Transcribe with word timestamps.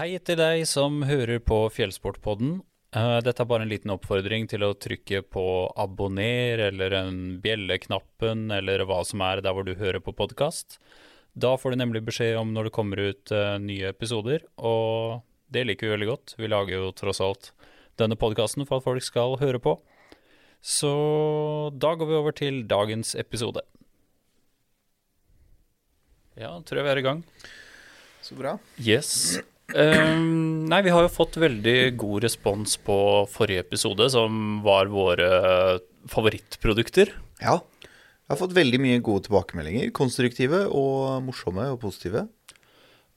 Hei 0.00 0.14
til 0.24 0.38
deg 0.40 0.62
som 0.64 1.02
hører 1.04 1.42
på 1.44 1.56
Fjellsportpodden. 1.76 2.54
Eh, 2.96 3.18
Dette 3.20 3.42
er 3.44 3.48
bare 3.50 3.66
en 3.66 3.68
liten 3.68 3.90
oppfordring 3.92 4.46
til 4.48 4.62
å 4.64 4.70
trykke 4.72 5.18
på 5.28 5.42
abonner 5.76 6.62
eller 6.70 6.94
en 7.02 7.18
bjelleknappen 7.44 8.46
eller 8.56 8.86
hva 8.88 9.02
som 9.04 9.20
er 9.26 9.42
der 9.44 9.52
hvor 9.52 9.66
du 9.68 9.74
hører 9.76 10.00
på 10.00 10.14
podkast. 10.16 10.78
Da 11.36 11.50
får 11.60 11.76
du 11.76 11.80
nemlig 11.82 12.00
beskjed 12.06 12.38
om 12.40 12.54
når 12.56 12.70
det 12.70 12.74
kommer 12.78 13.04
ut 13.10 13.34
eh, 13.36 13.58
nye 13.60 13.92
episoder, 13.92 14.48
og 14.56 15.20
det 15.52 15.66
liker 15.68 15.90
vi 15.90 15.94
veldig 15.98 16.10
godt. 16.14 16.36
Vi 16.40 16.48
lager 16.48 16.78
jo 16.78 16.96
tross 16.96 17.20
alt 17.20 17.52
denne 18.00 18.16
podkasten 18.16 18.64
for 18.64 18.80
at 18.80 18.88
folk 18.88 19.04
skal 19.04 19.36
høre 19.44 19.60
på. 19.60 19.76
Så 20.64 20.96
da 21.76 21.92
går 21.92 22.08
vi 22.08 22.20
over 22.22 22.40
til 22.40 22.64
dagens 22.72 23.12
episode. 23.20 23.68
Ja, 26.40 26.56
tror 26.64 26.80
jeg 26.80 26.88
vi 26.88 26.96
er 26.96 27.04
i 27.04 27.08
gang. 27.12 27.24
Så 28.24 28.40
bra. 28.40 28.56
Yes. 28.80 29.42
Ehm, 29.76 30.66
nei, 30.70 30.80
vi 30.82 30.92
har 30.94 31.04
jo 31.04 31.12
fått 31.12 31.38
veldig 31.40 31.96
god 32.00 32.24
respons 32.26 32.76
på 32.82 32.96
forrige 33.30 33.64
episode, 33.66 34.08
som 34.12 34.60
var 34.64 34.90
våre 34.90 35.30
favorittprodukter. 36.10 37.12
Ja. 37.42 37.60
Jeg 37.80 38.36
har 38.36 38.40
fått 38.40 38.56
veldig 38.56 38.80
mye 38.82 39.02
gode 39.02 39.26
tilbakemeldinger. 39.26 39.90
Konstruktive 39.96 40.64
og 40.68 41.22
morsomme 41.26 41.66
og 41.72 41.80
positive. 41.82 42.26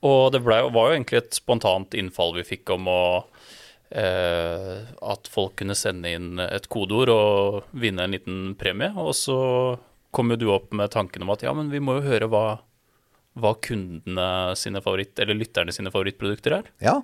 Og 0.04 0.34
det 0.36 0.42
ble, 0.44 0.60
var 0.74 0.90
jo 0.90 0.98
egentlig 0.98 1.22
et 1.22 1.38
spontant 1.38 1.94
innfall 1.96 2.34
vi 2.40 2.46
fikk 2.48 2.74
om 2.76 2.90
å 2.92 3.04
eh, 3.94 4.82
At 5.14 5.30
folk 5.32 5.56
kunne 5.62 5.78
sende 5.80 6.12
inn 6.12 6.42
et 6.44 6.68
kodeord 6.68 7.14
og 7.14 7.78
vinne 7.78 8.04
en 8.04 8.16
liten 8.18 8.42
premie. 8.60 8.92
Og 9.00 9.14
så 9.18 9.38
kom 10.14 10.34
jo 10.34 10.40
du 10.42 10.48
opp 10.54 10.74
med 10.76 10.92
tanken 10.94 11.26
om 11.26 11.34
at 11.34 11.46
ja, 11.46 11.54
men 11.56 11.72
vi 11.74 11.82
må 11.82 11.98
jo 12.00 12.08
høre 12.10 12.30
hva, 12.30 12.46
hva 13.40 13.56
kundene 13.64 14.28
sine 14.60 14.82
favoritt, 14.84 15.18
eller 15.20 15.38
lytterne 15.38 15.74
sine 15.74 15.92
favorittprodukter 15.94 16.58
er. 16.60 16.70
Ja. 16.84 17.00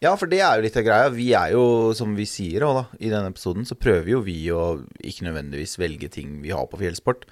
ja, 0.00 0.14
for 0.16 0.30
det 0.30 0.40
er 0.44 0.56
jo 0.56 0.66
litt 0.66 0.78
av 0.80 0.86
greia. 0.86 1.12
Vi 1.14 1.30
er 1.36 1.54
jo, 1.54 1.64
som 1.96 2.14
vi 2.16 2.26
sier 2.28 2.64
også, 2.66 2.82
da, 2.82 3.00
i 3.00 3.12
denne 3.12 3.32
episoden, 3.32 3.68
så 3.68 3.78
prøver 3.78 4.14
jo 4.14 4.22
vi 4.26 4.38
å 4.54 4.64
ikke 5.04 5.28
nødvendigvis 5.28 5.76
velge 5.82 6.12
ting 6.12 6.38
vi 6.44 6.54
har 6.56 6.68
på 6.70 6.80
fjellsport. 6.80 7.26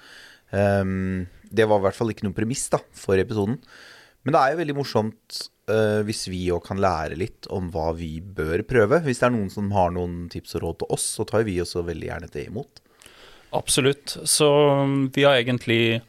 Um, 0.51 1.29
det 1.49 1.65
var 1.69 1.81
i 1.81 1.87
hvert 1.87 1.97
fall 1.97 2.13
ikke 2.13 2.27
noe 2.27 2.37
premiss 2.37 2.67
da, 2.73 2.81
for 2.97 3.21
episoden. 3.21 3.57
Men 4.25 4.35
det 4.35 4.41
er 4.41 4.53
jo 4.53 4.59
veldig 4.59 4.75
morsomt 4.77 5.39
uh, 5.71 6.01
hvis 6.05 6.27
vi 6.29 6.43
òg 6.53 6.61
kan 6.67 6.81
lære 6.81 7.17
litt 7.17 7.47
om 7.53 7.71
hva 7.73 7.91
vi 7.97 8.17
bør 8.21 8.61
prøve. 8.67 9.01
Hvis 9.05 9.21
det 9.21 9.29
er 9.29 9.35
noen 9.35 9.49
som 9.53 9.71
har 9.73 9.93
noen 9.95 10.27
tips 10.29 10.57
og 10.59 10.65
råd 10.65 10.79
til 10.81 10.93
oss, 10.97 11.07
så 11.17 11.25
tar 11.29 11.47
vi 11.47 11.57
også 11.63 11.85
veldig 11.87 12.09
gjerne 12.11 12.31
det 12.33 12.45
imot. 12.49 12.83
Absolutt. 13.57 14.19
Så 14.29 14.49
um, 14.83 15.07
vi 15.15 15.25
har 15.25 15.39
egentlig 15.39 16.01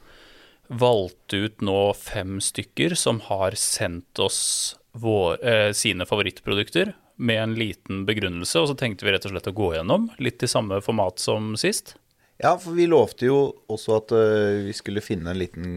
valgt 0.71 1.35
ut 1.35 1.63
nå 1.67 1.79
fem 1.99 2.39
stykker 2.43 2.95
som 2.99 3.19
har 3.27 3.57
sendt 3.59 4.19
oss 4.23 4.77
vår, 4.93 5.41
eh, 5.45 5.73
sine 5.73 6.07
favorittprodukter 6.07 6.93
med 7.21 7.43
en 7.43 7.55
liten 7.55 8.05
begrunnelse, 8.07 8.61
og 8.61 8.71
så 8.71 8.77
tenkte 8.79 9.05
vi 9.05 9.13
rett 9.13 9.27
og 9.27 9.35
slett 9.35 9.51
å 9.51 9.57
gå 9.57 9.75
gjennom, 9.75 10.09
litt 10.23 10.43
i 10.43 10.49
samme 10.49 10.81
format 10.81 11.21
som 11.21 11.53
sist. 11.59 11.97
Ja, 12.41 12.55
for 12.57 12.73
vi 12.73 12.87
lovte 12.89 13.29
jo 13.29 13.41
også 13.69 13.99
at 13.99 14.15
uh, 14.17 14.65
vi 14.65 14.73
skulle 14.73 15.05
finne 15.05 15.35
en 15.35 15.41
liten 15.43 15.75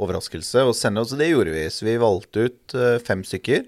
overraskelse 0.00 0.66
og 0.68 0.76
sende 0.76 1.00
oss, 1.00 1.14
det 1.16 1.30
gjorde 1.30 1.54
vi. 1.54 1.64
Så 1.72 1.86
vi 1.88 1.96
valgte 2.00 2.50
ut 2.50 2.74
uh, 2.76 2.98
fem 3.00 3.24
stykker. 3.24 3.64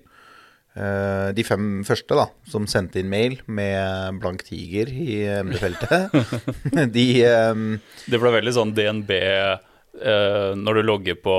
Uh, 0.76 1.32
de 1.32 1.44
fem 1.44 1.80
første, 1.88 2.16
da, 2.18 2.26
som 2.52 2.68
sendte 2.68 3.00
inn 3.00 3.08
mail 3.12 3.38
med 3.48 4.20
blank 4.20 4.44
tiger 4.44 4.92
i 4.92 5.22
emnefeltet. 5.38 6.12
de 6.98 7.08
um, 7.48 7.66
Det 8.04 8.20
ble 8.20 8.36
veldig 8.36 8.56
sånn 8.58 8.76
DNB 8.76 9.16
eh, 10.00 10.52
når 10.56 10.80
du 10.80 10.82
logger 10.88 11.18
på 11.20 11.36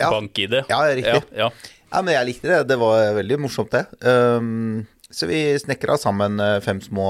Ja. 0.00 0.10
bank-ID. 0.10 0.64
Ja, 0.68 0.80
riktig. 0.94 1.22
Ja, 1.36 1.46
ja. 1.46 1.50
Ja, 1.94 2.00
men 2.02 2.14
jeg 2.16 2.26
likte 2.26 2.48
det. 2.50 2.62
Det 2.72 2.76
var 2.80 3.12
veldig 3.14 3.36
morsomt, 3.44 3.70
det. 3.70 3.84
Um, 4.02 4.86
så 5.14 5.28
vi 5.30 5.44
snekra 5.62 5.94
sammen 6.00 6.40
eh, 6.42 6.56
fem 6.64 6.80
små 6.82 7.04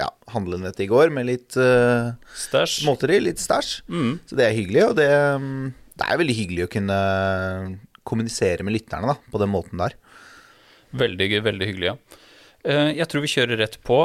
ja, 0.00 0.08
handlenett 0.32 0.80
i 0.82 0.88
går 0.90 1.12
med 1.14 1.28
litt 1.28 1.54
uh, 1.60 2.10
Stæsj. 2.34 2.80
småtteri, 2.82 3.20
litt 3.22 3.38
stæsj. 3.38 3.82
Mm. 3.92 4.16
Så 4.26 4.38
det 4.40 4.48
er 4.48 4.56
hyggelig, 4.56 4.82
og 4.88 4.96
det, 4.98 5.06
um, 5.36 5.70
det 5.94 6.08
er 6.08 6.18
veldig 6.18 6.36
hyggelig 6.40 6.66
å 6.66 6.72
kunne 6.72 6.98
kommunisere 8.10 8.64
med 8.66 8.74
lytterne 8.74 9.12
da, 9.12 9.16
på 9.30 9.38
den 9.42 9.52
måten 9.52 9.78
der. 9.78 9.94
Veldig, 10.98 11.28
veldig 11.46 11.68
hyggelig, 11.70 11.92
ja. 11.92 11.98
Jeg 12.98 13.06
tror 13.08 13.22
vi 13.24 13.28
kjører 13.32 13.56
rett 13.62 13.78
på. 13.86 13.96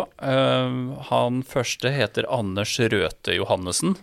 Han 1.10 1.42
første 1.44 1.90
heter 1.92 2.24
Anders 2.32 2.78
Røthe 2.80 3.34
Johannessen. 3.36 3.98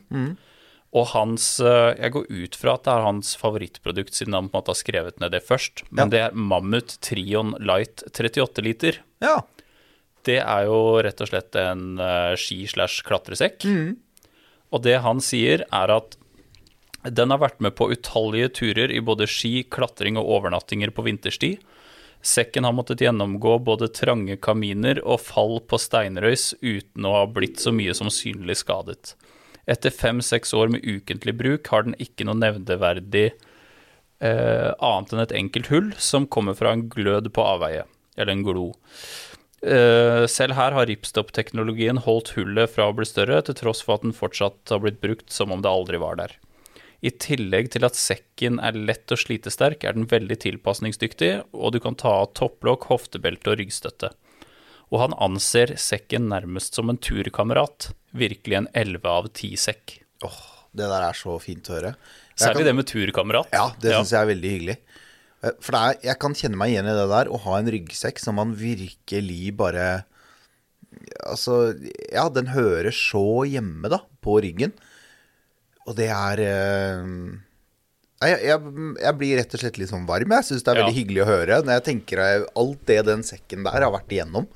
Og 0.92 1.06
hans 1.14 1.46
eh, 1.64 1.94
Jeg 1.96 2.12
går 2.12 2.26
ut 2.28 2.56
fra 2.60 2.74
at 2.76 2.84
det 2.84 2.92
er 2.92 3.06
hans 3.06 3.30
favorittprodukt, 3.40 4.12
siden 4.14 4.34
han 4.36 4.50
på 4.50 4.58
en 4.58 4.60
måte 4.60 4.74
har 4.74 4.80
skrevet 4.82 5.20
ned 5.22 5.32
det 5.32 5.40
først. 5.46 5.84
Men 5.90 6.04
Ja. 6.04 6.10
det 6.12 6.20
er 6.26 6.36
Mammut 6.36 6.98
Trion 7.00 7.54
Light 7.64 8.04
38 8.12 8.62
liter. 8.66 8.98
Ja. 9.24 9.38
Det 10.22 10.38
er 10.38 10.66
jo 10.68 11.00
rett 11.02 11.20
og 11.24 11.28
slett 11.32 11.56
en 11.56 11.98
eh, 11.98 12.34
ski-slash-klatresekk. 12.38 13.64
Og 14.72 14.82
det 14.84 14.98
han 15.04 15.20
sier, 15.24 15.64
er 15.72 15.90
at 15.96 16.16
den 17.02 17.32
har 17.34 17.40
vært 17.42 17.58
med 17.60 17.74
på 17.74 17.88
utallige 17.90 18.52
turer 18.60 18.92
i 18.94 19.00
både 19.02 19.26
ski, 19.26 19.64
klatring 19.68 20.16
og 20.20 20.28
overnattinger 20.36 20.92
på 20.94 21.02
vintersti. 21.08 21.56
Sekken 22.22 22.62
har 22.62 22.72
måttet 22.76 23.00
gjennomgå 23.02 23.56
både 23.66 23.88
trange 23.90 24.36
kaminer 24.38 25.00
og 25.02 25.18
fall 25.24 25.56
på 25.66 25.80
steinrøys 25.82 26.52
uten 26.62 27.08
å 27.08 27.16
ha 27.16 27.24
blitt 27.26 27.58
så 27.58 27.72
mye 27.74 27.94
som 27.98 28.06
synlig 28.14 28.60
skadet. 28.62 29.16
Etter 29.70 29.94
fem-seks 29.94 30.54
år 30.58 30.72
med 30.74 30.82
ukentlig 30.82 31.36
bruk 31.38 31.68
har 31.70 31.86
den 31.86 31.94
ikke 32.02 32.26
noe 32.26 32.38
nevneverdig 32.40 33.28
eh, 33.30 34.70
annet 34.72 35.12
enn 35.12 35.22
et 35.22 35.36
enkelt 35.38 35.70
hull 35.70 35.92
som 36.02 36.26
kommer 36.26 36.56
fra 36.58 36.74
en 36.74 36.88
glød 36.90 37.30
på 37.34 37.44
avveie, 37.46 37.84
eller 38.16 38.34
en 38.34 38.46
glo. 38.46 38.66
Eh, 39.62 40.24
selv 40.26 40.58
her 40.58 40.74
har 40.74 40.88
ripstop-teknologien 40.90 42.02
holdt 42.02 42.32
hullet 42.34 42.72
fra 42.72 42.88
å 42.90 42.96
bli 42.96 43.06
større, 43.06 43.38
til 43.46 43.58
tross 43.60 43.84
for 43.86 44.00
at 44.00 44.06
den 44.06 44.16
fortsatt 44.16 44.74
har 44.74 44.82
blitt 44.82 45.02
brukt 45.04 45.30
som 45.30 45.54
om 45.54 45.62
det 45.62 45.70
aldri 45.70 46.02
var 46.02 46.18
der. 46.18 46.34
I 47.02 47.10
tillegg 47.22 47.72
til 47.74 47.86
at 47.86 47.98
sekken 47.98 48.60
er 48.62 48.78
lett 48.78 49.10
og 49.14 49.18
slitesterk, 49.18 49.82
er 49.86 49.94
den 49.94 50.10
veldig 50.10 50.38
tilpasningsdyktig, 50.42 51.32
og 51.54 51.74
du 51.74 51.80
kan 51.82 51.98
ta 51.98 52.20
av 52.22 52.30
topplokk, 52.38 52.86
hoftebelte 52.90 53.54
og 53.54 53.58
ryggstøtte. 53.58 54.12
Og 54.94 55.00
han 55.02 55.16
anser 55.22 55.74
sekken 55.80 56.28
nærmest 56.30 56.78
som 56.78 56.90
en 56.90 57.00
turkamerat. 57.02 57.90
Virkelig 58.14 58.56
en 58.58 58.68
11 58.74 59.06
av 59.08 59.28
10-sekk. 59.32 59.98
Åh, 60.26 60.40
det 60.76 60.88
der 60.90 61.06
er 61.08 61.16
så 61.16 61.38
fint 61.42 61.64
å 61.70 61.76
høre. 61.78 61.94
Jeg 62.36 62.46
Særlig 62.48 62.62
kan- 62.62 62.64
det 62.70 62.74
med 62.76 62.86
turkamerat. 62.86 63.48
Ja, 63.52 63.70
det 63.80 63.92
syns 63.94 64.12
jeg 64.12 64.20
er 64.22 64.34
veldig 64.34 64.50
hyggelig. 64.56 64.76
Eh, 65.42 65.50
For 65.60 65.76
er, 65.76 65.96
jeg 66.02 66.18
kan 66.18 66.34
kjenne 66.34 66.56
meg 66.56 66.70
igjen 66.72 66.86
i 66.86 66.96
det 66.96 67.08
der, 67.10 67.28
å 67.32 67.40
ha 67.40 67.58
en 67.58 67.66
ryggsekk 67.72 68.18
som 68.22 68.36
man 68.36 68.54
virkelig 68.54 69.56
bare 69.56 70.04
Altså, 71.24 71.72
ja, 72.12 72.28
den 72.28 72.46
hører 72.52 72.92
så 72.92 73.46
hjemme, 73.48 73.88
da, 73.88 73.98
på 74.22 74.36
ryggen. 74.44 74.72
Og 75.88 75.96
det 75.96 76.10
er 76.12 76.38
eh, 76.44 77.06
jeg, 78.22 78.36
jeg, 78.44 78.60
jeg 79.00 79.16
blir 79.18 79.36
rett 79.40 79.54
og 79.56 79.62
slett 79.64 79.78
litt 79.80 79.90
sånn 79.90 80.04
varm. 80.06 80.30
Jeg 80.36 80.44
syns 80.46 80.62
det 80.62 80.68
er 80.74 80.76
Ja. 80.78 80.84
veldig 80.84 80.98
hyggelig 81.00 81.22
å 81.24 81.30
høre 81.30 81.62
når 81.64 81.72
jeg 81.80 81.84
tenker 81.88 82.22
alt 82.54 82.84
det 82.86 83.00
den 83.08 83.24
sekken 83.26 83.64
der 83.64 83.80
har 83.82 83.90
vært 83.90 84.12
igjennom. 84.14 84.46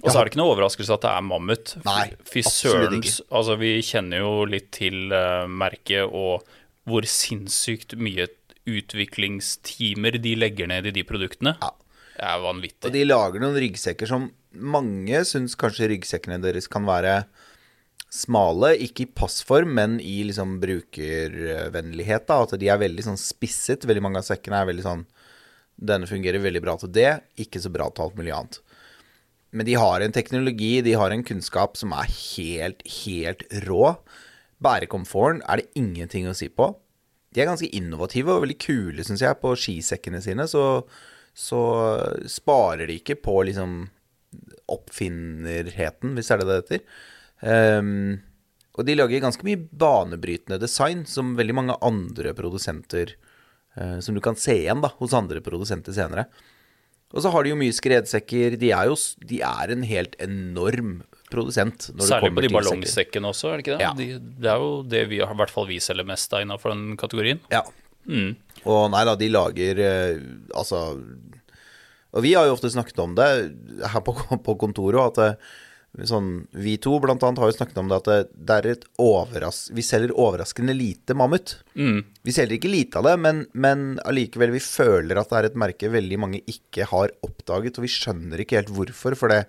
Og 0.00 0.08
så 0.10 0.20
er 0.20 0.24
det 0.26 0.32
ikke 0.32 0.40
noe 0.40 0.54
overraskelse 0.54 0.94
at 0.96 1.04
det 1.04 1.10
er 1.12 1.24
mammut. 1.26 1.74
Nei, 1.84 2.06
Fy 2.24 2.40
absolutt 2.46 2.96
ikke 2.98 3.12
Altså, 3.36 3.56
vi 3.60 3.72
kjenner 3.84 4.22
jo 4.24 4.32
litt 4.48 4.70
til 4.76 5.12
uh, 5.12 5.44
merket 5.50 6.08
og 6.08 6.46
hvor 6.88 7.04
sinnssykt 7.06 7.94
mye 8.00 8.26
utviklingstimer 8.70 10.16
de 10.22 10.34
legger 10.38 10.70
ned 10.70 10.88
i 10.90 10.94
de 10.94 11.04
produktene. 11.06 11.56
Ja. 11.60 11.70
Det 12.16 12.26
er 12.28 12.40
Og 12.40 12.46
vanvittig. 12.48 12.92
de 12.92 13.04
lager 13.06 13.40
noen 13.40 13.56
ryggsekker 13.56 14.08
som 14.08 14.30
mange 14.52 15.22
syns 15.24 15.54
kanskje 15.56 15.88
ryggsekkene 15.92 16.40
deres 16.42 16.66
kan 16.68 16.84
være 16.88 17.22
smale, 18.10 18.74
ikke 18.82 19.04
i 19.04 19.12
passform, 19.14 19.70
men 19.78 20.00
i 20.02 20.18
liksom 20.26 20.58
brukervennlighet. 20.60 22.26
da, 22.26 22.42
At 22.42 22.58
de 22.58 22.68
er 22.68 22.80
veldig 22.80 23.04
sånn 23.06 23.20
spisset. 23.20 23.86
Veldig 23.86 24.02
mange 24.02 24.18
av 24.18 24.26
sekkene 24.26 24.60
er 24.60 24.70
veldig 24.72 24.86
sånn 24.86 25.06
Denne 25.80 26.04
fungerer 26.04 26.42
veldig 26.44 26.60
bra 26.60 26.74
til 26.76 26.90
det, 26.92 27.22
ikke 27.40 27.60
så 27.62 27.70
bra 27.72 27.86
til 27.88 28.04
alt 28.04 28.16
mulig 28.18 28.34
annet. 28.36 28.58
Men 29.50 29.66
de 29.66 29.74
har 29.74 30.00
en 30.00 30.14
teknologi, 30.14 30.78
de 30.86 30.94
har 30.98 31.10
en 31.10 31.24
kunnskap 31.26 31.76
som 31.78 31.94
er 31.96 32.10
helt, 32.10 32.84
helt 33.02 33.42
rå. 33.66 33.96
Bærekomforten 34.62 35.42
er 35.48 35.62
det 35.62 35.72
ingenting 35.78 36.28
å 36.30 36.36
si 36.36 36.50
på. 36.52 36.70
De 37.34 37.42
er 37.42 37.48
ganske 37.50 37.70
innovative 37.76 38.34
og 38.34 38.44
veldig 38.44 38.58
kule, 38.62 39.06
syns 39.06 39.22
jeg, 39.24 39.38
på 39.42 39.54
skisekkene 39.58 40.20
sine. 40.22 40.46
Så, 40.50 40.64
så 41.34 41.62
sparer 42.30 42.90
de 42.90 42.98
ikke 43.00 43.18
på 43.22 43.40
liksom 43.48 43.84
oppfinnerheten, 44.70 46.14
hvis 46.14 46.30
det 46.30 46.36
er 46.36 46.42
det 46.42 46.48
det 46.50 46.58
heter. 46.60 46.84
Um, 47.40 48.20
og 48.78 48.86
de 48.86 48.94
lager 48.94 49.22
ganske 49.22 49.46
mye 49.46 49.58
banebrytende 49.58 50.60
design 50.62 51.02
som 51.08 51.34
veldig 51.38 51.56
mange 51.56 51.76
andre 51.82 52.34
produsenter 52.36 53.14
uh, 53.78 53.96
Som 54.04 54.14
du 54.14 54.20
kan 54.20 54.36
se 54.36 54.58
igjen 54.60 54.82
da, 54.84 54.92
hos 55.00 55.16
andre 55.16 55.42
produsenter 55.42 55.96
senere. 55.96 56.28
Og 57.10 57.24
så 57.24 57.32
har 57.34 57.42
de 57.42 57.52
jo 57.52 57.58
mye 57.58 57.74
skredsekker. 57.74 58.54
De 58.60 58.70
er 58.74 58.90
jo 58.90 58.98
de 59.26 59.40
er 59.42 59.72
en 59.74 59.86
helt 59.86 60.14
enorm 60.22 61.00
produsent. 61.30 61.88
Når 61.94 62.02
det 62.02 62.10
Særlig 62.10 62.32
på 62.36 62.44
de 62.44 62.52
ballongsekkene 62.54 63.30
også, 63.30 63.50
er 63.50 63.58
det 63.58 63.64
ikke 63.64 63.78
det? 63.78 63.86
Ja. 63.86 63.92
De, 63.98 64.06
det 64.42 64.50
er 64.52 64.62
jo 64.62 64.70
det 64.86 65.02
vi 65.10 65.20
har, 65.22 65.34
i 65.34 65.40
hvert 65.42 65.54
fall 65.54 65.66
vi 65.70 65.80
selger 65.82 66.06
mest 66.06 66.32
av 66.34 66.44
innenfor 66.44 66.74
den 66.74 66.94
kategorien. 67.00 67.42
Ja. 67.52 67.64
Mm. 68.06 68.34
Og 68.68 68.84
nei 68.92 69.02
da, 69.06 69.16
de 69.18 69.26
lager 69.28 69.78
eh, 69.84 70.22
altså 70.56 70.78
Og 70.96 72.24
vi 72.24 72.32
har 72.32 72.46
jo 72.48 72.54
ofte 72.56 72.70
snakket 72.72 72.98
om 73.04 73.12
det 73.14 73.26
her 73.92 74.02
på, 74.04 74.14
på 74.46 74.56
kontoret, 74.60 75.02
at 75.10 75.20
det, 75.20 75.30
sånn, 76.06 76.30
vi 76.54 76.76
to 76.82 76.92
blant 77.02 77.22
annet 77.26 77.40
har 77.42 77.50
jo 77.50 77.56
snakket 77.56 77.80
om 77.82 77.90
det 77.90 77.98
at 77.98 78.08
det, 78.30 78.56
er 78.56 78.68
et 78.70 78.84
overras 79.02 79.64
Vi 79.74 79.82
selger 79.84 80.12
overraskende 80.14 80.74
lite 80.76 81.16
mammut. 81.18 81.56
Vi 82.22 82.34
selger 82.34 82.58
ikke 82.58 82.70
lite 82.70 83.00
av 83.00 83.08
det, 83.08 83.16
men, 83.24 83.44
men 83.52 83.88
allikevel 84.06 84.54
vi 84.54 84.62
føler 84.62 85.18
at 85.20 85.32
det 85.32 85.40
er 85.40 85.50
et 85.50 85.60
merke 85.60 85.90
veldig 85.92 86.20
mange 86.22 86.42
ikke 86.50 86.86
har 86.92 87.14
oppdaget, 87.26 87.78
og 87.78 87.86
vi 87.86 87.94
skjønner 87.94 88.44
ikke 88.44 88.60
helt 88.60 88.74
hvorfor, 88.76 89.18
for 89.18 89.34
det, 89.34 89.42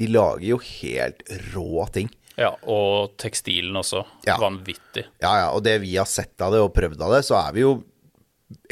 de 0.00 0.10
lager 0.10 0.48
jo 0.48 0.58
helt 0.64 1.22
rå 1.54 1.86
ting. 1.94 2.10
Ja, 2.40 2.54
og 2.72 3.16
tekstilen 3.20 3.76
også. 3.76 4.02
Ja. 4.24 4.38
Vanvittig. 4.40 5.04
Ja, 5.20 5.32
ja, 5.44 5.48
og 5.52 5.62
det 5.66 5.80
vi 5.82 5.96
har 5.98 6.08
sett 6.08 6.40
av 6.40 6.54
det 6.54 6.62
og 6.64 6.72
prøvd 6.76 7.02
av 7.04 7.18
det, 7.18 7.24
så 7.26 7.36
er 7.42 7.56
vi 7.56 7.66
jo 7.66 7.74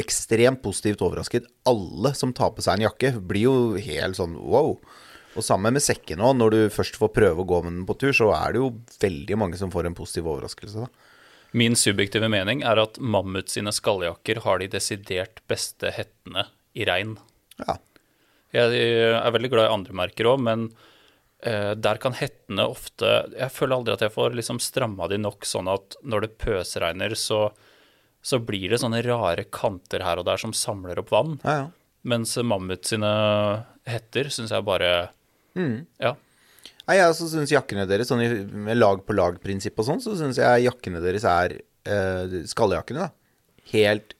ekstremt 0.00 0.62
positivt 0.64 1.02
overrasket. 1.04 1.46
Alle 1.68 2.14
som 2.16 2.32
tar 2.34 2.54
på 2.54 2.64
seg 2.64 2.78
en 2.78 2.88
jakke, 2.88 3.12
blir 3.20 3.44
jo 3.46 3.58
helt 3.76 4.18
sånn 4.18 4.38
wow. 4.40 4.74
Og 5.38 5.44
sammen 5.46 5.76
med 5.76 5.84
sekken 5.84 6.22
òg, 6.24 6.34
når 6.34 6.54
du 6.54 6.60
først 6.74 6.98
får 6.98 7.12
prøve 7.14 7.44
å 7.44 7.46
gå 7.46 7.60
med 7.62 7.76
den 7.76 7.86
på 7.86 7.94
tur, 8.00 8.10
så 8.16 8.32
er 8.34 8.54
det 8.54 8.62
jo 8.62 8.72
veldig 8.98 9.38
mange 9.38 9.60
som 9.60 9.70
får 9.70 9.86
en 9.86 9.96
positiv 9.98 10.26
overraskelse. 10.32 10.86
da. 10.86 11.14
Min 11.56 11.78
subjektive 11.78 12.28
mening 12.28 12.64
er 12.66 12.80
at 12.82 12.98
Mammut 13.00 13.48
sine 13.52 13.72
skalljakker 13.72 14.42
har 14.44 14.60
de 14.60 14.68
desidert 14.74 15.40
beste 15.48 15.92
hettene 15.94 16.48
i 16.76 16.84
regn. 16.88 17.16
Ja. 17.62 17.78
Jeg 18.52 18.82
er 19.14 19.32
veldig 19.34 19.50
glad 19.52 19.68
i 19.68 19.74
andre 19.76 19.96
merker 19.96 20.28
òg, 20.32 20.42
men 20.44 20.68
eh, 21.44 21.72
der 21.76 22.00
kan 22.00 22.16
hettene 22.16 22.64
ofte 22.64 23.10
Jeg 23.34 23.52
føler 23.52 23.76
aldri 23.76 23.92
at 23.94 24.04
jeg 24.06 24.14
får 24.14 24.36
liksom 24.38 24.60
stramma 24.64 25.08
de 25.12 25.20
nok 25.20 25.44
sånn 25.48 25.68
at 25.70 25.98
når 26.02 26.24
det 26.24 26.36
pøsregner, 26.42 27.14
så, 27.14 27.50
så 28.24 28.40
blir 28.40 28.72
det 28.72 28.80
sånne 28.82 29.04
rare 29.06 29.46
kanter 29.52 30.04
her 30.04 30.20
og 30.20 30.28
der 30.28 30.40
som 30.40 30.56
samler 30.56 31.00
opp 31.00 31.14
vann. 31.14 31.38
ja, 31.44 31.60
ja. 31.64 31.68
Mens 32.08 32.36
Mammut 32.40 32.86
sine 32.86 33.08
hetter 33.84 34.28
syns 34.32 34.52
jeg 34.54 34.64
bare 34.64 35.10
Ja. 36.00 36.14
Nei, 36.88 36.96
jeg 36.96 37.10
også 37.12 37.26
syns 37.34 37.50
jakkene 37.52 37.84
deres, 37.90 38.08
sånn 38.08 38.22
i- 38.24 38.44
med 38.48 38.78
lag-på-lag-prinsipp 38.80 39.78
og 39.82 39.84
sånn, 39.90 40.00
så 40.00 40.14
syns 40.16 40.38
jeg 40.40 40.64
jakkene 40.70 41.02
deres 41.04 41.24
er 41.28 41.58
eh, 41.88 42.38
Skalljakkene, 42.48 43.08
da. 43.08 43.10
Helt 43.72 44.14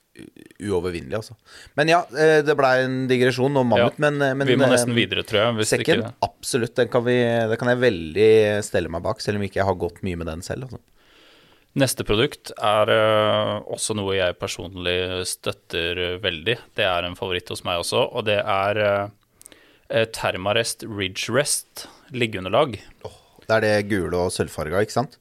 uovervinnelig, 0.59 1.15
altså. 1.15 1.35
Men 1.79 1.87
ja, 1.93 1.99
eh, 2.17 2.41
det 2.43 2.55
blei 2.59 2.83
en 2.83 3.07
digresjon 3.09 3.55
om 3.57 3.69
mammut, 3.71 3.95
Ja. 3.97 4.03
men, 4.09 4.21
eh, 4.21 4.33
men 4.35 4.47
Vi 4.47 4.55
må 4.59 4.65
eh, 4.67 4.73
nesten 4.75 4.93
videre, 4.93 5.23
tror 5.23 5.39
jeg. 5.39 5.55
Hvis 5.59 5.71
Sekken, 5.73 6.03
ikke 6.03 6.13
absolutt. 6.27 6.75
Den 6.75 6.87
kan 6.89 7.03
vi, 7.05 7.15
det 7.49 7.57
kan 7.61 7.69
jeg 7.71 7.79
veldig 7.79 8.63
stelle 8.63 8.89
meg 8.91 9.01
bak, 9.03 9.21
selv 9.21 9.37
om 9.37 9.43
ikke 9.47 9.61
jeg 9.61 9.65
har 9.69 9.75
gått 9.75 10.01
mye 10.03 10.17
med 10.17 10.27
den 10.27 10.41
selv. 10.41 10.63
Altså. 10.67 10.79
Neste 11.79 12.03
produkt 12.03 12.51
er 12.57 12.89
også 13.69 13.95
noe 13.95 14.15
jeg 14.17 14.37
personlig 14.41 15.25
støtter 15.29 16.19
veldig. 16.19 16.57
Det 16.75 16.83
er 16.85 17.05
en 17.05 17.15
favoritt 17.15 17.47
hos 17.53 17.63
meg 17.63 17.79
også, 17.79 18.01
og 18.13 18.25
det 18.25 18.39
er 18.43 19.09
uh, 19.93 20.05
Thermarest 20.15 20.85
Ridge 20.87 21.33
Rest 21.33 21.87
liggeunderlag. 22.13 22.79
Det 23.45 23.57
er 23.57 23.65
det 23.65 23.73
gule 23.89 24.27
og 24.27 24.31
sølvfarga, 24.33 24.83
ikke 24.85 24.97
sant? 24.99 25.19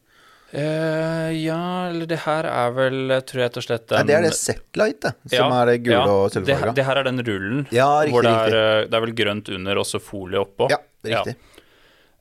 Eh, 0.49 1.31
ja, 1.45 1.89
eller 1.91 2.09
det 2.09 2.23
her 2.23 2.47
er 2.49 2.71
vel, 2.73 3.03
jeg 3.13 3.25
tror 3.29 3.43
rett 3.43 3.57
og 3.61 3.65
slett 3.67 3.93
Nei, 3.93 3.99
det 4.09 4.15
er 4.17 4.23
det 4.25 4.31
Setlight, 4.33 5.03
det, 5.05 5.13
som 5.35 5.53
er 5.53 5.69
det 5.69 5.75
gule 5.85 6.07
og 6.09 6.33
sølvfarga. 6.33 6.73
det 6.73 6.87
her 6.89 7.01
er 7.03 7.05
den 7.05 7.21
rullen 7.21 7.67
Ja, 7.69 7.89
riktig, 8.01 8.15
hvor 8.15 8.25
det 8.25 8.33
er, 8.33 8.57
eh, 8.57 8.87
det 8.89 8.97
er 8.97 9.05
vel 9.05 9.13
grønt 9.19 9.51
under 9.53 9.83
og 9.83 9.85
så 9.91 10.01
folie 10.01 10.41
oppå. 10.41 10.71
Ja, 10.73 10.81
riktig. 11.05 11.37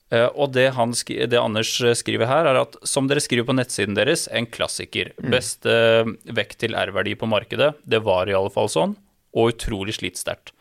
Uh, 0.08 0.30
og 0.40 0.54
det, 0.56 0.70
han 0.78 0.94
det 1.04 1.36
Anders 1.36 1.74
eh, 1.84 1.96
skriver 2.00 2.30
her, 2.30 2.48
er 2.48 2.62
at 2.62 2.78
som 2.88 3.10
dere 3.12 3.20
skriver 3.20 3.50
på 3.50 3.56
nettsiden 3.58 3.98
deres, 3.98 4.28
en 4.32 4.48
klassiker. 4.48 5.12
Mm. 5.20 5.32
Beste 5.34 5.74
eh, 5.74 6.12
vekt 6.38 6.62
til 6.64 6.78
R-verdi 6.80 7.18
på 7.20 7.28
markedet. 7.28 7.74
Det 7.84 8.00
var 8.06 8.32
i 8.32 8.36
alle 8.38 8.54
fall 8.54 8.72
sånn. 8.72 8.96
Og 9.36 9.52
utrolig 9.52 9.98
slitsterkt. 9.98 10.54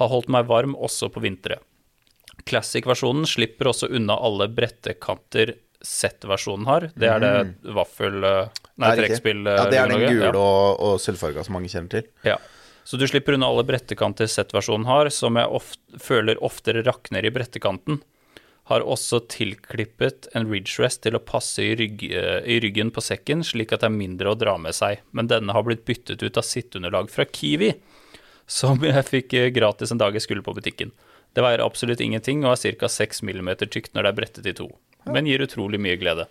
Har 0.00 0.08
holdt 0.12 0.30
meg 0.32 0.48
varm 0.48 0.72
også 0.76 1.10
på 1.12 1.20
vintre. 1.24 1.58
Classic-versjonen 2.48 3.26
slipper 3.28 3.68
også 3.70 3.90
unna 3.92 4.16
alle 4.16 4.46
brettekanter 4.48 5.54
Z-versjonen 5.84 6.66
har. 6.68 6.88
Det 6.96 7.08
er 7.08 7.20
det 7.22 7.72
vaffel... 7.76 8.22
eh, 8.24 8.48
Nei, 8.80 8.94
Mm. 8.94 8.96
Trekkspill... 9.02 9.42
Ja, 9.44 9.66
det 9.68 9.76
er 9.80 9.90
den 9.92 10.00
gule 10.06 10.24
Ja. 10.24 10.32
og, 10.36 10.80
og 10.80 11.00
sølvfarga 11.04 11.44
som 11.44 11.56
mange 11.56 11.68
kjenner 11.72 11.92
til. 11.98 12.06
Ja. 12.24 12.38
Så 12.84 12.96
du 12.96 13.04
slipper 13.08 13.36
unna 13.36 13.48
alle 13.52 13.64
brettekanter 13.68 14.28
Z-versjonen 14.28 14.86
har, 14.88 15.10
som 15.12 15.36
jeg 15.36 15.48
ofte, 15.60 16.00
føler 16.00 16.40
oftere 16.44 16.82
rakner 16.86 17.24
i 17.28 17.32
brettekanten. 17.32 18.00
Har 18.70 18.84
også 18.86 19.20
tilklippet 19.32 20.28
en 20.36 20.48
ridge 20.48 20.80
rest 20.80 21.02
til 21.04 21.16
å 21.18 21.22
passe 21.24 21.60
i, 21.64 21.74
rygg, 21.76 22.04
eh, 22.12 22.40
i 22.48 22.56
ryggen 22.64 22.92
på 22.94 23.04
sekken, 23.04 23.44
slik 23.44 23.72
at 23.76 23.84
det 23.84 23.90
er 23.90 23.96
mindre 24.00 24.32
å 24.32 24.38
dra 24.38 24.56
med 24.60 24.76
seg. 24.76 25.04
Men 25.12 25.28
denne 25.28 25.52
har 25.56 25.64
blitt 25.66 25.84
byttet 25.88 26.22
ut 26.24 26.40
av 26.40 26.46
sitteunderlag 26.46 27.10
fra 27.12 27.24
Kiwi, 27.28 27.72
som 28.50 28.82
jeg 28.88 29.06
fikk 29.08 29.38
eh, 29.38 29.52
gratis 29.54 29.94
en 29.94 30.00
dag 30.00 30.16
jeg 30.16 30.26
skulle 30.26 30.44
på 30.46 30.54
butikken. 30.56 30.92
Det 31.36 31.44
veier 31.44 31.62
absolutt 31.62 32.02
ingenting 32.02 32.42
og 32.42 32.56
er 32.56 32.76
ca. 32.80 32.90
6 32.90 33.22
mm 33.22 33.50
tykt 33.62 33.94
når 33.94 34.02
det 34.02 34.10
er 34.10 34.18
brettet 34.18 34.50
i 34.50 34.56
to, 34.56 34.66
men 35.06 35.28
gir 35.30 35.44
utrolig 35.44 35.78
mye 35.82 35.98
glede. 36.00 36.26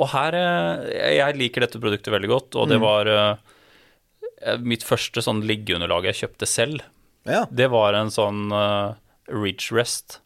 Og 0.00 0.08
her 0.14 0.36
eh, 0.38 1.18
Jeg 1.18 1.36
liker 1.36 1.66
dette 1.66 1.82
produktet 1.82 2.14
veldig 2.14 2.30
godt, 2.30 2.56
og 2.56 2.70
det 2.72 2.80
var 2.80 3.10
eh, 3.12 4.56
mitt 4.64 4.86
første 4.86 5.20
sånn 5.20 5.44
liggeunderlag 5.44 6.08
jeg 6.08 6.22
kjøpte 6.22 6.48
selv. 6.48 6.86
Ja. 7.28 7.44
Det 7.52 7.68
var 7.68 7.92
en 7.92 8.08
sånn 8.08 8.48
uh, 8.48 8.96
ridge 9.28 9.74
rest, 9.76 10.22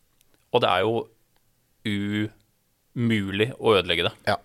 og 0.55 0.63
det 0.63 0.71
er 0.71 0.85
jo 0.87 1.01
umulig 2.95 3.49
å 3.59 3.75
ødelegge 3.75 4.07
det. 4.07 4.13
Ja, 4.31 4.37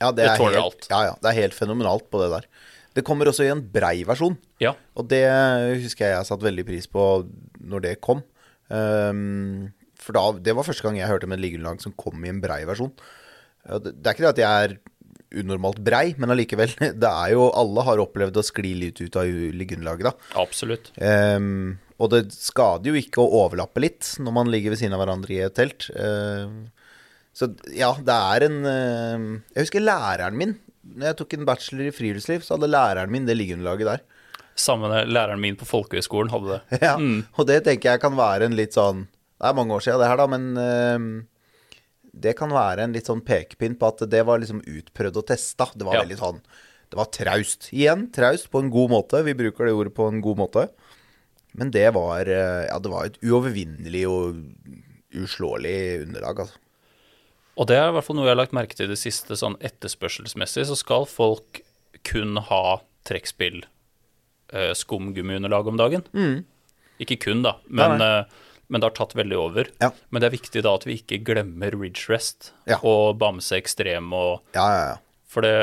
ja 0.00 0.08
det, 0.08 0.24
Det 0.24 0.30
er 0.32 0.40
tåler 0.40 0.56
helt, 0.56 0.64
alt. 0.64 0.88
Ja, 0.88 1.00
ja, 1.10 1.18
det 1.20 1.28
er 1.28 1.38
helt 1.42 1.58
fenomenalt 1.58 2.08
på 2.08 2.22
det 2.22 2.30
der. 2.32 2.48
Det 2.96 3.04
kommer 3.06 3.30
også 3.30 3.46
i 3.46 3.52
en 3.52 3.62
brei 3.62 4.02
versjon, 4.08 4.36
Ja, 4.62 4.74
og 4.98 5.06
det 5.12 5.22
husker 5.84 6.08
jeg 6.08 6.16
jeg 6.16 6.28
satte 6.28 6.46
veldig 6.48 6.64
pris 6.66 6.88
på 6.90 7.04
når 7.60 7.84
det 7.86 7.96
kom. 8.02 8.22
Um, 8.70 9.70
for 10.00 10.16
da, 10.16 10.24
det 10.42 10.54
var 10.56 10.66
første 10.66 10.86
gang 10.86 10.98
jeg 10.98 11.10
hørte 11.10 11.28
om 11.28 11.34
et 11.36 11.42
liggeunderlag 11.42 11.82
som 11.84 11.94
kom 11.98 12.22
i 12.24 12.32
en 12.32 12.40
brei 12.42 12.62
versjon. 12.68 12.92
Det, 13.66 13.92
det 13.94 14.06
er 14.08 14.16
ikke 14.16 14.24
det 14.26 14.32
at 14.32 14.42
jeg 14.42 14.64
er 14.64 14.78
unormalt 15.40 15.78
brei, 15.86 16.14
men 16.18 16.32
allikevel. 16.34 16.72
Det 17.02 17.10
er 17.10 17.34
jo 17.36 17.46
Alle 17.54 17.84
har 17.86 18.02
opplevd 18.02 18.40
å 18.40 18.46
skli 18.46 18.72
litt 18.80 18.98
ut 19.02 19.18
av 19.20 19.28
liggeunderlaget, 19.28 20.08
da. 20.10 20.40
absolutt. 20.42 20.90
Um, 20.98 21.78
og 22.00 22.10
det 22.14 22.24
skader 22.32 22.90
jo 22.90 22.98
ikke 22.98 23.20
å 23.22 23.42
overlappe 23.44 23.82
litt 23.84 24.14
når 24.24 24.34
man 24.34 24.50
ligger 24.50 24.72
ved 24.72 24.80
siden 24.80 24.96
av 24.96 25.02
hverandre 25.04 25.34
i 25.36 25.42
et 25.44 25.54
telt. 25.54 25.90
Ehm, 25.92 26.62
så 27.36 27.50
ja, 27.76 27.90
det 28.00 28.16
er 28.16 28.46
en 28.46 28.56
Jeg 28.64 29.66
husker 29.66 29.84
læreren 29.84 30.38
min. 30.40 30.54
Når 30.84 31.06
jeg 31.10 31.16
tok 31.20 31.34
en 31.36 31.44
bachelor 31.48 31.88
i 31.90 31.92
friluftsliv, 31.94 32.42
så 32.46 32.56
hadde 32.56 32.70
læreren 32.72 33.10
min 33.12 33.26
det 33.28 33.36
liggeunderlaget 33.36 33.86
der. 33.90 34.00
Samme 34.60 34.88
læreren 35.06 35.40
min 35.40 35.56
på 35.56 35.64
folkehøyskolen 35.68 36.30
hadde 36.32 36.56
det. 36.56 36.80
Ja, 36.86 36.94
Og 37.38 37.46
det 37.48 37.62
tenker 37.64 37.92
jeg 37.94 38.00
kan 38.02 38.16
være 38.18 38.48
en 38.48 38.56
litt 38.58 38.74
sånn 38.76 39.06
Det 39.40 39.48
er 39.48 39.54
mange 39.56 39.72
år 39.76 39.84
siden 39.84 40.00
det 40.02 40.08
her, 40.10 40.20
da, 40.20 40.26
men 40.28 40.48
ehm, 40.60 41.10
det 42.12 42.34
kan 42.36 42.50
være 42.52 42.84
en 42.84 42.92
litt 42.96 43.06
sånn 43.08 43.22
pekepinn 43.24 43.76
på 43.80 43.88
at 43.92 44.02
det 44.10 44.24
var 44.26 44.40
liksom 44.42 44.60
utprøvd 44.66 45.20
og 45.22 45.26
testa. 45.30 45.68
Det 45.76 45.86
var 45.86 45.94
Ja. 46.00 46.02
veldig 46.04 46.18
sånn 46.20 46.40
Det 46.90 46.98
var 46.98 47.06
traust. 47.14 47.68
Igjen, 47.72 48.08
traust 48.12 48.50
på 48.50 48.58
en 48.64 48.68
god 48.74 48.90
måte. 48.90 49.20
Vi 49.24 49.32
bruker 49.38 49.66
det 49.68 49.72
ordet 49.78 49.94
på 49.94 50.08
en 50.10 50.20
god 50.20 50.36
måte. 50.42 50.66
Men 51.54 51.70
det 51.70 51.86
var 51.94 52.26
eh, 52.26 52.66
Ja, 52.66 52.78
det 52.82 52.90
var 52.90 53.06
et 53.06 53.20
uovervinnelig 53.22 54.02
og 54.10 54.42
uslåelig 55.14 56.02
underlag, 56.06 56.40
altså. 56.44 56.58
Og 57.60 57.68
det 57.68 57.76
er 57.76 57.90
i 57.90 57.94
hvert 57.96 58.06
fall 58.06 58.16
noe 58.16 58.24
jeg 58.28 58.32
har 58.32 58.40
lagt 58.40 58.54
merke 58.56 58.76
til 58.78 58.88
i 58.88 58.92
det 58.94 59.00
siste, 59.00 59.36
sånn 59.36 59.58
etterspørselsmessig, 59.60 60.64
så 60.70 60.76
skal 60.78 61.04
folk 61.10 61.60
kun 62.08 62.38
ha 62.48 62.78
trekkspill 63.04 63.58
eh, 64.54 64.70
skumgummiunderlag 64.78 65.68
om 65.68 65.76
dagen. 65.80 66.06
Ikke 67.00 67.18
kun, 67.20 67.42
da, 67.44 67.58
men, 67.68 67.98
Nei, 68.00 68.08
eh, 68.22 68.46
men 68.70 68.80
det 68.80 68.88
har 68.88 68.96
tatt 68.96 69.12
veldig 69.18 69.36
over. 69.36 69.68
Ja. 69.82 69.90
Men 70.08 70.22
det 70.22 70.30
er 70.30 70.36
viktig 70.38 70.62
da 70.64 70.72
at 70.78 70.86
vi 70.88 70.96
ikke 71.02 71.18
glemmer 71.26 71.74
Ridge 71.76 72.08
Rest 72.12 72.52
Ja. 72.70 72.78
og 72.86 73.18
Bamse 73.20 73.58
Ekstrem 73.60 74.12
og 74.16 74.40
Ja, 74.56 74.66
ja, 74.72 74.82
ja. 74.94 74.98
For 75.30 75.44
det 75.46 75.54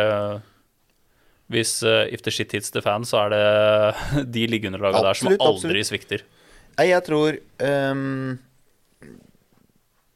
Hvis 1.51 1.77
uh, 1.88 2.04
If 2.12 2.22
the 2.27 2.32
shit 2.36 2.51
hits 2.51 2.70
the 2.75 2.82
fan, 2.84 3.06
så 3.08 3.25
er 3.25 3.30
det 3.34 4.25
de 4.36 4.44
liggeunderlagene 4.51 5.06
der 5.08 5.18
som 5.18 5.30
aldri 5.32 5.48
absolutt. 5.48 5.88
svikter. 5.89 6.25
Nei, 6.77 6.89
jeg 6.92 7.06
tror 7.08 7.39
um, 7.63 8.36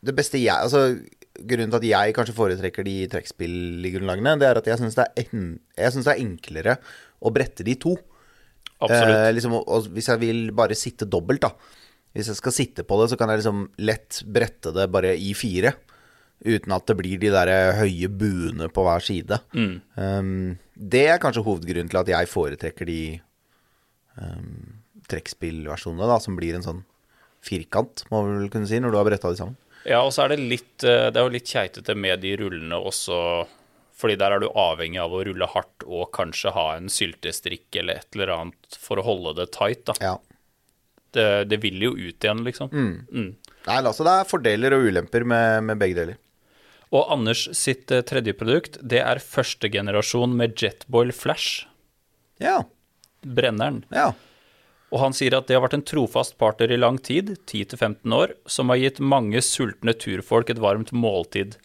Det 0.03 0.15
beste 0.17 0.41
jeg 0.41 0.53
Altså, 0.57 0.99
grunnen 1.47 1.71
til 1.71 1.79
at 1.79 1.89
jeg 1.89 2.15
kanskje 2.17 2.37
foretrekker 2.37 2.87
de 2.87 2.95
trekkspillgrunnlagene, 3.11 4.37
det 4.41 4.47
er 4.47 4.59
at 4.61 4.69
jeg 4.71 4.81
syns 4.81 4.97
det, 4.99 5.07
det 5.31 6.01
er 6.01 6.15
enklere 6.15 6.77
å 7.21 7.33
brette 7.33 7.65
de 7.67 7.75
to. 7.79 7.95
Absolutt. 8.81 9.15
Eh, 9.15 9.29
liksom, 9.37 9.55
og, 9.59 9.69
og 9.69 9.93
hvis 9.93 10.09
jeg 10.09 10.21
vil 10.23 10.43
bare 10.57 10.77
sitte 10.77 11.09
dobbelt, 11.09 11.45
da. 11.45 11.53
Hvis 12.15 12.31
jeg 12.31 12.39
skal 12.41 12.55
sitte 12.55 12.85
på 12.87 12.97
det, 12.99 13.11
så 13.11 13.17
kan 13.19 13.31
jeg 13.31 13.41
liksom 13.41 13.63
lett 13.87 14.21
brette 14.27 14.73
det 14.75 14.89
bare 14.91 15.13
i 15.15 15.31
fire. 15.37 15.75
Uten 16.41 16.73
at 16.73 16.87
det 16.89 16.97
blir 16.97 17.21
de 17.21 17.29
der 17.31 17.51
høye 17.77 18.09
buene 18.09 18.67
på 18.73 18.83
hver 18.87 19.03
side. 19.05 19.37
Um, 19.95 20.57
det 20.75 21.05
er 21.13 21.21
kanskje 21.21 21.45
hovedgrunnen 21.45 21.91
til 21.91 22.01
at 22.01 22.09
jeg 22.09 22.31
foretrekker 22.31 22.89
de 22.89 23.01
um, 24.17 24.81
trekkspillversjonene, 25.11 26.09
da, 26.09 26.17
som 26.23 26.35
blir 26.39 26.57
en 26.57 26.65
sånn 26.65 26.81
firkant, 27.45 28.03
må 28.11 28.25
vi 28.25 28.39
vel 28.39 28.51
kunne 28.53 28.69
si, 28.69 28.81
når 28.81 28.93
du 28.93 28.99
har 28.99 29.07
bretta 29.07 29.31
de 29.31 29.39
sammen. 29.39 29.57
Ja, 29.87 30.03
og 30.05 30.11
så 30.13 30.25
er 30.25 30.35
det 30.35 30.43
litt 30.45 30.83
eh, 30.85 31.07
Det 31.09 31.17
er 31.17 31.25
jo 31.25 31.33
litt 31.33 31.49
keitete 31.49 31.95
med 31.97 32.21
de 32.21 32.35
rullene 32.37 32.77
også, 32.77 33.17
fordi 33.97 34.17
der 34.21 34.35
er 34.35 34.43
du 34.43 34.49
avhengig 34.49 34.99
av 35.01 35.13
å 35.13 35.23
rulle 35.25 35.47
hardt 35.53 35.85
og 35.87 36.11
kanskje 36.15 36.53
ha 36.55 36.67
en 36.77 36.89
syltestrikk 36.91 37.79
eller 37.81 38.01
et 38.01 38.17
eller 38.17 38.33
annet 38.35 38.77
for 38.81 39.01
å 39.01 39.05
holde 39.05 39.35
det 39.41 39.51
tight, 39.55 39.85
da. 39.89 39.95
Ja. 40.01 40.15
det, 41.17 41.29
det 41.51 41.61
vil 41.63 41.81
jo 41.81 41.95
ut 41.97 42.23
igjen, 42.23 42.43
liksom. 42.45 42.71
Mm. 42.73 43.31
Nei, 43.67 43.77
altså 43.77 44.05
det 44.07 44.17
er 44.17 44.29
fordeler 44.29 44.77
og 44.77 44.89
ulemper 44.89 45.25
med, 45.27 45.63
med 45.69 45.81
begge 45.81 45.99
deler. 45.99 46.19
Og 46.91 47.07
Anders 47.13 47.45
sitt 47.55 47.91
eh, 47.93 48.03
tredje 48.07 48.33
produkt, 48.37 48.77
det 48.81 48.99
er 49.03 49.23
første 49.23 49.69
generasjon 49.71 50.33
med 50.37 50.57
Jetboil 50.59 51.13
Flash. 51.15 51.65
Ja. 52.41 52.63
Brenneren. 53.21 53.83
Ja. 53.93 54.11
Og 54.91 54.99
han 54.99 55.15
sier 55.15 55.35
at 55.37 55.47
det 55.47 55.55
har 55.55 55.63
vært 55.63 55.77
en 55.77 55.87
trofast 55.87 56.37
partner 56.41 56.71
i 56.73 56.79
lang 56.79 56.97
tid, 56.99 57.37
10-15 57.47 58.15
år, 58.15 58.35
som 58.45 58.71
har 58.73 58.81
gitt 58.81 58.99
mange 58.99 59.39
sultne 59.45 59.95
turfolk 59.95 60.51
et 60.51 60.59
varmt 60.59 60.91
måltid. 60.91 61.55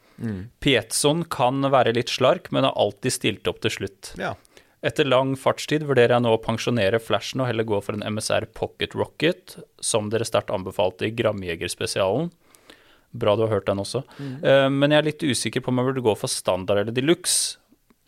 Piezoen 0.62 1.24
kan 1.28 1.66
være 1.72 1.92
litt 1.98 2.12
slark, 2.12 2.52
men 2.54 2.64
har 2.64 2.76
alltid 2.78 3.12
stilt 3.18 3.50
opp 3.50 3.62
til 3.64 3.80
slutt. 3.80 4.14
ja. 4.20 4.36
Etter 4.86 5.08
lang 5.08 5.32
fartstid 5.40 5.82
vurderer 5.88 6.14
jeg 6.14 6.22
nå 6.22 6.34
å 6.36 6.42
pensjonere 6.42 7.00
flashen 7.02 7.40
og 7.42 7.48
heller 7.48 7.66
gå 7.66 7.78
for 7.82 7.96
en 7.96 8.04
MSR 8.06 8.44
Pocket 8.54 8.92
Rocket, 8.94 9.56
som 9.82 10.10
dere 10.12 10.26
sterkt 10.28 10.52
anbefalte 10.54 11.08
i 11.08 11.14
Gramjegerspesialen. 11.16 12.28
Bra 13.16 13.34
du 13.34 13.46
har 13.46 13.54
hørt 13.56 13.66
den 13.66 13.80
også. 13.82 14.04
Eh, 14.20 14.68
men 14.70 14.92
jeg 14.92 15.00
er 15.00 15.08
litt 15.08 15.24
usikker 15.24 15.64
på 15.64 15.72
om 15.72 15.80
jeg 15.80 15.88
burde 15.88 16.04
gå 16.06 16.14
for 16.20 16.30
standard 16.30 16.82
eller 16.82 16.94
deluxe. 16.94 17.56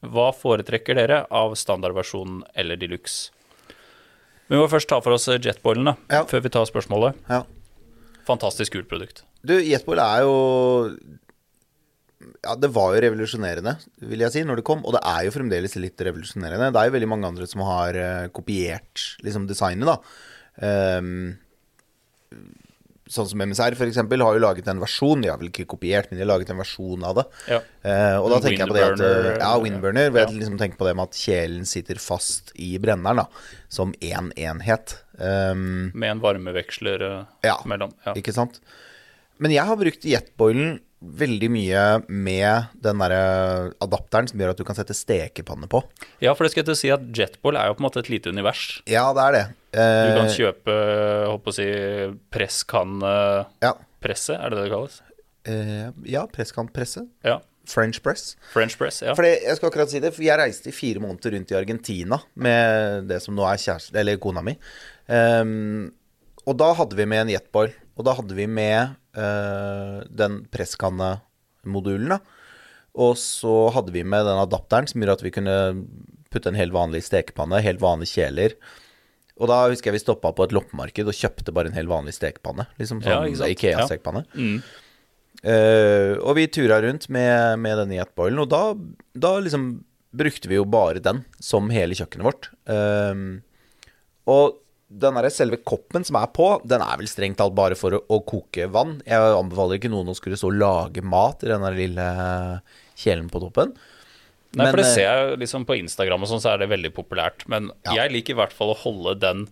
Hva 0.06 0.28
foretrekker 0.37 1.00
dere 1.00 1.22
av 1.34 1.56
standardversjonen 1.58 2.44
eller 2.54 2.78
deluxe? 2.78 3.32
Vi 4.48 4.56
må 4.56 4.66
først 4.70 4.88
ta 4.88 4.98
for 5.04 5.12
oss 5.16 5.26
jetboilen, 5.28 5.84
da, 5.90 5.96
Ja. 6.10 6.24
før 6.24 6.42
vi 6.42 6.48
tar 6.54 6.64
spørsmålet. 6.68 7.14
ja. 7.28 7.42
Fantastisk 8.28 8.72
kult 8.74 8.88
produkt. 8.90 9.22
Du, 9.44 9.54
Jetboil 9.56 9.98
er 10.02 10.20
jo 10.20 10.34
Ja, 12.44 12.54
det 12.56 12.68
var 12.74 12.92
jo 12.94 13.00
revolusjonerende, 13.00 13.76
vil 14.02 14.20
jeg 14.20 14.32
si, 14.32 14.42
når 14.44 14.56
det 14.56 14.64
kom. 14.64 14.82
Og 14.84 14.92
det 14.92 15.00
er 15.06 15.24
jo 15.24 15.30
fremdeles 15.32 15.74
litt 15.80 15.96
revolusjonerende. 15.96 16.72
Det 16.74 16.80
er 16.80 16.90
jo 16.90 16.94
veldig 16.98 17.08
mange 17.08 17.26
andre 17.30 17.46
som 17.46 17.62
har 17.64 17.94
eh, 17.96 18.28
kopiert 18.28 19.16
liksom 19.24 19.46
designet, 19.48 19.86
da. 19.86 19.96
Ehm, 20.60 21.38
sånn 23.08 23.28
som 23.30 23.40
MSR, 23.42 23.74
for 23.78 23.88
eksempel, 23.88 24.22
har 24.24 24.36
jo 24.36 24.42
laget 24.44 24.68
en 24.70 24.80
versjon. 24.82 25.22
De 25.24 25.30
har 25.32 25.38
vel 25.40 25.50
ikke 25.50 25.66
kopiert, 25.70 26.10
men 26.10 26.18
de 26.20 26.24
har 26.26 26.30
laget 26.30 26.50
en 26.54 26.60
versjon 26.60 27.04
av 27.08 27.16
det. 27.20 27.24
Ja. 27.50 27.60
Eh, 27.82 28.16
og 28.20 28.30
da 28.34 28.40
tenker 28.44 28.64
jeg 28.66 28.70
på 28.72 28.76
det 28.78 28.86
at 28.92 29.04
eh, 29.08 29.30
Ja, 29.40 29.52
Windburner. 29.62 30.10
Ja. 30.12 30.26
at 30.26 30.34
liksom 30.36 30.58
tenker 30.60 30.78
på 30.80 30.88
det 30.88 30.94
med 30.98 31.08
at 31.10 31.18
kjelen 31.18 31.64
sitter 31.68 32.00
fast 32.02 32.52
i 32.56 32.74
brenneren, 32.82 33.24
da. 33.24 33.28
Som 33.72 33.94
én 34.04 34.30
enhet. 34.36 34.98
Um, 35.18 35.90
Med 35.98 36.12
en 36.14 36.20
varmeveksler 36.22 37.02
eh, 37.08 37.24
Ja. 37.48 37.56
mellom. 37.66 37.92
Ja. 38.06 38.14
ikke 38.14 38.32
sant? 38.36 38.60
Men 39.38 39.52
jeg 39.54 39.64
har 39.66 39.76
brukt 39.78 40.04
jetboilen 40.06 40.78
veldig 40.98 41.46
mye 41.54 41.82
med 42.10 42.72
den 42.82 42.98
derre 42.98 43.70
adapteren 43.84 44.26
som 44.26 44.40
gjør 44.42 44.50
at 44.50 44.58
du 44.58 44.64
kan 44.66 44.74
sette 44.74 44.96
stekepanne 44.98 45.68
på. 45.70 45.78
ja, 46.20 46.32
for 46.34 46.42
det 46.42 46.50
skal 46.50 46.64
jeg 46.64 46.66
til 46.66 46.74
å 46.74 46.80
si 46.80 46.90
at 46.90 47.04
jetboil 47.14 47.54
er 47.60 47.68
jo 47.70 47.76
på 47.78 47.84
en 47.84 47.86
måte 47.86 48.00
et 48.02 48.10
lite 48.10 48.32
univers. 48.34 48.80
Ja, 48.90 49.04
det 49.14 49.22
er 49.28 49.36
det. 49.36 49.44
Du 49.72 49.78
Eh, 49.82 50.14
kan 50.16 50.28
kjøpe 50.32 50.75
håper 51.28 51.48
å 51.52 51.54
si, 51.54 51.66
presskannepresse, 52.32 54.32
ja. 54.32 54.40
er 54.40 54.48
det 54.48 54.56
det 54.56 54.64
det 54.64 54.72
kalles? 54.72 54.94
Eh, 55.48 55.88
ja, 56.08 56.22
presskantpresse. 56.32 57.04
Ja. 57.26 57.38
French 57.68 58.00
press. 58.00 58.38
French 58.48 58.78
press, 58.80 59.02
ja. 59.04 59.12
Fordi 59.16 59.28
jeg 59.44 59.56
skal 59.58 59.68
akkurat 59.68 59.90
si 59.92 60.00
det, 60.00 60.14
for 60.16 60.25
jeg 60.25 60.40
reiste 60.40 60.70
i 60.70 60.72
fire 60.72 61.00
måneder 61.04 61.30
rundt 61.37 61.52
i 61.52 61.58
Argentina 61.58 62.16
med 62.40 63.04
det 63.10 63.20
som 63.20 63.37
nå 63.37 63.44
er 63.44 63.60
kjæreste, 63.60 63.92
eller 64.00 64.16
kona 64.22 64.40
mi. 64.44 64.54
Um, 65.04 65.92
og 66.48 66.56
da 66.60 66.72
hadde 66.78 66.96
vi 66.96 67.04
med 67.08 67.20
en 67.26 67.32
jetboil. 67.34 67.72
Og 67.98 68.04
da 68.08 68.12
hadde 68.16 68.34
vi 68.38 68.46
med 68.48 68.94
uh, 69.18 70.00
den 70.08 70.48
presskannemodulen, 70.54 72.08
da. 72.16 72.20
Og 72.98 73.18
så 73.20 73.68
hadde 73.75 73.92
vi 73.94 74.02
med 74.06 74.25
den 74.26 74.40
adapteren 74.40 74.88
som 74.88 75.02
gjorde 75.02 75.18
at 75.18 75.26
vi 75.26 75.34
kunne 75.34 75.56
putte 76.32 76.48
en 76.50 76.58
helt 76.58 76.75
vanlig 76.75 77.04
stekepanne, 77.06 77.60
helt 77.62 77.82
vanlige 77.82 78.16
kjeler. 78.16 78.56
Og 79.38 79.50
da 79.50 79.62
husker 79.71 79.90
jeg 79.90 79.99
vi 79.99 80.02
stoppa 80.02 80.33
på 80.35 80.47
et 80.47 80.54
loppemarked 80.57 81.09
og 81.11 81.16
kjøpte 81.16 81.54
bare 81.54 81.71
en 81.71 81.78
helt 81.78 81.90
vanlig 81.90 82.16
stekepanne. 82.16 82.68
Liksom 82.80 83.02
Ja, 83.04 83.21
sånn 83.23 83.47
ja. 83.47 83.50
Ikea-stekepanne. 83.54 84.25
Mm. 84.35 84.61
Uh, 85.38 86.14
og 86.26 86.35
vi 86.35 86.49
tura 86.50 86.80
rundt 86.83 87.07
med, 87.14 87.61
med 87.62 87.78
denne 87.78 88.00
jetboilen, 88.00 88.40
og 88.42 88.49
da, 88.50 88.62
da 89.14 89.37
liksom 89.38 89.68
brukte 90.18 90.50
vi 90.50 90.57
jo 90.59 90.64
bare 90.66 91.02
den 91.04 91.23
som 91.38 91.68
hele 91.71 91.95
kjøkkenet 91.95 92.26
vårt. 92.26 92.50
Uh, 92.66 93.38
og 94.28 94.59
den 94.88 95.18
der 95.21 95.28
selve 95.33 95.61
koppen 95.68 96.07
som 96.07 96.16
er 96.18 96.30
på, 96.33 96.49
den 96.64 96.83
er 96.83 96.99
vel 96.99 97.11
strengt 97.11 97.38
talt 97.40 97.54
bare 97.57 97.76
for 97.78 97.95
å, 97.95 98.00
å 98.09 98.23
koke 98.26 98.66
vann. 98.73 98.99
Jeg 99.07 99.21
anbefaler 99.37 99.76
ikke 99.76 99.92
noen 99.92 100.11
å 100.11 100.16
skulle 100.16 100.40
og 100.40 100.57
lage 100.57 101.04
mat 101.04 101.45
i 101.45 101.50
den 101.52 101.64
der 101.66 101.76
lille 101.76 102.09
kjelen 102.99 103.28
på 103.30 103.42
toppen. 103.45 103.75
Nei, 104.56 104.64
Men, 104.64 104.70
for 104.72 104.80
det 104.80 104.86
eh, 104.86 104.94
ser 104.94 105.08
jeg 105.08 105.38
liksom 105.42 105.64
på 105.68 105.76
Instagram 105.76 106.22
og 106.24 106.28
sånn, 106.30 106.40
så 106.40 106.54
er 106.54 106.62
det 106.62 106.70
veldig 106.70 106.90
populært. 106.96 107.44
Men 107.52 107.70
Ja. 107.84 107.92
jeg 108.04 108.12
liker 108.14 108.32
i 108.32 108.38
hvert 108.38 108.52
fall 108.56 108.70
å 108.74 108.78
holde 108.80 109.18
den 109.20 109.48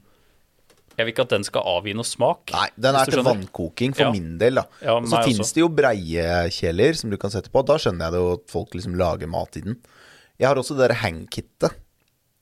Jeg 0.97 1.05
vil 1.05 1.13
ikke 1.13 1.25
at 1.27 1.29
den 1.35 1.45
skal 1.45 1.61
avgi 1.69 1.93
noe 1.93 2.05
smak. 2.09 2.49
Nei, 2.55 2.71
den 2.81 2.95
er 2.97 3.05
til 3.05 3.21
vannkoking 3.23 3.93
for 3.95 4.07
Ja. 4.07 4.13
min 4.13 4.39
del, 4.39 4.55
da. 4.55 4.63
Ja, 4.81 4.95
og 4.97 5.05
så 5.05 5.19
også. 5.21 5.53
det 5.53 5.61
jo 5.61 5.69
breie 5.69 6.49
kjeler 6.49 6.97
som 6.97 7.11
du 7.11 7.19
kan 7.19 7.29
sette 7.29 7.51
på. 7.53 7.63
Da 7.67 7.75
skjønner 7.77 8.07
jeg 8.09 8.13
det 8.13 8.21
jo 8.23 8.33
at 8.33 8.49
folk 8.49 8.71
liksom 8.73 8.97
lager 8.97 9.29
mat 9.29 9.55
i 9.59 9.61
den. 9.61 9.77
Jeg 10.41 10.49
har 10.49 10.57
også 10.57 10.75
det 10.79 10.89
der 10.89 10.95
hangkittet. 10.97 11.75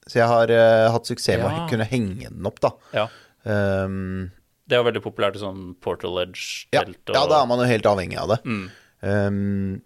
Så 0.06 0.20
jeg 0.20 0.28
har 0.28 0.46
uh, 0.54 0.92
hatt 0.92 1.02
suksess 1.04 1.38
med 1.42 1.50
Ja. 1.50 1.66
å 1.66 1.68
kunne 1.68 1.84
henge 1.90 2.28
den 2.30 2.46
opp, 2.46 2.60
da. 2.60 2.70
Ja. 2.92 3.08
Um, 3.44 4.30
Det 4.68 4.76
er 4.78 4.84
jo 4.84 4.90
veldig 4.92 5.02
populært 5.02 5.34
i 5.34 5.40
sånn 5.42 5.74
Portal 5.80 6.16
Edge-telt. 6.22 7.12
ja, 7.12 7.26
da 7.26 7.42
er 7.42 7.46
man 7.46 7.58
jo 7.58 7.64
helt 7.66 7.84
avhengig 7.84 8.16
av 8.18 8.28
det. 8.28 8.38
Mm. 8.44 8.70
Ehm, 9.02 9.82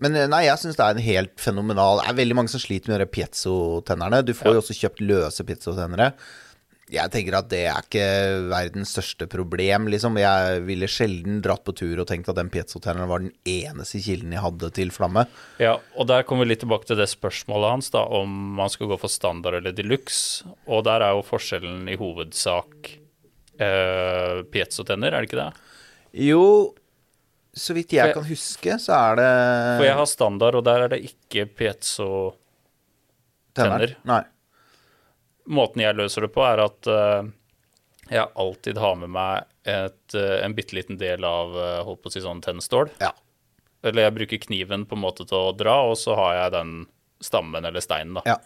men 0.00 0.16
eh, 0.16 0.26
nei, 0.30 0.44
jeg 0.46 0.58
syns 0.62 0.76
det 0.78 0.84
er 0.86 0.96
en 0.98 1.04
helt 1.06 1.38
fenomenal 1.40 2.00
Det 2.02 2.08
er 2.10 2.18
veldig 2.22 2.36
mange 2.38 2.52
som 2.52 2.60
sliter 2.62 2.92
med 2.92 3.00
de 3.04 3.06
piezo-tennerne. 3.16 4.24
Du 4.26 4.34
får 4.36 4.50
Ja. 4.50 4.56
jo 4.58 4.62
også 4.64 4.76
kjøpt 4.80 5.00
løse 5.06 5.44
piezo-tennere. 5.48 6.12
Jeg 6.86 7.10
tenker 7.10 7.34
at 7.34 7.48
det 7.50 7.64
er 7.66 7.80
ikke 7.82 8.02
verdens 8.46 8.92
største 8.94 9.26
problem, 9.26 9.88
liksom. 9.90 10.14
Jeg 10.22 10.60
ville 10.68 10.86
sjelden 10.86 11.40
dratt 11.42 11.64
på 11.66 11.74
tur 11.74 11.98
og 11.98 12.06
tenkt 12.06 12.28
at 12.30 12.36
den 12.38 12.48
piezo-tenneren 12.54 13.08
var 13.10 13.24
den 13.24 13.32
eneste 13.44 13.98
kilden 14.04 14.30
jeg 14.36 14.44
hadde 14.44 14.70
til 14.76 14.92
flamme. 14.94 15.24
Ja, 15.58 15.72
og 15.98 16.06
der 16.06 16.22
kommer 16.22 16.46
vi 16.46 16.52
litt 16.52 16.62
tilbake 16.62 16.86
til 16.86 17.00
det 17.00 17.08
spørsmålet 17.10 17.72
hans, 17.72 17.90
da, 17.90 18.04
om 18.06 18.30
man 18.60 18.70
skal 18.70 18.86
gå 18.86 19.00
for 19.02 19.10
standard 19.10 19.58
eller 19.58 19.74
deluxe. 19.74 20.44
Og 20.70 20.84
der 20.86 21.02
er 21.02 21.16
jo 21.18 21.26
forskjellen 21.26 21.88
i 21.90 21.98
hovedsak 21.98 22.92
eh, 23.58 24.42
piezo-tenner, 24.54 25.10
er 25.16 25.24
det 25.24 25.30
ikke 25.32 25.42
det? 25.42 25.52
Jo, 26.28 26.44
så 27.56 27.74
vidt 27.74 27.92
jeg 27.96 28.10
jeg- 28.10 28.14
kan 28.14 28.24
huske, 28.28 28.78
så 28.82 28.92
er 28.92 29.16
det 29.16 29.30
For 29.78 29.84
jeg 29.86 29.96
har 29.96 30.06
standard, 30.10 30.54
og 30.54 30.64
der 30.64 30.82
er 30.84 30.88
det 30.92 31.02
ikke 31.08 31.46
piezo 31.56 32.34
tenner. 33.56 33.96
Nei. 34.04 34.22
Måten 35.48 35.80
jeg 35.80 35.96
løser 35.96 36.26
det 36.26 36.32
på, 36.34 36.42
er 36.44 36.60
at 36.64 36.88
uh, 36.90 37.28
jeg 38.10 38.28
alltid 38.36 38.78
har 38.82 38.96
med 39.00 39.08
meg 39.14 39.46
et, 39.64 40.14
uh, 40.14 40.44
en 40.44 40.54
bitte 40.54 40.76
liten 40.76 40.98
del 40.98 41.24
av 41.24 41.54
uh, 41.56 41.84
holdt 41.86 42.02
på 42.02 42.10
å 42.10 42.12
si 42.12 42.20
sånn 42.20 42.42
tennstål. 42.44 42.90
Ja. 43.00 43.12
Eller 43.86 44.08
jeg 44.08 44.16
bruker 44.18 44.42
kniven 44.42 44.84
på 44.86 44.98
en 44.98 45.04
måte 45.06 45.24
til 45.24 45.38
å 45.38 45.54
dra, 45.56 45.78
og 45.86 45.96
så 45.96 46.16
har 46.18 46.34
jeg 46.34 46.54
den 46.58 46.74
stammen 47.24 47.64
eller 47.64 47.80
steinen, 47.80 48.18
da. 48.18 48.22
Ja. 48.26 48.36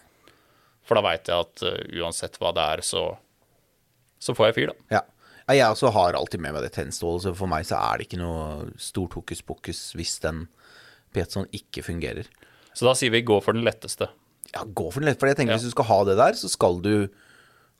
For 0.87 0.95
da 0.95 1.03
veit 1.03 1.27
jeg 1.27 1.35
at 1.35 1.63
uansett 1.99 2.37
hva 2.39 2.53
det 2.55 2.67
er, 2.77 2.81
så, 2.85 3.17
så 4.21 4.35
får 4.37 4.51
jeg 4.51 4.55
fyr, 4.59 4.71
da. 4.71 4.99
Ja. 4.99 5.01
Ja, 5.51 5.65
Jeg 5.67 5.75
også 5.75 5.91
har 5.93 6.17
alltid 6.17 6.41
med 6.43 6.55
meg 6.55 6.63
det 6.63 6.73
tennstålet, 6.75 7.25
så 7.25 7.35
for 7.35 7.51
meg 7.51 7.65
så 7.67 7.79
er 7.79 7.99
det 7.99 8.07
ikke 8.07 8.21
noe 8.21 8.71
stort 8.79 9.13
hokus 9.17 9.41
pokus 9.45 9.81
hvis 9.97 10.19
den 10.23 10.45
Petson 11.11 11.47
ikke 11.51 11.83
fungerer. 11.83 12.27
Så 12.73 12.87
da 12.87 12.93
sier 12.95 13.11
vi 13.11 13.23
gå 13.27 13.39
for 13.43 13.57
den 13.57 13.65
letteste. 13.67 14.07
Ja, 14.53 14.63
gå 14.63 14.87
for 14.91 15.01
den 15.01 15.09
letteste. 15.09 15.19
for 15.19 15.27
jeg 15.31 15.37
tenker 15.37 15.53
Ja. 15.53 15.57
hvis 15.59 15.67
du 15.67 15.75
skal 15.75 15.89
ha 15.91 16.03
det 16.07 16.17
der, 16.17 16.33
så 16.39 16.49
skal 16.49 16.79
du 16.81 17.09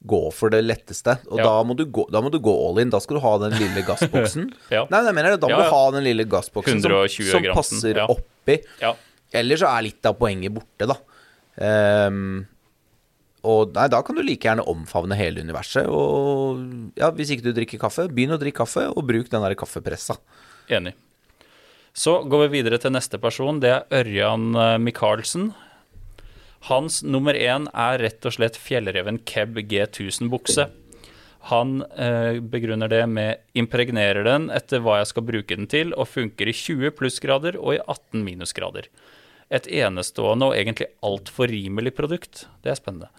gå 0.04 0.22
for 0.34 0.50
det 0.50 0.64
letteste. 0.66 1.20
Og 1.30 1.38
Ja. 1.40 1.44
da, 1.46 1.64
må 1.64 1.76
du 1.78 1.86
gå, 1.86 2.10
da 2.12 2.22
må 2.22 2.32
du 2.32 2.40
gå 2.40 2.52
all 2.52 2.80
in. 2.80 2.90
Da 2.90 3.00
skal 3.00 3.18
du 3.18 3.22
ha 3.22 3.38
den 3.38 3.54
lille 3.60 3.84
gassboksen. 3.86 4.52
Ja. 4.72 4.86
Nei, 4.90 5.04
jeg 5.06 5.14
mener 5.16 5.32
det. 5.32 5.42
Da 5.42 5.48
må 5.48 5.62
du 5.62 5.70
ha 5.70 5.92
den 5.92 6.04
lille 6.04 6.26
gassboksen 6.26 6.82
som, 6.82 7.08
som 7.08 7.44
passer 7.54 7.96
ja. 7.96 8.08
oppi. 8.10 8.60
Ja. 8.82 8.96
Ellers 9.32 9.62
så 9.62 9.70
er 9.70 9.86
litt 9.88 10.06
av 10.06 10.18
poenget 10.20 10.52
borte, 10.54 10.88
da. 10.90 10.98
Ehm, 11.62 12.48
og 13.42 13.74
nei, 13.74 13.88
da 13.90 14.02
kan 14.06 14.18
du 14.18 14.22
like 14.22 14.46
gjerne 14.46 14.66
omfavne 14.70 15.18
hele 15.18 15.42
universet. 15.42 15.90
Og 15.90 16.62
ja, 17.00 17.10
hvis 17.16 17.34
ikke 17.34 17.48
du 17.48 17.56
drikker 17.58 17.82
kaffe, 17.82 18.06
begynn 18.12 18.36
å 18.36 18.42
drikke 18.42 18.62
kaffe, 18.62 18.86
og 18.92 19.08
bruk 19.08 19.32
den 19.32 19.42
der 19.42 19.58
kaffepressa. 19.58 20.20
Enig. 20.70 20.94
Så 21.98 22.22
går 22.30 22.46
vi 22.46 22.60
videre 22.60 22.80
til 22.80 22.94
neste 22.96 23.20
person. 23.20 23.60
Det 23.64 23.72
er 23.74 24.04
Ørjan 24.04 24.54
eh, 24.56 24.78
Michaelsen. 24.80 25.52
Hans 26.70 27.02
nummer 27.02 27.34
én 27.34 27.66
er 27.74 27.98
rett 28.04 28.30
og 28.30 28.36
slett 28.38 28.60
fjellreven 28.62 29.18
Keb 29.26 29.58
G1000-bukse. 29.66 30.70
Han 31.50 31.82
eh, 31.98 32.38
begrunner 32.38 32.88
det 32.92 33.02
med 33.10 33.42
'impregnerer 33.58 34.24
den 34.28 34.52
etter 34.54 34.84
hva 34.86 35.00
jeg 35.00 35.10
skal 35.10 35.26
bruke 35.26 35.58
den 35.58 35.66
til', 35.66 35.96
og 35.98 36.08
funker 36.08 36.48
i 36.48 36.54
20 36.54 36.94
plussgrader 36.94 37.58
og 37.58 37.74
i 37.74 37.82
18 37.82 38.22
minusgrader. 38.22 38.86
Et 39.52 39.68
enestående 39.82 40.48
og 40.50 40.56
egentlig 40.56 40.88
altfor 41.04 41.52
rimelig 41.52 41.96
produkt. 41.98 42.46
Det 42.64 42.72
er 42.72 42.80
spennende. 42.80 43.12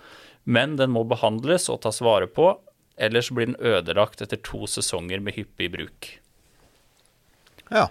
Men 0.45 0.77
den 0.81 0.93
må 0.95 1.05
behandles 1.07 1.69
og 1.71 1.83
tas 1.85 2.01
vare 2.03 2.27
på, 2.27 2.55
ellers 2.97 3.31
blir 3.31 3.53
den 3.53 3.59
ødelagt 3.61 4.25
etter 4.25 4.41
to 4.43 4.67
sesonger 4.71 5.23
med 5.23 5.37
hyppig 5.37 5.71
bruk. 5.73 6.09
Ja. 7.73 7.87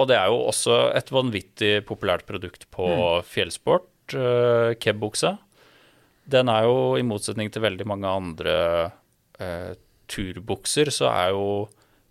Og 0.00 0.08
det 0.08 0.16
er 0.16 0.32
jo 0.32 0.40
også 0.48 0.78
et 0.96 1.12
vanvittig 1.12 1.72
populært 1.88 2.24
produkt 2.28 2.66
på 2.72 2.88
fjellsport, 3.28 4.16
uh, 4.16 4.72
Keb-buksa. 4.80 5.36
Den 6.32 6.48
er 6.48 6.66
jo, 6.66 6.96
i 6.96 7.04
motsetning 7.06 7.52
til 7.52 7.64
veldig 7.64 7.86
mange 7.88 8.08
andre 8.08 8.56
uh, 9.38 9.72
turbukser 10.12 10.90
så 10.92 11.10
er 11.12 11.32
jo 11.36 11.46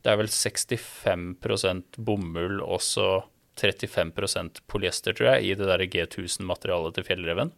Det 0.02 0.10
er 0.10 0.18
vel 0.18 0.32
65% 0.34 2.00
bomull 2.02 2.62
og 2.66 2.80
så 2.82 3.22
35% 3.60 4.62
polyester, 4.72 5.14
tror 5.18 5.34
jeg, 5.36 5.44
i 5.52 5.56
det 5.60 5.68
der 5.68 5.84
G1000-materialet 5.92 6.96
til 6.98 7.04
Fjellreven. 7.08 7.52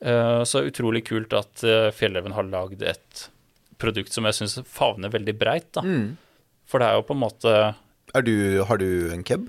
Eh, 0.00 0.42
Så 0.44 0.64
utrolig 0.66 1.04
kult 1.06 1.32
at 1.32 1.62
uh, 1.64 1.90
Fjellreven 1.94 2.34
har 2.36 2.44
lagd 2.50 2.82
et 2.82 3.28
produkt 3.80 4.12
som 4.12 4.24
jeg 4.28 4.34
syns 4.36 4.58
favner 4.68 5.12
veldig 5.12 5.34
breit, 5.38 5.68
da. 5.76 5.82
For 6.66 6.80
det 6.82 6.88
er 6.90 6.98
jo 6.98 7.06
på 7.06 7.14
en 7.14 7.22
måte 7.22 7.52
Er 8.16 8.22
du, 8.26 8.34
har 8.66 8.78
du 8.80 9.10
en 9.14 9.22
keb? 9.24 9.46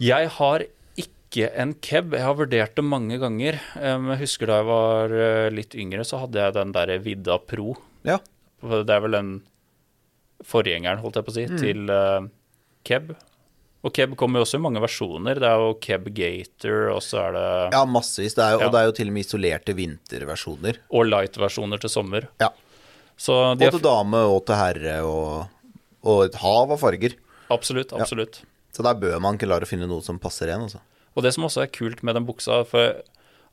Jeg 0.00 0.28
har 0.36 0.62
ikke 0.96 1.48
en 1.58 1.74
keb. 1.84 2.12
Jeg 2.14 2.22
har 2.24 2.36
vurdert 2.38 2.74
det 2.76 2.84
mange 2.84 3.18
ganger. 3.18 3.58
Um, 3.80 4.10
Jeg 4.12 4.20
husker 4.22 4.46
da 4.46 4.58
jeg 4.60 4.68
var 4.68 5.14
litt 5.52 5.74
yngre, 5.74 6.04
så 6.04 6.20
hadde 6.22 6.38
jeg 6.40 6.54
den 6.56 6.72
derre 6.76 6.98
Vidda 7.02 7.38
Pro. 7.40 7.74
Ja. 8.06 8.18
Det 8.62 8.92
er 8.92 9.00
vel 9.04 9.16
den 9.16 9.30
forgjengeren, 10.46 11.00
holdt 11.02 11.16
jeg 11.18 11.26
på 11.26 11.32
å 11.32 11.36
si, 11.36 11.46
til 11.60 11.90
uh, 11.90 12.28
keb. 12.86 13.14
Og 13.86 13.94
keb 13.94 14.16
kommer 14.18 14.42
jo 14.42 14.46
også 14.48 14.58
i 14.58 14.64
mange 14.64 14.80
versjoner. 14.82 15.38
Det 15.38 15.46
er 15.46 15.60
jo 15.62 15.74
Keb 15.78 16.08
Gator, 16.16 16.88
og 16.90 17.02
så 17.06 17.20
er 17.28 17.36
det 17.36 17.48
Ja, 17.76 17.84
massevis. 17.86 18.34
Det 18.34 18.46
jo, 18.50 18.58
Ja. 18.58 18.66
Og 18.66 18.72
det 18.74 18.80
er 18.80 18.86
jo 18.88 18.94
til 18.98 19.12
og 19.12 19.14
med 19.14 19.24
isolerte 19.24 19.76
vinterversjoner. 19.78 20.80
Og 20.90 21.06
light-versjoner 21.06 21.78
til 21.78 21.92
sommer. 21.92 22.26
Ja. 22.42 22.50
Og 23.30 23.62
til 23.62 23.80
dame 23.80 24.24
og 24.26 24.44
til 24.44 24.58
herre 24.58 24.96
og, 25.06 25.46
og 26.02 26.24
et 26.26 26.34
hav 26.42 26.72
av 26.74 26.78
farger. 26.82 27.14
Absolutt, 27.48 27.94
absolutt. 27.94 28.42
Så 28.74 28.82
der 28.82 28.98
bør 28.98 29.20
man 29.22 29.38
klare 29.38 29.64
å 29.64 29.70
finne 29.70 29.86
noe 29.88 30.02
som 30.04 30.18
passer 30.18 30.50
en. 30.52 30.66
Altså. 30.66 30.82
Og 31.14 31.22
det 31.24 31.32
som 31.32 31.46
også 31.46 31.62
er 31.62 31.72
kult 31.72 32.02
med 32.02 32.18
den 32.18 32.26
buksa, 32.26 32.64
for 32.68 32.98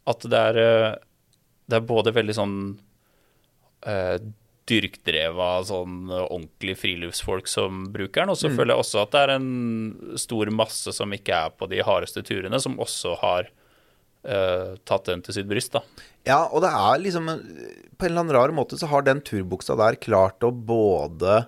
at 0.10 0.26
det 0.28 0.40
er, 0.50 0.58
eh, 0.58 0.96
det 1.70 1.78
er 1.78 1.86
både 1.88 2.12
veldig 2.12 2.36
sånn 2.36 2.58
eh, 3.88 4.18
dyrkdreva, 4.70 5.50
sånn 5.68 6.08
ordentlig 6.08 6.78
friluftsfolk 6.80 7.50
som 7.52 7.84
bruker 7.92 8.24
den, 8.24 8.32
og 8.32 8.40
så 8.40 8.52
føler 8.52 8.74
jeg 8.74 8.84
også 8.86 9.02
at 9.02 9.12
det 9.12 9.24
er 9.26 9.34
en 9.36 9.50
stor 10.22 10.52
masse 10.56 10.94
som 10.96 11.12
ikke 11.16 11.36
er 11.36 11.58
på 11.58 11.68
de 11.72 11.82
hardeste 11.84 12.24
turene, 12.24 12.62
som 12.64 12.80
også 12.80 13.18
har 13.20 13.50
uh, 13.50 14.80
tatt 14.88 15.10
den 15.12 15.24
til 15.26 15.36
sitt 15.36 15.50
bryst, 15.50 15.76
da. 15.76 15.84
Ja, 16.24 16.40
og 16.48 16.64
det 16.64 16.70
er 16.72 17.02
liksom 17.04 17.26
På 17.28 18.06
en 18.06 18.14
eller 18.14 18.22
annen 18.22 18.36
rar 18.38 18.54
måte 18.56 18.78
så 18.80 18.88
har 18.88 19.04
den 19.04 19.20
turbuksa 19.28 19.76
der 19.76 19.98
klart 20.00 20.46
å 20.48 20.54
både 20.56 21.42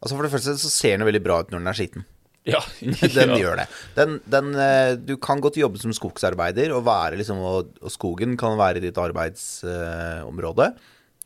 Altså 0.00 0.16
For 0.16 0.26
det 0.26 0.32
første 0.32 0.56
så 0.58 0.72
ser 0.72 0.96
den 0.96 1.06
veldig 1.06 1.22
bra 1.22 1.36
ut 1.44 1.52
når 1.52 1.60
den 1.60 1.70
er 1.70 1.78
skitten. 1.78 2.06
Ja, 2.48 2.60
Den 3.18 3.34
gjør 3.36 3.60
det. 3.60 3.66
Den, 3.98 4.14
den, 4.32 4.54
eh, 4.56 4.94
du 4.96 5.14
kan 5.20 5.42
godt 5.44 5.58
jobbe 5.60 5.78
som 5.78 5.92
skogsarbeider, 5.94 6.72
og, 6.72 6.86
være 6.88 7.20
liksom, 7.20 7.42
og, 7.44 7.74
og 7.84 7.92
skogen 7.92 8.32
kan 8.40 8.56
være 8.58 8.82
ditt 8.82 8.98
arbeidsområde. 8.98 10.70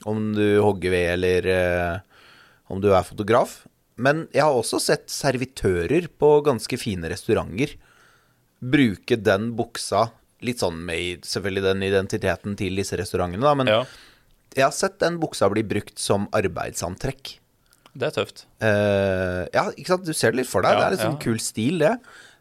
Om 0.02 0.32
du 0.34 0.58
hogger 0.60 0.92
ved, 0.94 1.08
eller 1.14 1.46
eh, 1.46 1.98
om 2.72 2.80
du 2.82 2.90
er 2.92 3.06
fotograf. 3.06 3.62
Men 3.94 4.26
jeg 4.34 4.42
har 4.42 4.56
også 4.58 4.80
sett 4.82 5.06
servitører 5.12 6.08
på 6.18 6.40
ganske 6.46 6.78
fine 6.80 7.06
restauranter 7.12 7.76
bruke 8.64 9.18
den 9.20 9.52
buksa 9.58 10.08
Litt 10.44 10.60
sånn 10.60 10.76
med 10.84 11.22
selvfølgelig 11.24 11.62
den 11.64 11.82
identiteten 11.86 12.56
til 12.58 12.74
disse 12.76 12.98
restaurantene, 13.00 13.40
da. 13.46 13.54
Men 13.56 13.70
ja, 13.70 13.78
jeg 14.52 14.64
har 14.66 14.74
sett 14.76 14.98
den 15.00 15.16
buksa 15.22 15.48
bli 15.48 15.62
brukt 15.64 15.96
som 15.96 16.26
arbeidsantrekk. 16.36 17.38
det 17.94 18.10
er 18.10 18.12
tøft. 18.18 18.42
Eh, 18.60 19.46
ja, 19.54 19.62
ikke 19.72 19.94
sant? 19.94 20.04
Du 20.04 20.12
ser 20.12 20.34
det 20.34 20.42
litt 20.42 20.50
for 20.50 20.66
deg. 20.66 20.74
Ja, 20.74 20.82
det 20.82 20.84
er 20.84 20.94
litt 20.98 21.06
sånn 21.06 21.22
kul 21.22 21.40
stil, 21.40 21.80
det. 21.80 21.94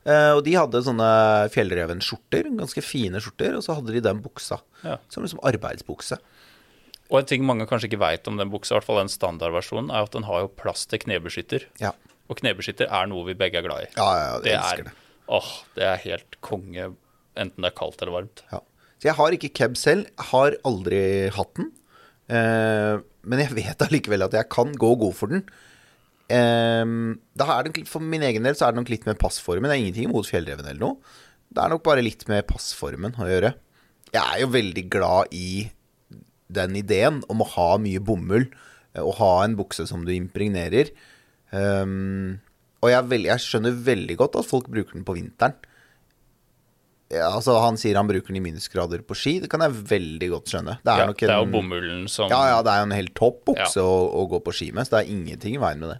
Uh, 0.03 0.33
og 0.35 0.41
de 0.43 0.57
hadde 0.57 0.81
sånne 0.83 1.09
fjellrevenskjorter, 1.53 2.49
ganske 2.59 2.83
fine 2.83 3.21
skjorter, 3.23 3.55
og 3.55 3.63
så 3.63 3.77
hadde 3.77 3.93
de 3.95 4.01
den 4.03 4.19
buksa 4.25 4.57
Ja. 4.83 4.97
som 5.07 5.23
liksom 5.23 5.39
arbeidsbukse. 5.47 6.17
Og 7.11 7.19
en 7.19 7.29
ting 7.29 7.43
mange 7.45 7.67
kanskje 7.69 7.89
ikke 7.91 8.01
veit 8.01 8.27
om 8.31 8.39
den 8.39 8.51
buksa, 8.53 8.73
i 8.73 8.77
hvert 8.77 8.87
fall 8.87 9.01
den 9.01 9.11
standardversjonen, 9.11 9.91
er 9.91 10.07
at 10.07 10.15
den 10.15 10.25
har 10.27 10.45
jo 10.45 10.51
plass 10.59 10.85
til 10.89 11.01
knebeskytter. 11.03 11.67
Ja, 11.81 11.93
Og 12.31 12.39
knebeskytter 12.39 12.87
er 12.87 13.09
noe 13.11 13.27
vi 13.27 13.35
begge 13.37 13.59
er 13.59 13.65
glad 13.65 13.87
i. 13.87 13.89
ja, 13.97 14.05
ja 14.17 14.29
jeg 14.37 14.43
det 14.45 14.53
elsker 14.57 14.85
er, 14.85 14.89
det. 14.89 14.93
Åh, 15.33 15.49
det 15.75 15.87
er 15.89 16.03
helt 16.05 16.37
konge, 16.43 16.87
enten 17.39 17.65
det 17.65 17.71
er 17.71 17.77
kaldt 17.77 18.01
eller 18.01 18.15
varmt. 18.15 18.43
Ja. 18.51 18.61
Så 19.03 19.09
jeg 19.09 19.17
har 19.19 19.35
ikke 19.35 19.51
keb 19.51 19.75
selv, 19.79 20.07
har 20.31 20.55
aldri 20.63 21.03
hatt 21.35 21.51
den. 21.59 21.73
Eh, 22.31 23.03
men 23.27 23.43
jeg 23.43 23.55
vet 23.57 23.83
allikevel 23.83 24.23
at 24.23 24.37
jeg 24.39 24.49
kan 24.51 24.71
gå 24.79 24.93
god 25.01 25.17
for 25.17 25.33
den. 25.33 25.43
Eh, 26.31 26.95
da 27.35 27.59
det, 27.67 27.83
for 27.91 27.99
min 27.99 28.23
egen 28.23 28.47
del 28.47 28.55
så 28.55 28.69
er 28.69 28.73
det 28.73 28.79
nok 28.79 28.93
litt 28.93 29.07
med 29.09 29.19
passformen. 29.19 29.67
Det 29.67 29.75
er 29.75 29.83
ingenting 29.83 30.07
imot 30.09 30.31
fjellreven 30.31 30.71
eller 30.71 30.81
noe. 30.85 31.19
Det 31.53 31.61
er 31.61 31.75
nok 31.75 31.83
bare 31.85 32.05
litt 32.05 32.23
med 32.31 32.47
passformen 32.49 33.19
å 33.19 33.29
gjøre. 33.29 33.53
Jeg 34.13 34.23
er 34.23 34.39
jo 34.41 34.49
veldig 34.53 34.85
glad 34.93 35.35
i 35.35 35.67
den 36.51 36.75
ideen 36.79 37.21
om 37.31 37.41
å 37.43 37.49
ha 37.55 37.69
mye 37.81 38.01
bomull 38.03 38.47
eh, 38.93 39.01
og 39.03 39.15
ha 39.21 39.33
en 39.45 39.55
bukse 39.59 39.85
som 39.89 40.03
du 40.05 40.11
impregnerer. 40.15 40.91
Um, 41.53 42.39
og 42.83 42.89
jeg, 42.91 43.05
veld, 43.11 43.29
jeg 43.29 43.39
skjønner 43.45 43.77
veldig 43.85 44.17
godt 44.19 44.35
at 44.41 44.49
folk 44.49 44.67
bruker 44.73 44.97
den 44.97 45.05
på 45.07 45.15
vinteren. 45.15 45.53
Ja, 47.13 47.27
altså 47.35 47.59
Han 47.61 47.77
sier 47.77 47.93
han 47.99 48.07
bruker 48.09 48.31
den 48.33 48.39
i 48.39 48.43
minusgrader 48.47 49.03
på 49.05 49.13
ski. 49.17 49.35
Det 49.43 49.49
kan 49.51 49.61
jeg 49.61 49.75
veldig 49.91 50.29
godt 50.31 50.49
skjønne. 50.49 50.79
Det 50.81 50.89
er, 50.95 51.03
Ja, 51.03 51.13
det 51.13 51.29
er 51.29 51.43
jo 51.43 51.51
bomullen 51.53 52.07
som 52.09 52.31
ja, 52.31 52.39
ja, 52.55 52.63
det 52.65 52.71
er 52.73 52.81
jo 52.81 52.87
en 52.89 52.95
helt 52.97 53.13
topp 53.19 53.43
bukse 53.51 53.77
Ja. 53.77 53.85
å, 53.85 53.99
å 54.23 54.25
gå 54.31 54.39
på 54.41 54.53
ski 54.55 54.71
med. 54.73 54.87
Så 54.87 54.95
det 54.95 55.03
er 55.03 55.13
ingenting 55.13 55.55
i 55.59 55.61
veien 55.61 55.83
med 55.83 55.93
det. 55.93 55.99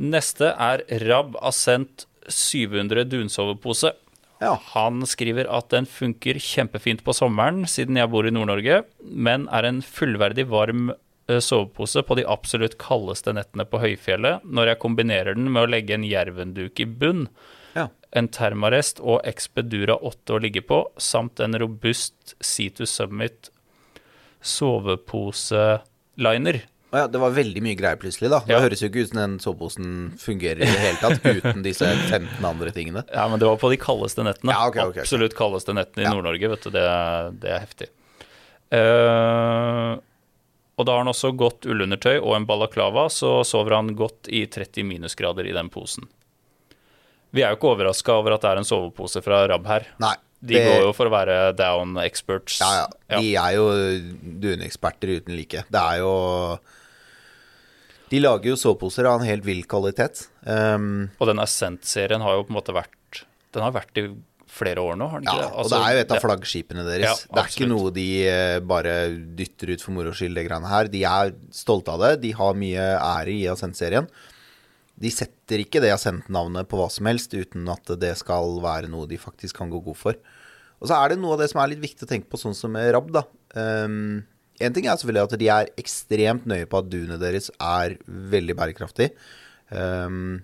Neste 0.00 0.52
er 0.52 0.84
Rab 1.08 1.34
Ascent 1.44 2.06
700 2.28 3.06
dunsovepose. 3.08 3.94
Ja. 4.40 4.54
Han 4.72 5.04
skriver 5.06 5.46
at 5.52 5.68
den 5.74 5.86
funker 5.86 6.34
kjempefint 6.40 7.04
på 7.04 7.12
sommeren, 7.16 7.66
siden 7.68 7.96
jeg 8.00 8.08
bor 8.10 8.26
i 8.26 8.30
Nord-Norge, 8.32 8.82
men 9.04 9.48
er 9.52 9.64
en 9.68 9.82
fullverdig 9.84 10.46
varm 10.48 10.92
sovepose 11.30 12.02
på 12.02 12.16
de 12.18 12.24
absolutt 12.26 12.78
kaldeste 12.80 13.32
nettene 13.36 13.64
på 13.68 13.78
høyfjellet, 13.82 14.40
når 14.48 14.66
jeg 14.72 14.80
kombinerer 14.82 15.34
den 15.38 15.50
med 15.52 15.62
å 15.62 15.70
legge 15.70 15.94
en 15.94 16.04
jervenduk 16.08 16.80
i 16.82 16.86
bunn, 16.88 17.28
Ja. 17.76 17.86
en 18.12 18.26
termarest 18.28 18.98
og 18.98 19.20
Expedura 19.28 19.94
8 20.02 20.34
å 20.34 20.40
ligge 20.42 20.62
på, 20.66 20.86
samt 20.98 21.38
en 21.38 21.54
robust 21.54 22.34
Sea 22.40 22.70
to 22.70 22.84
Summit 22.84 23.50
soveposeliner. 24.42 26.62
Å 26.90 26.98
ja, 27.04 27.06
det 27.06 27.20
var 27.22 27.30
veldig 27.36 27.60
mye 27.62 27.76
greier 27.78 27.98
plutselig, 28.02 28.30
da. 28.32 28.40
Det 28.42 28.50
Ja. 28.56 28.60
høres 28.64 28.80
jo 28.82 28.88
ikke 28.90 29.04
ut 29.04 29.10
som 29.12 29.18
den 29.20 29.38
soveposen 29.38 29.90
fungerer 30.18 30.58
i 30.64 30.66
det 30.66 30.80
hele 30.82 30.98
tatt 30.98 31.22
uten 31.22 31.62
disse 31.62 31.86
15 32.10 32.42
andre 32.44 32.72
tingene. 32.74 33.04
Ja, 33.14 33.28
men 33.30 33.38
det 33.38 33.46
var 33.46 33.56
på 33.62 33.70
de 33.70 33.76
kaldeste 33.78 34.24
nettene. 34.26 34.50
Ja, 34.50 34.66
ok, 34.66 34.76
ok, 34.76 34.96
ok. 34.96 34.98
Absolutt 35.04 35.36
kaldeste 35.38 35.72
nettene 35.76 36.02
i. 36.08 36.10
Nord-Norge, 36.10 36.50
vet 36.50 36.66
du. 36.66 36.70
Det, 36.74 36.86
det 37.44 37.52
er 37.54 37.62
heftig. 37.62 37.88
Uh, 38.74 39.98
og 40.80 40.86
da 40.86 40.94
har 40.94 41.02
han 41.04 41.10
også 41.12 41.30
godt 41.36 41.66
ullundertøy 41.68 42.16
og 42.22 42.34
en 42.38 42.46
balaklava, 42.48 43.06
så 43.12 43.40
sover 43.46 43.76
han 43.76 43.92
godt 43.98 44.30
i 44.32 44.44
30 44.50 44.86
minusgrader 44.88 45.46
i 45.50 45.54
den 45.56 45.68
posen. 45.72 46.06
Vi 47.30 47.44
er 47.44 47.52
jo 47.52 47.58
ikke 47.60 47.70
overraska 47.76 48.16
over 48.18 48.34
at 48.34 48.42
det 48.42 48.50
er 48.50 48.60
en 48.62 48.66
sovepose 48.66 49.22
fra 49.22 49.44
Rab 49.50 49.68
her. 49.70 49.86
Nei. 50.02 50.14
De 50.40 50.54
det- 50.56 50.64
går 50.66 50.86
jo 50.86 50.92
for 50.96 51.06
å 51.06 51.12
være 51.12 51.54
down 51.54 51.98
experts. 52.00 52.58
Ja, 52.64 52.86
ja. 53.10 53.20
De 53.20 53.34
er 53.36 53.56
jo 53.58 53.66
duneksperter 54.40 55.18
uten 55.20 55.36
like. 55.36 55.64
Det 55.70 55.80
er 55.82 55.98
jo 56.00 56.14
De 58.10 58.18
lager 58.18 58.52
jo 58.52 58.58
soveposer 58.58 59.06
av 59.06 59.20
en 59.20 59.28
helt 59.28 59.46
vill 59.46 59.62
kvalitet. 59.70 60.26
Um, 60.42 61.10
Og 61.20 61.30
den 61.30 61.42
Ascent-serien 61.42 62.24
har 62.24 62.38
jo 62.38 62.48
på 62.48 62.54
en 62.54 62.58
måte 62.58 62.74
vært 62.74 63.22
Den 63.54 63.62
har 63.66 63.74
vært 63.74 63.98
i 64.02 64.08
flere 64.50 64.82
år 64.82 64.96
nå, 64.98 65.06
har 65.06 65.22
den 65.22 65.28
ja, 65.30 65.36
ikke 65.36 65.46
det? 65.46 65.62
og 65.62 65.68
det 65.70 65.78
er 65.78 65.92
jo 65.94 66.00
et 66.02 66.12
av 66.14 66.24
flaggskipene 66.24 66.84
deres. 66.86 67.04
Ja, 67.06 67.34
det 67.36 67.42
er 67.42 67.52
ikke 67.52 67.68
noe 67.70 67.92
de 67.94 68.06
eh, 68.26 68.56
bare 68.66 68.94
dytter 69.38 69.70
ut 69.70 69.84
for 69.84 69.94
moro 69.94 70.14
skyld, 70.16 70.34
det 70.34 70.42
greiene 70.48 70.70
her. 70.70 70.90
De 70.90 71.04
er 71.06 71.30
stolte 71.54 71.94
av 71.94 72.02
det. 72.02 72.10
De 72.24 72.32
har 72.34 72.58
mye 72.58 72.88
ære 72.98 73.36
i 73.36 73.44
Ascent-serien. 73.52 74.10
De 75.00 75.12
setter 75.14 75.62
ikke 75.62 75.82
det 75.84 75.92
Ascent-navnet 75.94 76.66
på 76.68 76.80
hva 76.80 76.88
som 76.92 77.06
helst 77.06 77.34
uten 77.34 77.70
at 77.70 77.94
det 78.02 78.10
skal 78.18 78.58
være 78.64 78.90
noe 78.90 79.06
de 79.10 79.20
faktisk 79.22 79.62
kan 79.62 79.70
gå 79.70 79.78
god 79.86 79.98
for. 80.02 80.18
Og 80.80 80.90
så 80.90 80.98
er 80.98 81.12
det 81.12 81.20
noe 81.22 81.36
av 81.36 81.44
det 81.44 81.50
som 81.52 81.62
er 81.62 81.70
litt 81.70 81.84
viktig 81.84 82.08
å 82.08 82.10
tenke 82.10 82.28
på, 82.32 82.40
sånn 82.40 82.56
som 82.56 82.74
med 82.74 82.90
Rab, 82.96 83.10
da. 83.14 83.22
Um, 83.54 84.24
en 84.60 84.76
ting 84.76 84.86
er 84.86 84.98
selvfølgelig 85.00 85.26
at 85.26 85.40
de 85.40 85.50
er 85.52 85.70
ekstremt 85.80 86.48
nøye 86.50 86.68
på 86.70 86.80
at 86.80 86.88
dunet 86.92 87.20
deres 87.22 87.50
er 87.56 87.96
veldig 88.06 88.56
bærekraftig. 88.58 89.10
Um, 89.70 90.40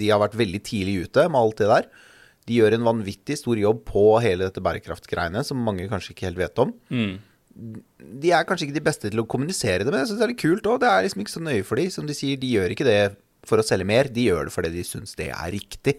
de 0.00 0.08
har 0.12 0.22
vært 0.22 0.38
veldig 0.38 0.60
tidlig 0.66 1.06
ute 1.06 1.26
med 1.28 1.40
alt 1.40 1.60
det 1.60 1.70
der. 1.70 1.88
De 2.48 2.58
gjør 2.58 2.76
en 2.76 2.86
vanvittig 2.86 3.36
stor 3.38 3.58
jobb 3.60 3.82
på 3.88 4.04
hele 4.24 4.46
dette 4.48 4.62
bærekraftgreiene, 4.64 5.42
som 5.46 5.60
mange 5.62 5.88
kanskje 5.90 6.14
ikke 6.14 6.28
helt 6.30 6.40
vet 6.40 6.62
om. 6.62 6.72
De 8.20 8.32
er 8.32 8.46
kanskje 8.48 8.68
ikke 8.68 8.78
de 8.78 8.86
beste 8.86 9.10
til 9.10 9.22
å 9.22 9.28
kommunisere 9.28 9.84
det, 9.84 9.92
men 9.92 10.02
jeg 10.02 10.10
syns 10.10 10.22
det 10.22 10.26
er 10.26 10.32
litt 10.32 10.42
kult 10.42 10.70
òg. 10.70 10.80
Det 10.82 10.90
er 10.90 11.04
liksom 11.06 11.24
ikke 11.24 11.34
så 11.36 11.44
nøye 11.44 11.66
for 11.66 11.82
de. 11.82 11.86
Som 11.92 12.08
de 12.08 12.16
sier, 12.16 12.40
de 12.40 12.54
gjør 12.54 12.74
ikke 12.74 12.88
det 12.88 13.00
for 13.46 13.60
å 13.60 13.66
selge 13.66 13.88
mer, 13.88 14.08
de 14.12 14.26
gjør 14.28 14.48
det 14.48 14.54
fordi 14.54 14.72
de 14.74 14.84
syns 14.86 15.16
det 15.18 15.30
er 15.32 15.52
riktig. 15.52 15.98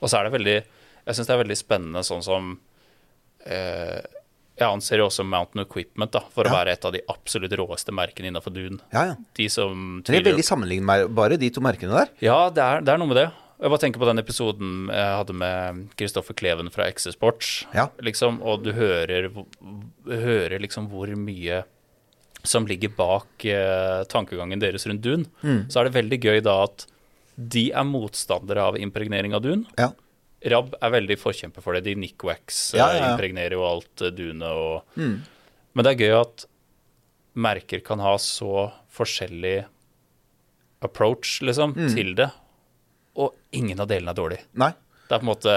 Og 0.00 0.10
så 0.10 0.18
er 0.18 0.26
det 0.26 0.34
veldig 0.34 0.56
Jeg 1.02 1.16
syns 1.16 1.28
det 1.28 1.34
er 1.34 1.42
veldig 1.42 1.58
spennende 1.58 2.02
sånn 2.06 2.22
som 2.22 2.50
eh, 3.42 3.98
Jeg 4.60 4.68
anser 4.68 5.00
jo 5.00 5.06
også 5.08 5.24
Mountain 5.24 5.64
Equipment 5.64 6.12
da, 6.12 6.20
for 6.32 6.46
å 6.46 6.52
være 6.52 6.74
et 6.76 6.84
av 6.84 6.92
de 6.94 7.00
absolutt 7.10 7.54
råeste 7.56 7.94
merkene 7.96 8.28
innenfor 8.28 8.52
Dune. 8.52 8.82
Ja, 8.92 9.06
ja. 9.12 9.14
De 9.38 9.46
som 9.50 9.72
Men 10.02 10.04
de 10.06 10.18
er 10.18 10.26
veldig 10.28 10.44
sammenlignbare, 10.44 11.38
de 11.40 11.48
to 11.54 11.62
merkene 11.64 11.96
der. 12.02 12.12
Ja, 12.24 12.36
det 12.52 12.62
er, 12.62 12.84
det 12.84 12.92
er 12.92 13.00
noe 13.00 13.10
med 13.10 13.18
det. 13.22 13.30
Jeg 13.62 13.70
bare 13.70 13.82
tenker 13.84 14.02
på 14.02 14.08
den 14.10 14.18
episoden 14.20 14.70
jeg 14.90 15.16
hadde 15.20 15.34
med 15.38 15.82
Kristoffer 15.98 16.36
Kleven 16.36 16.68
fra 16.74 16.88
XC 16.90 17.14
Sports. 17.14 17.52
Ja. 17.72 17.86
Liksom, 18.02 18.40
og 18.42 18.64
du 18.66 18.72
hører, 18.76 19.30
hører 20.10 20.58
liksom 20.62 20.90
hvor 20.92 21.12
mye 21.16 21.62
som 22.42 22.66
ligger 22.66 22.90
bak 22.98 23.44
eh, 23.46 24.00
tankegangen 24.10 24.58
deres 24.58 24.84
rundt 24.90 25.04
dun, 25.04 25.28
så 25.70 25.78
er 25.78 25.86
det 25.86 25.94
veldig 25.94 26.18
gøy 26.24 26.40
da 26.42 26.56
at 26.66 26.88
de 27.38 27.68
er 27.70 27.86
motstandere 27.86 28.64
av 28.72 28.76
impregnering 28.82 29.32
av 29.38 29.44
dun. 29.44 29.62
Ja. 29.78 29.92
Rab 30.50 30.72
er 30.80 30.94
veldig 30.96 31.16
forkjemper 31.20 31.62
for 31.64 31.76
det. 31.76 31.84
De 31.86 31.94
Nickwax 31.98 32.72
Ja, 32.74 32.88
eh, 32.88 32.96
ja, 32.96 33.02
ja. 33.04 33.10
impregnerer 33.12 33.54
jo 33.58 33.66
alt 33.68 33.92
dune 34.02 34.16
dunet 34.16 34.48
og 34.48 34.98
Men 35.72 35.86
det 35.86 35.92
er 35.92 36.02
gøy 36.02 36.16
at 36.20 36.46
merker 37.32 37.80
kan 37.84 38.02
ha 38.04 38.16
så 38.20 38.66
forskjellig 38.92 39.62
approach, 40.84 41.38
liksom, 41.46 41.72
til 41.94 42.14
det, 42.18 42.28
og 43.16 43.32
ingen 43.54 43.78
av 43.80 43.88
delene 43.88 44.12
er 44.12 44.18
dårlig. 44.18 44.40
Nei. 44.58 44.72
Det 45.06 45.14
er 45.14 45.20
på 45.22 45.26
en 45.26 45.30
måte 45.30 45.54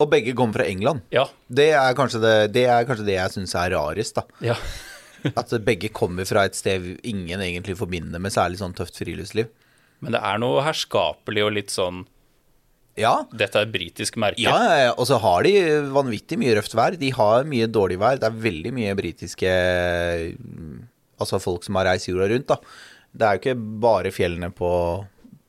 Og 0.00 0.08
begge 0.12 0.32
kommer 0.36 0.60
fra 0.60 0.68
England. 0.70 1.02
Ja. 1.12 1.26
Det 1.48 1.72
er 1.76 1.96
kanskje 1.98 2.22
det, 2.22 2.36
det, 2.54 2.64
er 2.70 2.86
kanskje 2.88 3.04
det 3.08 3.18
jeg 3.18 3.34
syns 3.34 3.56
er 3.58 3.74
rarest, 3.76 4.20
da. 4.20 4.24
ja. 4.52 4.56
At 5.36 5.50
begge 5.60 5.90
kommer 5.92 6.24
fra 6.24 6.46
et 6.48 6.56
sted 6.56 6.94
ingen 7.04 7.42
egentlig 7.44 7.74
forbinder 7.76 8.22
med 8.22 8.32
særlig 8.32 8.56
sånn 8.62 8.72
tøft 8.72 8.96
friluftsliv. 8.96 9.50
Men 10.00 10.14
det 10.16 10.20
er 10.24 10.38
noe 10.40 10.62
herskapelig 10.64 11.42
og 11.44 11.52
litt 11.58 11.74
sånn 11.74 12.06
Ja, 12.98 13.12
Dette 13.30 13.60
er 13.60 13.68
et 13.68 13.72
britisk 13.74 14.16
merke. 14.20 14.42
Ja, 14.42 14.56
ja, 14.66 14.78
ja, 14.88 14.94
og 14.94 15.06
så 15.08 15.18
har 15.22 15.44
de 15.46 15.52
vanvittig 15.94 16.38
mye 16.40 16.56
røft 16.58 16.74
vær. 16.76 16.96
De 16.98 17.10
har 17.14 17.46
mye 17.48 17.68
dårlig 17.70 18.00
vær. 18.00 18.18
Det 18.20 18.28
er 18.28 18.40
veldig 18.46 18.72
mye 18.76 18.96
britiske 18.98 19.52
mm, 20.40 20.80
Altså 21.20 21.36
folk 21.42 21.66
som 21.66 21.76
har 21.76 21.90
reist 21.90 22.08
jorda 22.08 22.30
rundt, 22.32 22.48
da. 22.48 22.56
Det 23.12 23.26
er 23.26 23.36
jo 23.36 23.40
ikke 23.42 23.56
bare 23.82 24.12
fjellene 24.14 24.48
på, 24.56 24.70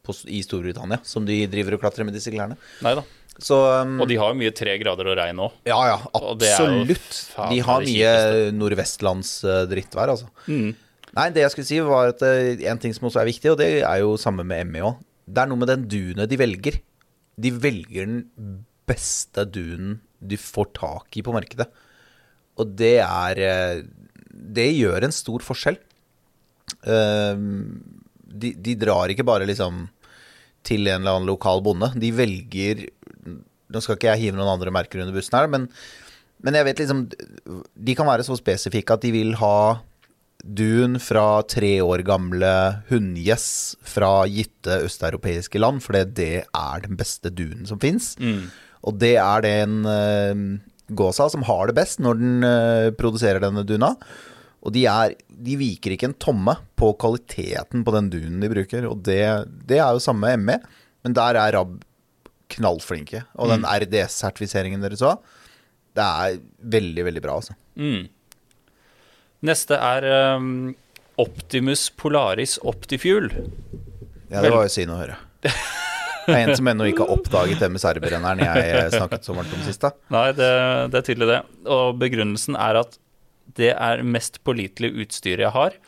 på, 0.03 0.15
i 0.27 0.41
Storbritannia 0.43 0.99
som 1.07 1.23
de 1.27 1.37
driver 1.47 1.77
og 1.77 1.83
klatrer 1.85 2.07
med 2.07 2.17
disse 2.17 2.33
klærne. 2.33 2.57
Neida. 2.83 3.05
Så 3.41 3.55
um, 3.55 3.95
Og 4.03 4.09
de 4.11 4.17
har 4.19 4.35
mye 4.37 4.51
tre 4.55 4.73
grader 4.81 5.07
og 5.13 5.15
regn 5.17 5.39
òg. 5.45 5.55
Ja, 5.69 5.79
ja, 5.87 5.97
absolutt. 6.17 7.21
jo. 7.37 7.47
De 7.53 7.61
har 7.65 7.85
mye 7.87 8.11
nordvestlands 8.57 9.31
eh, 9.47 9.63
drittvær, 9.71 10.11
altså. 10.13 10.27
Mm. 10.51 10.73
Nei, 11.15 11.27
det 11.35 11.45
jeg 11.45 11.53
skulle 11.53 11.69
si 11.69 11.79
var 11.83 12.11
at 12.13 12.21
eh, 12.27 12.67
en 12.71 12.81
ting 12.81 12.93
som 12.95 13.07
også 13.09 13.23
er 13.23 13.31
viktig, 13.31 13.53
og 13.53 13.59
det 13.63 13.71
er 13.79 14.03
jo 14.03 14.17
samme 14.19 14.45
med 14.47 14.67
ME 14.69 14.83
òg. 14.91 14.99
Det 15.31 15.43
er 15.43 15.49
noe 15.51 15.61
med 15.61 15.71
den 15.71 15.87
dunet 15.89 16.29
de 16.31 16.39
velger. 16.39 16.81
De 17.41 17.51
velger 17.63 18.05
den 18.07 18.59
beste 18.89 19.45
dunen 19.49 19.99
de 20.21 20.37
får 20.37 20.67
tak 20.77 21.17
i 21.17 21.23
på 21.25 21.33
markedet. 21.33 21.67
Og 22.61 22.75
det 22.77 22.97
er 23.01 23.39
eh, 23.41 23.81
Det 24.31 24.67
gjør 24.75 25.07
en 25.07 25.15
stor 25.15 25.43
forskjell. 25.45 25.79
Eh, 26.85 27.41
De, 28.31 28.53
de 28.55 28.75
drar 28.79 29.11
ikke 29.11 29.25
bare 29.27 29.47
liksom 29.49 29.87
til 30.63 30.85
en 30.87 31.01
eller 31.01 31.17
annen 31.17 31.27
lokal 31.27 31.63
bonde. 31.65 31.89
De 31.99 32.11
velger 32.15 32.85
Nå 33.71 33.79
skal 33.81 33.95
ikke 33.97 34.11
jeg 34.11 34.21
hive 34.25 34.37
noen 34.37 34.51
andre 34.51 34.71
merker 34.75 35.01
under 35.01 35.15
bussen 35.15 35.37
her, 35.39 35.47
men, 35.47 35.65
men 36.43 36.57
jeg 36.57 36.67
vet 36.67 36.81
liksom 36.83 37.05
De 37.09 37.95
kan 37.95 38.07
være 38.09 38.25
så 38.27 38.35
spesifikke 38.39 38.93
at 38.97 39.05
de 39.05 39.11
vil 39.15 39.33
ha 39.39 39.53
dun 40.43 40.97
fra 41.01 41.43
tre 41.49 41.75
år 41.83 42.03
gamle 42.07 42.49
hunngjess 42.89 43.47
fra 43.87 44.25
gitte 44.29 44.81
østeuropeiske 44.87 45.61
land, 45.61 45.83
for 45.85 45.97
det 45.97 46.33
er 46.47 46.83
den 46.85 46.97
beste 46.99 47.31
dunen 47.33 47.67
som 47.69 47.79
fins. 47.81 48.15
Og 48.87 48.97
det 49.01 49.15
er 49.21 49.45
den 49.45 49.81
uh, 49.85 50.43
gåsa 50.97 51.29
som 51.31 51.45
har 51.47 51.69
det 51.69 51.77
best 51.77 52.01
når 52.01 52.19
den 52.19 52.45
uh, 52.45 52.89
produserer 52.97 53.43
denne 53.43 53.65
duna. 53.67 53.93
Og 54.61 54.73
de, 54.75 54.85
er, 54.85 55.15
de 55.29 55.57
viker 55.57 55.95
ikke 55.95 56.11
en 56.11 56.19
tomme 56.21 56.53
på 56.77 56.91
kvaliteten 57.01 57.85
på 57.85 57.93
den 57.95 58.11
dunen 58.13 58.41
de 58.43 58.49
bruker. 58.51 58.85
Og 58.89 59.01
det, 59.05 59.23
det 59.69 59.79
er 59.81 59.95
jo 59.95 60.03
samme 60.03 60.35
ME, 60.37 60.59
men 61.01 61.17
der 61.17 61.39
er 61.41 61.55
Rab 61.57 61.79
knallflinke. 62.51 63.23
Og 63.41 63.49
den 63.49 63.65
RDS-sertifiseringen 63.65 64.83
dere 64.83 64.99
så, 64.99 65.15
det 65.97 66.05
er 66.05 66.41
veldig, 66.75 67.05
veldig 67.09 67.23
bra, 67.23 67.37
altså. 67.41 67.55
Neste 69.41 69.77
er 69.81 70.05
um, 70.37 70.71
Optimus 71.21 71.87
Polaris 71.97 72.59
Optifuel. 72.61 73.31
Ja, 74.29 74.41
det 74.43 74.51
var 74.53 74.67
jo 74.67 74.71
synd 74.71 74.93
å 74.93 74.99
høre. 75.01 75.17
Det 75.41 76.35
er 76.37 76.43
en 76.45 76.53
som 76.55 76.67
ennå 76.69 76.85
ikke 76.91 77.07
har 77.07 77.15
oppdaget 77.15 77.63
MSR-brenneren 77.65 78.43
jeg 78.45 78.65
eh, 78.77 78.91
snakket 78.93 79.25
så 79.25 79.33
varmt 79.33 79.55
om 79.57 79.63
sist. 79.65 79.81
da. 79.81 79.89
Nei, 80.13 80.27
det, 80.37 80.49
det 80.93 80.99
er 80.99 81.07
tydelig 81.07 81.29
det. 81.31 81.39
Og 81.73 81.97
begrunnelsen 81.97 82.57
er 82.61 82.77
at 82.83 82.99
det 83.57 83.71
er 83.73 84.03
mest 84.05 84.37
pålitelige 84.45 85.01
utstyret 85.01 85.47
jeg 85.47 85.55
har. 85.55 85.79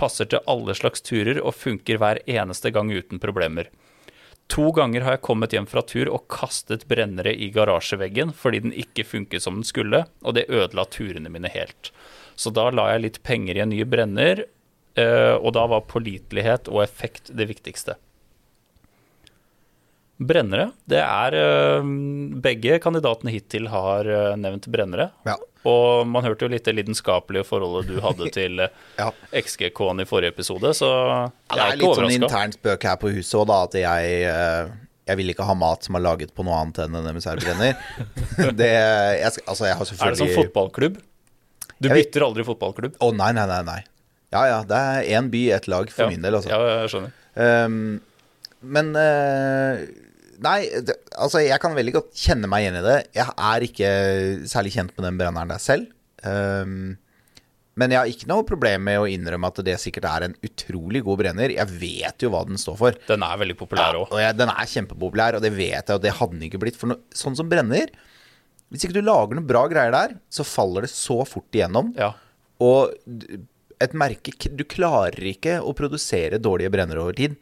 Passer 0.00 0.28
til 0.28 0.44
alle 0.52 0.76
slags 0.76 1.00
turer 1.00 1.40
og 1.40 1.56
funker 1.56 1.98
hver 2.00 2.20
eneste 2.28 2.70
gang 2.76 2.92
uten 2.92 3.22
problemer. 3.22 3.72
To 4.52 4.68
ganger 4.76 5.06
har 5.06 5.16
jeg 5.16 5.24
kommet 5.24 5.56
hjem 5.56 5.68
fra 5.70 5.82
tur 5.86 6.12
og 6.12 6.28
kastet 6.30 6.84
brennere 6.90 7.32
i 7.32 7.48
garasjeveggen 7.54 8.34
fordi 8.36 8.64
den 8.66 8.76
ikke 8.76 9.08
funket 9.08 9.44
som 9.44 9.60
den 9.62 9.66
skulle, 9.66 10.04
og 10.20 10.36
det 10.36 10.50
ødela 10.52 10.84
turene 10.92 11.32
mine 11.32 11.50
helt. 11.56 11.94
Så 12.40 12.52
da 12.56 12.68
la 12.72 12.86
jeg 12.94 13.02
litt 13.04 13.18
penger 13.26 13.58
i 13.58 13.62
en 13.66 13.72
ny 13.74 13.82
brenner, 13.84 14.44
eh, 14.96 15.34
og 15.36 15.52
da 15.58 15.66
var 15.68 15.84
pålitelighet 15.90 16.70
og 16.72 16.80
effekt 16.86 17.28
det 17.36 17.50
viktigste. 17.50 17.98
Brennere, 20.20 20.66
det 20.84 20.98
er 21.00 21.32
eh, 21.36 21.86
Begge 22.44 22.74
kandidatene 22.84 23.32
hittil 23.32 23.70
har 23.72 24.04
eh, 24.08 24.34
nevnt 24.36 24.66
brennere. 24.72 25.06
Ja. 25.24 25.38
Og 25.68 26.06
man 26.08 26.24
hørte 26.24 26.44
jo 26.46 26.52
litt 26.52 26.64
det 26.68 26.74
lidenskapelige 26.76 27.44
forholdet 27.48 27.88
du 27.88 28.00
hadde 28.04 28.28
til 28.36 28.60
Ja. 28.98 29.08
XGK-en 29.36 30.04
i 30.04 30.08
forrige 30.08 30.32
episode, 30.34 30.72
så 30.76 30.88
jeg 30.90 31.56
Ja, 31.56 31.56
jeg 31.56 31.56
det 31.56 31.64
er 31.64 31.72
er 31.72 31.76
litt 31.80 31.84
sånn 31.84 32.04
overraska. 32.04 32.28
intern 32.28 32.56
spøk 32.56 32.86
her 32.90 33.00
på 33.00 33.12
huset 33.16 33.36
òg, 33.40 33.46
da, 33.52 33.58
at 33.68 33.78
jeg 33.80 34.22
Jeg 35.10 35.16
vil 35.18 35.32
ikke 35.32 35.46
ha 35.48 35.54
mat 35.58 35.82
som 35.88 35.96
er 35.98 36.04
laget 36.04 36.32
på 36.36 36.44
noe 36.46 36.56
annet 36.62 36.84
enn 36.84 37.00
en 37.00 37.08
MSR-brenner. 37.16 37.80
Altså, 38.44 39.64
Er 39.66 40.12
det 40.12 40.20
som 40.20 40.28
fotballklubb? 40.36 41.00
Du 41.80 41.88
bytter 41.88 42.26
aldri 42.26 42.44
fotballklubb? 42.46 42.98
Å, 43.00 43.10
nei, 43.16 43.30
nei, 43.36 43.46
nei, 43.48 43.62
nei. 43.66 43.80
Ja 44.34 44.44
ja, 44.46 44.60
det 44.68 44.78
er 44.78 45.08
én 45.18 45.30
by, 45.32 45.40
ett 45.56 45.66
lag 45.70 45.90
for 45.90 46.04
Ja. 46.06 46.10
min 46.12 46.22
del, 46.22 46.36
altså. 46.38 46.52
Ja, 46.52 46.82
jeg 46.82 46.92
skjønner. 46.92 47.14
Um, 47.40 48.00
men 48.60 48.92
uh, 48.94 49.80
Nei, 50.40 50.58
det, 50.86 50.94
altså 51.20 51.42
jeg 51.44 51.60
kan 51.60 51.74
veldig 51.76 51.92
godt 51.98 52.14
kjenne 52.16 52.48
meg 52.48 52.64
igjen 52.64 52.78
i 52.80 52.84
det. 52.86 52.98
Jeg 53.16 53.28
er 53.50 53.64
ikke 53.66 53.88
særlig 54.48 54.70
kjent 54.72 54.94
med 54.96 55.04
den 55.04 55.18
brenneren 55.20 55.50
der 55.52 55.60
selv. 55.60 55.90
Um, 56.24 56.94
men 57.80 57.92
jeg 57.92 58.00
har 58.00 58.08
ikke 58.12 58.28
noe 58.30 58.44
problem 58.48 58.86
med 58.88 59.02
å 59.02 59.08
innrømme 59.08 59.50
at 59.52 59.60
det 59.64 59.76
sikkert 59.80 60.08
er 60.08 60.24
en 60.26 60.36
utrolig 60.44 61.02
god 61.04 61.20
brenner. 61.22 61.52
Jeg 61.54 61.76
vet 61.80 62.24
jo 62.24 62.32
hva 62.32 62.40
den 62.48 62.60
står 62.60 62.78
for. 62.80 62.96
Den 63.08 63.24
er 63.24 63.40
veldig 63.40 63.56
populær 63.60 63.98
òg. 64.00 64.14
Og 64.16 64.40
den 64.40 64.52
er 64.52 64.72
kjempepopulær, 64.72 65.36
og 65.38 65.44
det 65.44 65.52
vet 65.56 65.76
jeg, 65.76 65.96
og 65.96 66.02
det 66.04 66.14
hadde 66.18 66.36
den 66.38 66.48
ikke 66.48 66.60
blitt. 66.64 66.76
For 66.80 66.92
no, 66.92 66.98
sånn 67.16 67.36
som 67.38 67.48
brenner 67.52 67.92
Hvis 68.70 68.86
ikke 68.86 69.00
du 69.00 69.04
lager 69.04 69.36
noen 69.36 69.48
bra 69.48 69.64
greier 69.70 69.94
der, 69.94 70.18
så 70.30 70.46
faller 70.46 70.86
det 70.86 70.92
så 70.92 71.20
fort 71.26 71.56
igjennom. 71.56 71.90
Ja. 71.98 72.12
Og 72.62 72.94
et 73.80 73.96
merke 73.96 74.34
Du 74.52 74.62
klarer 74.68 75.24
ikke 75.32 75.58
å 75.64 75.72
produsere 75.76 76.40
dårlige 76.42 76.72
brennere 76.74 77.02
over 77.02 77.16
tid 77.16 77.38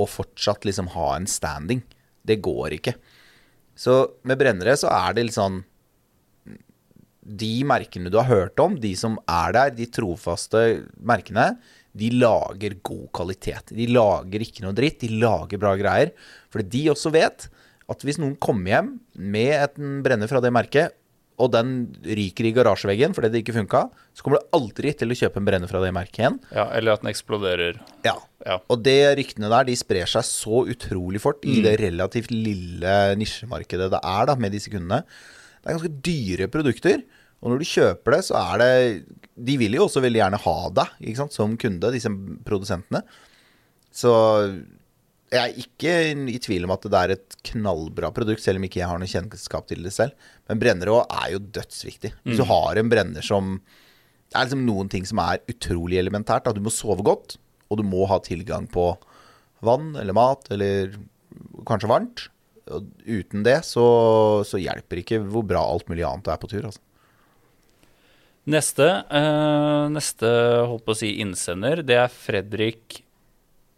og 0.00 0.10
fortsatt 0.10 0.64
liksom 0.66 0.90
ha 0.94 1.12
en 1.14 1.28
standing. 1.30 1.84
Det 2.26 2.40
går 2.42 2.78
ikke. 2.78 2.96
Så 3.78 3.94
med 4.26 4.40
brennere 4.40 4.74
så 4.78 4.90
er 4.90 5.14
det 5.14 5.28
litt 5.28 5.36
sånn 5.36 5.60
De 7.24 7.52
merkene 7.66 8.10
du 8.12 8.18
har 8.20 8.28
hørt 8.28 8.60
om, 8.62 8.74
de 8.80 8.92
som 8.98 9.16
er 9.30 9.54
der, 9.56 9.74
de 9.76 9.86
trofaste 9.88 10.64
merkene, 10.98 11.54
de 11.94 12.10
lager 12.10 12.74
god 12.82 13.06
kvalitet. 13.14 13.70
De 13.70 13.86
lager 13.88 14.42
ikke 14.42 14.64
noe 14.64 14.74
dritt, 14.76 14.98
de 15.04 15.20
lager 15.22 15.60
bra 15.62 15.76
greier. 15.78 16.10
Fordi 16.52 16.66
de 16.72 16.90
også 16.92 17.12
vet 17.14 17.46
at 17.92 18.04
hvis 18.06 18.20
noen 18.20 18.36
kommer 18.40 18.70
hjem 18.72 18.92
med 19.20 19.78
en 19.80 19.98
brenner 20.04 20.30
fra 20.30 20.40
det 20.44 20.52
merket, 20.54 20.94
og 21.34 21.50
den 21.50 21.70
ryker 22.06 22.46
i 22.46 22.52
garasjeveggen 22.54 23.14
fordi 23.16 23.32
det 23.32 23.40
ikke 23.42 23.56
funka, 23.56 23.80
så 24.14 24.22
kommer 24.22 24.38
du 24.38 24.52
aldri 24.54 24.92
til 24.94 25.10
å 25.10 25.16
kjøpe 25.18 25.40
en 25.40 25.48
brenner 25.48 25.70
fra 25.70 25.80
det 25.82 25.90
merket 25.96 26.20
igjen. 26.22 26.36
ja. 26.54 26.68
Eller 26.76 26.94
at 26.94 27.02
den 27.02 27.10
eksploderer. 27.10 27.80
Ja. 28.06 28.14
Ja. 28.44 28.60
Og 28.70 28.84
det 28.84 29.16
ryktene 29.18 29.50
der, 29.50 29.66
de 29.66 29.74
sprer 29.78 30.06
seg 30.10 30.26
så 30.28 30.62
utrolig 30.70 31.22
fort 31.24 31.42
i 31.48 31.58
det 31.64 31.78
relativt 31.80 32.30
lille 32.30 32.94
nisjemarkedet 33.18 33.88
det 33.94 34.00
er 34.04 34.30
da, 34.30 34.36
med 34.38 34.54
disse 34.54 34.70
kundene. 34.70 35.00
Det 35.58 35.70
er 35.70 35.78
ganske 35.78 35.94
dyre 36.04 36.48
produkter. 36.52 37.02
Og 37.40 37.50
når 37.50 37.60
du 37.64 37.68
kjøper 37.68 38.16
det, 38.16 38.22
så 38.28 38.36
er 38.40 38.60
det 38.62 38.72
De 39.34 39.56
vil 39.60 39.74
jo 39.76 39.88
også 39.88 40.00
veldig 40.04 40.20
gjerne 40.20 40.42
ha 40.44 40.56
deg 40.76 41.08
ikke 41.08 41.22
sant, 41.24 41.34
som 41.34 41.56
kunde, 41.60 41.90
disse 41.96 42.12
produsentene. 42.46 43.02
Så 43.94 44.12
jeg 45.34 45.42
er 45.42 45.56
ikke 45.58 45.94
i 46.30 46.40
tvil 46.42 46.66
om 46.66 46.74
at 46.74 46.84
det 46.86 47.00
er 47.00 47.12
et 47.16 47.36
knallbra 47.50 48.10
produkt, 48.14 48.42
selv 48.44 48.60
om 48.60 48.66
ikke 48.68 48.80
jeg 48.80 48.90
har 48.90 49.00
noe 49.00 49.10
kjennskap 49.10 49.66
til 49.70 49.82
det 49.86 49.92
selv. 49.94 50.28
Men 50.48 50.60
brennere 50.62 50.94
òg 50.94 51.16
er 51.22 51.32
jo 51.34 51.42
dødsviktig. 51.56 52.12
Hvis 52.22 52.38
du 52.40 52.46
har 52.48 52.78
en 52.78 52.92
brenner 52.92 53.24
som 53.24 53.58
Det 54.30 54.40
er 54.40 54.46
liksom 54.48 54.64
noen 54.66 54.88
ting 54.90 55.04
som 55.06 55.20
er 55.22 55.42
utrolig 55.46 55.98
elementært. 56.00 56.46
Da. 56.46 56.52
Du 56.54 56.62
må 56.64 56.70
sove 56.72 57.04
godt, 57.06 57.36
og 57.70 57.78
du 57.78 57.84
må 57.86 58.06
ha 58.10 58.18
tilgang 58.18 58.66
på 58.66 58.88
vann 59.62 59.92
eller 60.00 60.16
mat, 60.16 60.48
eller 60.50 60.96
kanskje 61.68 61.90
varmt. 61.90 62.24
Og 62.72 62.88
uten 63.06 63.44
det 63.46 63.60
så, 63.68 63.84
så 64.48 64.58
hjelper 64.58 65.02
ikke 65.02 65.20
hvor 65.22 65.46
bra 65.46 65.62
alt 65.62 65.86
mulig 65.90 66.06
annet 66.08 66.32
er 66.32 66.40
på 66.40 66.50
tur. 66.50 66.66
Altså. 66.66 66.82
Neste, 68.50 68.88
øh, 69.08 69.86
neste 69.94 70.28
holdt 70.68 70.84
på 70.84 70.96
å 70.96 70.98
si 70.98 71.14
innsender, 71.22 71.84
det 71.86 71.96
er 72.02 72.12
Fredrik 72.12 73.03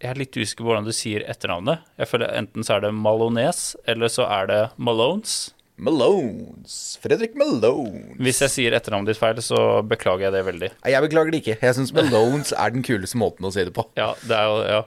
Jeg 0.02 0.10
er 0.12 0.18
litt 0.20 0.36
usikker 0.36 0.60
på 0.64 0.68
hvordan 0.70 0.84
du 0.88 0.92
sier 0.92 1.22
etternavnet. 1.24 1.84
Jeg 1.96 2.10
føler 2.10 2.32
Enten 2.36 2.66
så 2.66 2.76
er 2.76 2.82
det 2.84 2.94
Malones, 2.96 3.60
eller 3.88 4.10
så 4.12 4.26
er 4.28 4.50
det 4.50 4.58
Malones. 4.76 5.36
Malones. 5.76 6.74
Fredrik 7.02 7.36
Malones. 7.36 8.16
Hvis 8.20 8.42
jeg 8.44 8.52
sier 8.52 8.76
etternavnet 8.76 9.12
ditt 9.14 9.20
feil, 9.20 9.40
så 9.44 9.60
beklager 9.88 10.28
jeg 10.28 10.34
det 10.36 10.42
veldig. 10.48 10.70
Nei, 10.84 10.92
Jeg 10.92 11.04
beklager 11.04 11.32
det 11.32 11.40
ikke. 11.42 11.56
Jeg 11.64 11.78
syns 11.78 11.94
Malones 11.96 12.52
er 12.56 12.74
den 12.76 12.84
kuleste 12.84 13.20
måten 13.20 13.48
å 13.48 13.52
si 13.52 13.64
det 13.68 13.74
på. 13.76 13.86
Ja, 13.96 14.12
det 14.24 14.36
er 14.36 14.50
jo 14.52 14.60
Ja. 14.68 14.82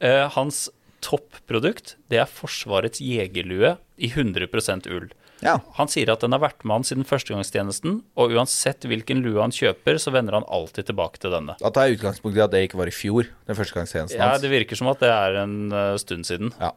Eh, 0.00 0.26
hans 0.36 0.68
topprodukt, 1.04 1.94
det 2.12 2.20
er 2.20 2.28
Forsvarets 2.28 3.00
jegerlue 3.04 3.74
i 4.00 4.08
100% 4.08 4.88
ull. 4.92 5.10
Ja. 5.44 5.56
Han 5.78 5.88
sier 5.90 6.10
at 6.12 6.20
den 6.24 6.34
har 6.34 6.42
vært 6.42 6.64
med 6.66 6.80
han 6.80 6.86
siden 6.86 7.06
førstegangstjenesten, 7.08 8.00
og 8.20 8.34
uansett 8.36 8.84
hvilken 8.88 9.22
lue 9.24 9.40
han 9.40 9.54
kjøper, 9.54 9.96
så 10.02 10.12
vender 10.14 10.36
han 10.36 10.46
alltid 10.52 10.90
tilbake 10.90 11.22
til 11.22 11.32
denne. 11.34 11.56
At 11.60 11.76
det 11.76 11.84
er 11.84 11.96
utgangspunkt 11.96 12.36
i 12.38 12.44
at 12.44 12.52
det 12.52 12.64
ikke 12.66 12.80
var 12.80 12.90
i 12.90 12.94
fjor. 12.94 13.30
Den 13.48 13.58
førstegangstjenesten 13.58 14.20
Ja, 14.20 14.34
hans. 14.34 14.44
Det 14.44 14.52
virker 14.52 14.80
som 14.80 14.90
at 14.92 15.00
det 15.04 15.12
er 15.14 15.38
en 15.44 15.56
uh, 15.72 15.94
stund 16.00 16.28
siden. 16.28 16.52
Ja. 16.60 16.74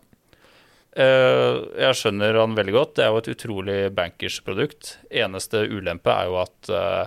Uh, 0.94 1.66
jeg 1.82 2.00
skjønner 2.00 2.40
han 2.40 2.56
veldig 2.56 2.78
godt. 2.78 2.96
Det 3.00 3.06
er 3.06 3.12
jo 3.12 3.20
et 3.24 3.32
utrolig 3.34 3.78
bankersprodukt. 3.98 4.96
Eneste 5.12 5.66
ulempe 5.68 6.14
er 6.14 6.32
jo 6.32 6.40
at 6.44 6.72
uh, 6.72 7.04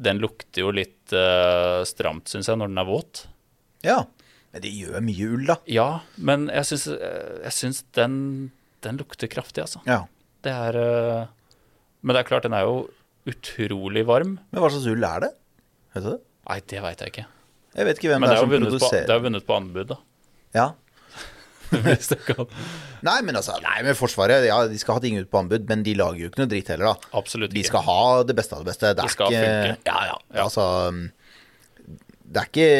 den 0.00 0.22
lukter 0.22 0.64
jo 0.64 0.70
litt 0.72 0.96
stramt, 1.10 2.30
syns 2.30 2.46
jeg, 2.46 2.56
når 2.56 2.70
den 2.70 2.78
er 2.80 2.86
våt. 2.88 3.24
ja. 3.82 4.04
Men 4.50 4.64
det 4.64 4.70
gjør 4.74 5.02
mye 5.06 5.26
ull, 5.30 5.44
da. 5.46 5.56
Ja, 5.70 5.88
men 6.18 6.48
jeg 6.50 6.66
syns 6.66 7.82
den, 7.94 8.14
den 8.82 8.96
lukter 8.98 9.30
kraftig, 9.30 9.62
altså. 9.62 9.82
Ja. 9.86 10.00
Det 10.44 10.52
er 10.52 10.78
eh, 10.80 11.28
Men 12.02 12.16
det 12.16 12.22
er 12.22 12.28
klart, 12.28 12.46
den 12.48 12.56
er 12.56 12.66
jo 12.68 12.78
utrolig 13.30 14.06
varm. 14.08 14.38
Men 14.50 14.62
hva 14.62 14.70
slags 14.72 14.88
ull 14.90 15.04
er 15.04 15.26
det? 15.26 15.32
Vet 15.94 16.06
du 16.06 16.12
det? 16.14 16.20
Nei, 16.50 16.60
det 16.72 16.84
veit 16.84 17.02
jeg 17.04 17.12
ikke. 17.12 17.26
Jeg 17.76 17.86
vet 17.86 18.00
ikke 18.00 18.10
hvem 18.10 18.24
Men 18.24 18.32
det 18.32 18.36
er 18.38 18.42
som 18.42 18.50
vunnet, 18.50 18.78
på, 18.82 18.88
det 18.94 19.14
er 19.14 19.26
vunnet 19.26 19.44
på 19.46 19.56
anbud, 19.58 19.90
da. 19.92 19.98
Ja. 20.56 20.68
Hvis 21.84 22.10
det 22.10 22.18
kan. 22.26 22.48
Nei, 23.06 23.20
men 23.22 23.38
altså, 23.38 23.54
nei, 23.62 23.76
men 23.86 23.94
Forsvaret 23.94 24.42
ja, 24.48 24.56
de 24.66 24.80
skal 24.80 24.98
ha 24.98 25.02
ting 25.04 25.20
ut 25.20 25.28
på 25.30 25.38
anbud, 25.44 25.68
men 25.70 25.84
de 25.86 25.94
lager 25.98 26.24
jo 26.24 26.30
ikke 26.32 26.42
noe 26.42 26.50
dritt 26.50 26.72
heller, 26.72 26.90
da. 26.90 27.12
Absolutt 27.20 27.52
ikke. 27.52 27.60
De 27.60 27.68
skal 27.68 27.84
ha 27.86 28.00
det 28.26 28.36
beste 28.40 28.56
av 28.56 28.64
det 28.64 28.72
beste. 28.72 28.90
Det 28.90 29.04
Det 29.04 29.14
skal 29.14 29.36
ikke 29.36 29.52
funke. 29.52 29.92
Ja, 29.92 30.00
ja. 30.10 30.16
Ja. 30.34 30.48
Altså 30.48 30.66
Det 32.24 32.42
er 32.42 32.50
ikke 32.50 32.70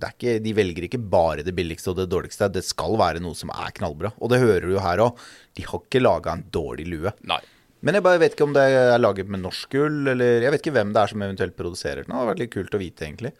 ikke, 0.00 0.42
De 0.42 0.52
velger 0.56 0.84
ikke 0.88 0.98
bare 1.10 1.42
det 1.44 1.54
billigste 1.54 1.90
og 1.92 1.96
det 1.96 2.08
dårligste. 2.10 2.48
Det 2.52 2.64
skal 2.64 2.96
være 2.98 3.20
noe 3.20 3.34
som 3.34 3.50
er 3.50 3.70
knallbra. 3.76 4.12
Og 4.20 4.30
det 4.30 4.40
hører 4.40 4.66
du 4.66 4.72
jo 4.74 4.80
her 4.80 4.98
òg. 4.98 5.18
De 5.54 5.62
har 5.62 5.80
ikke 5.80 6.00
laga 6.02 6.32
en 6.32 6.44
dårlig 6.50 6.86
lue. 6.88 7.12
Nei. 7.24 7.40
Men 7.82 7.94
jeg 7.94 8.02
bare 8.02 8.18
vet 8.22 8.32
ikke 8.36 8.44
om 8.46 8.52
det 8.54 8.62
er 8.62 8.98
laget 8.98 9.28
med 9.28 9.42
norsk 9.42 9.68
gull, 9.70 10.06
eller 10.08 10.40
Jeg 10.42 10.50
vet 10.52 10.60
ikke 10.62 10.72
hvem 10.76 10.92
det 10.94 11.02
er 11.02 11.06
som 11.10 11.22
eventuelt 11.22 11.56
produserer 11.56 12.02
den. 12.04 12.12
Det 12.12 12.14
hadde 12.14 12.30
vært 12.30 12.38
litt 12.44 12.52
kult 12.54 12.74
å 12.74 12.78
vite, 12.78 13.04
egentlig. 13.04 13.32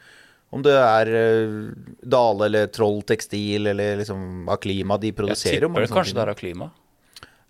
Om 0.53 0.62
det 0.67 0.75
er 0.77 1.09
uh, 1.09 1.73
Dale 2.05 2.45
eller 2.51 2.67
Troll 2.75 3.03
Tekstil 3.09 3.67
eller 3.71 3.97
liksom 4.03 4.49
Aklima. 4.53 4.99
De 5.01 5.12
produserer 5.17 5.62
jo 5.65 5.69
mange 5.73 5.87
sånne 5.88 5.97
kanskje 5.97 6.12
ting. 6.12 6.19
det 6.21 6.27
er 6.27 6.33
av 6.35 6.41
klima. 6.43 6.71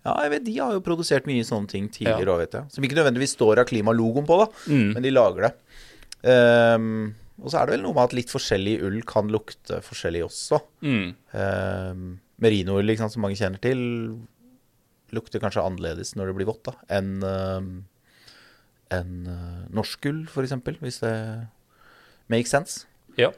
Ja, 0.05 0.13
jeg 0.23 0.31
vet, 0.31 0.43
De 0.45 0.53
har 0.59 0.71
jo 0.73 0.81
produsert 0.83 1.25
mye 1.27 1.43
sånne 1.43 1.67
ting 1.67 1.89
tidligere 1.89 2.31
Ja. 2.31 2.37
vet 2.37 2.51
jeg. 2.51 2.71
Som 2.71 2.83
ikke 2.83 2.95
nødvendigvis 2.95 3.35
står 3.35 3.59
av 3.59 3.65
klimalogoen 3.67 4.25
på, 4.27 4.37
da, 4.39 4.47
Mm. 4.71 4.93
men 4.93 5.01
de 5.03 5.11
lager 5.11 5.41
det. 5.49 5.53
Ehm, 6.23 7.13
og 7.41 7.49
så 7.49 7.59
er 7.59 7.65
det 7.65 7.77
vel 7.77 7.85
noe 7.85 7.95
med 7.97 8.05
at 8.05 8.15
litt 8.17 8.31
forskjellig 8.33 8.75
ull 8.85 8.99
kan 9.09 9.31
lukte 9.33 9.79
forskjellig 9.85 10.21
også. 10.27 10.59
Mm. 10.85 11.07
Um, 11.33 12.03
Merinoull, 12.43 12.85
liksom, 12.85 13.09
som 13.13 13.23
mange 13.25 13.39
kjenner 13.39 13.61
til, 13.63 13.81
lukter 15.13 15.41
kanskje 15.41 15.63
annerledes 15.63 16.13
når 16.17 16.29
det 16.29 16.37
blir 16.37 16.49
vått, 16.49 16.69
da, 16.69 16.75
enn 16.97 17.15
um, 17.25 17.71
enn, 18.93 19.13
uh, 19.25 19.63
norsk 19.73 20.05
ull, 20.09 20.23
eksempel, 20.43 20.77
hvis 20.83 21.01
det 21.03 21.15
makes 22.31 22.53
sense. 22.53 22.85
Ja. 23.17 23.31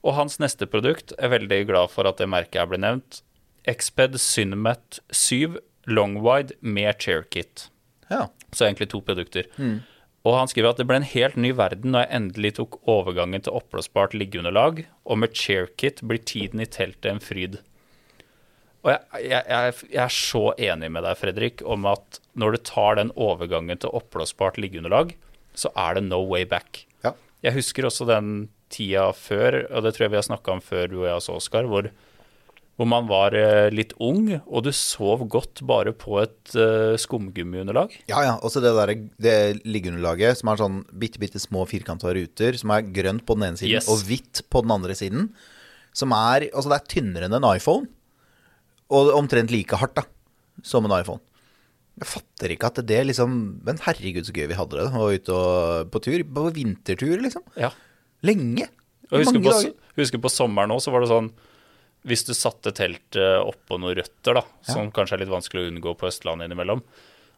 Og 0.00 0.16
hans 0.16 0.38
neste 0.40 0.68
produkt 0.70 1.12
er 1.18 1.32
veldig 1.34 1.64
glad 1.68 1.92
for 1.92 2.08
at 2.08 2.20
det 2.20 2.30
merket 2.30 2.62
er 2.62 2.70
blitt 2.70 2.84
nevnt. 2.84 3.20
Exped 3.68 4.16
Synmet 4.22 5.02
7 5.12 5.58
Longwide 5.90 6.56
med 6.60 6.96
chairkit. 7.02 7.68
Ja. 8.08 8.28
Så 8.52 8.66
egentlig 8.66 8.90
to 8.90 9.02
produkter. 9.04 9.46
Og 10.28 10.36
han 10.36 10.50
skriver 10.50 10.74
at 10.74 10.80
det 10.80 10.84
ble 10.88 10.98
en 11.00 11.10
helt 11.14 11.38
ny 11.40 11.54
verden 11.56 11.94
når 11.94 12.04
jeg 12.04 12.16
endelig 12.18 12.52
tok 12.58 12.76
overgangen 12.90 13.44
til 13.44 13.56
oppblåsbart 13.56 14.16
liggeunderlag, 14.18 14.84
og 15.08 15.20
med 15.22 15.36
chairkit 15.36 16.02
blir 16.04 16.20
tiden 16.20 16.60
i 16.60 16.68
teltet 16.68 17.08
en 17.08 17.22
fryd. 17.24 17.60
Og 18.84 18.92
jeg, 18.92 19.00
jeg, 19.28 19.44
jeg, 19.48 19.74
jeg 19.92 20.02
er 20.04 20.14
så 20.14 20.44
enig 20.56 20.90
med 20.92 21.04
deg, 21.04 21.18
Fredrik, 21.20 21.64
om 21.68 21.88
at 21.88 22.20
når 22.40 22.56
du 22.56 22.62
tar 22.68 23.00
den 23.00 23.12
overgangen 23.16 23.80
til 23.80 23.92
oppblåsbart 23.96 24.60
liggeunderlag, 24.60 25.16
så 25.56 25.72
er 25.76 25.96
det 25.96 26.06
no 26.06 26.20
way 26.24 26.46
back. 26.48 26.84
Ja. 27.04 27.12
Jeg 27.44 27.56
husker 27.56 27.88
også 27.88 28.06
den 28.08 28.48
tida 28.72 29.10
før, 29.16 29.62
og 29.68 29.84
det 29.84 29.94
tror 29.96 30.06
jeg 30.06 30.14
vi 30.14 30.20
har 30.20 30.28
snakka 30.28 30.56
om 30.56 30.64
før, 30.64 30.86
du 30.88 31.00
og 31.02 31.08
jeg 31.08 31.18
også, 31.18 31.36
Oskar, 31.40 31.68
hvor, 31.68 31.90
hvor 32.80 32.88
man 32.88 33.04
var 33.10 33.34
eh, 33.36 33.68
litt 33.76 33.90
ung, 34.00 34.30
og 34.40 34.62
du 34.64 34.70
sov 34.72 35.26
godt 35.28 35.60
bare 35.68 35.92
på 35.92 36.14
et 36.22 36.54
uh, 36.56 36.96
skumgummiunderlag. 36.96 37.92
Ja, 38.08 38.22
ja. 38.24 38.36
Også 38.40 38.62
det 38.64 38.72
der 38.72 38.92
det 39.20 39.34
liggeunderlaget 39.68 40.38
som 40.40 40.48
er 40.48 40.60
sånn 40.62 40.78
bitte, 40.96 41.20
bitte 41.20 41.42
små 41.42 41.66
firkanta 41.68 42.14
ruter, 42.16 42.56
som 42.56 42.72
er 42.72 42.86
grønt 42.88 43.26
på 43.28 43.36
den 43.36 43.50
ene 43.50 43.60
siden 43.60 43.76
Yes. 43.76 43.90
og 43.92 44.00
hvitt 44.08 44.40
på 44.48 44.62
den 44.64 44.72
andre 44.72 44.96
siden. 44.96 45.28
Som 45.92 46.14
er 46.16 46.48
Altså, 46.48 46.70
det 46.72 46.78
er 46.78 46.88
tynnere 46.94 47.28
enn 47.28 47.36
en 47.36 47.48
iPhone. 47.50 47.90
Og 48.88 49.12
omtrent 49.12 49.52
like 49.52 49.76
hardt, 49.76 50.00
da, 50.00 50.06
som 50.64 50.88
en 50.88 50.96
iPhone. 50.96 51.20
Jeg 52.00 52.08
fatter 52.14 52.56
ikke 52.56 52.72
at 52.72 52.80
det 52.88 53.02
liksom 53.10 53.36
Men 53.66 53.82
herregud, 53.84 54.24
så 54.24 54.32
gøy 54.32 54.46
vi 54.48 54.56
hadde 54.56 54.80
det. 54.80 54.88
Og 54.96 55.20
ute 55.20 55.36
og 55.36 55.92
på 55.92 56.00
tur. 56.08 56.24
På 56.24 56.48
vintertur, 56.48 57.20
liksom. 57.20 57.44
Ja. 57.60 57.74
Lenge. 58.24 58.70
Og 59.12 59.20
husker 59.20 59.44
på, 59.44 59.54
husker 60.00 60.24
på 60.24 60.32
sommeren 60.32 60.72
òg, 60.72 60.80
så 60.80 60.94
var 60.94 61.04
det 61.04 61.12
sånn 61.12 61.32
Hvis 62.08 62.24
du 62.24 62.32
satte 62.32 62.72
teltet 62.72 63.42
oppå 63.44 63.76
noen 63.80 63.98
røtter, 63.98 64.38
da, 64.40 64.42
som 64.64 64.88
kanskje 64.94 65.18
er 65.18 65.24
litt 65.24 65.32
vanskelig 65.32 65.66
å 65.66 65.70
unngå 65.72 65.92
på 66.00 66.08
Østlandet 66.08 66.48
innimellom, 66.48 66.80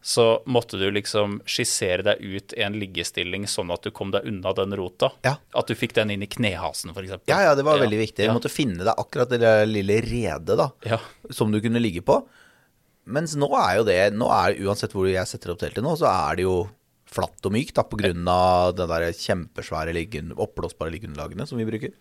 så 0.03 0.43
måtte 0.51 0.75
du 0.79 0.89
liksom 0.91 1.37
skissere 1.47 2.03
deg 2.03 2.19
ut 2.19 2.53
en 2.59 2.75
liggestilling 2.75 3.45
sånn 3.47 3.71
at 3.71 3.85
du 3.87 3.91
kom 3.95 4.11
deg 4.11 4.25
unna 4.27 4.51
den 4.55 4.75
rota. 4.75 5.13
Ja. 5.23 5.37
At 5.55 5.71
du 5.71 5.75
fikk 5.79 5.95
den 5.95 6.11
inn 6.11 6.25
i 6.25 6.27
knehasen, 6.27 6.91
f.eks. 6.91 7.13
Ja, 7.31 7.39
ja, 7.45 7.53
det 7.55 7.63
var 7.63 7.79
veldig 7.79 8.01
viktig. 8.01 8.25
Du 8.25 8.27
Ja. 8.27 8.35
måtte 8.35 8.51
finne 8.51 8.83
deg 8.83 8.99
akkurat 8.99 9.31
det 9.31 9.51
lille 9.71 10.01
redet, 10.03 10.57
da. 10.59 10.71
Ja. 10.83 10.99
som 11.31 11.51
du 11.51 11.61
kunne 11.63 11.79
ligge 11.79 12.03
på. 12.03 12.19
Mens 13.05 13.35
nå 13.35 13.47
er 13.59 13.77
jo 13.79 13.83
det 13.87 14.13
nå 14.15 14.27
er, 14.31 14.55
Uansett 14.63 14.91
hvor 14.95 15.07
jeg 15.07 15.27
setter 15.27 15.51
opp 15.51 15.59
teltet 15.59 15.83
nå, 15.83 15.95
så 15.99 16.07
er 16.07 16.35
det 16.39 16.43
jo 16.47 16.69
flatt 17.13 17.45
og 17.45 17.51
mykt 17.53 17.75
da, 17.75 18.71
det 18.71 18.87
der 18.89 19.11
kjempesvære 19.11 19.93
liggen, 19.93 20.33
oppblåsbare 20.35 20.91
liggeunderlagene 20.91 21.47
som 21.47 21.57
vi 21.59 21.65
bruker. 21.67 21.91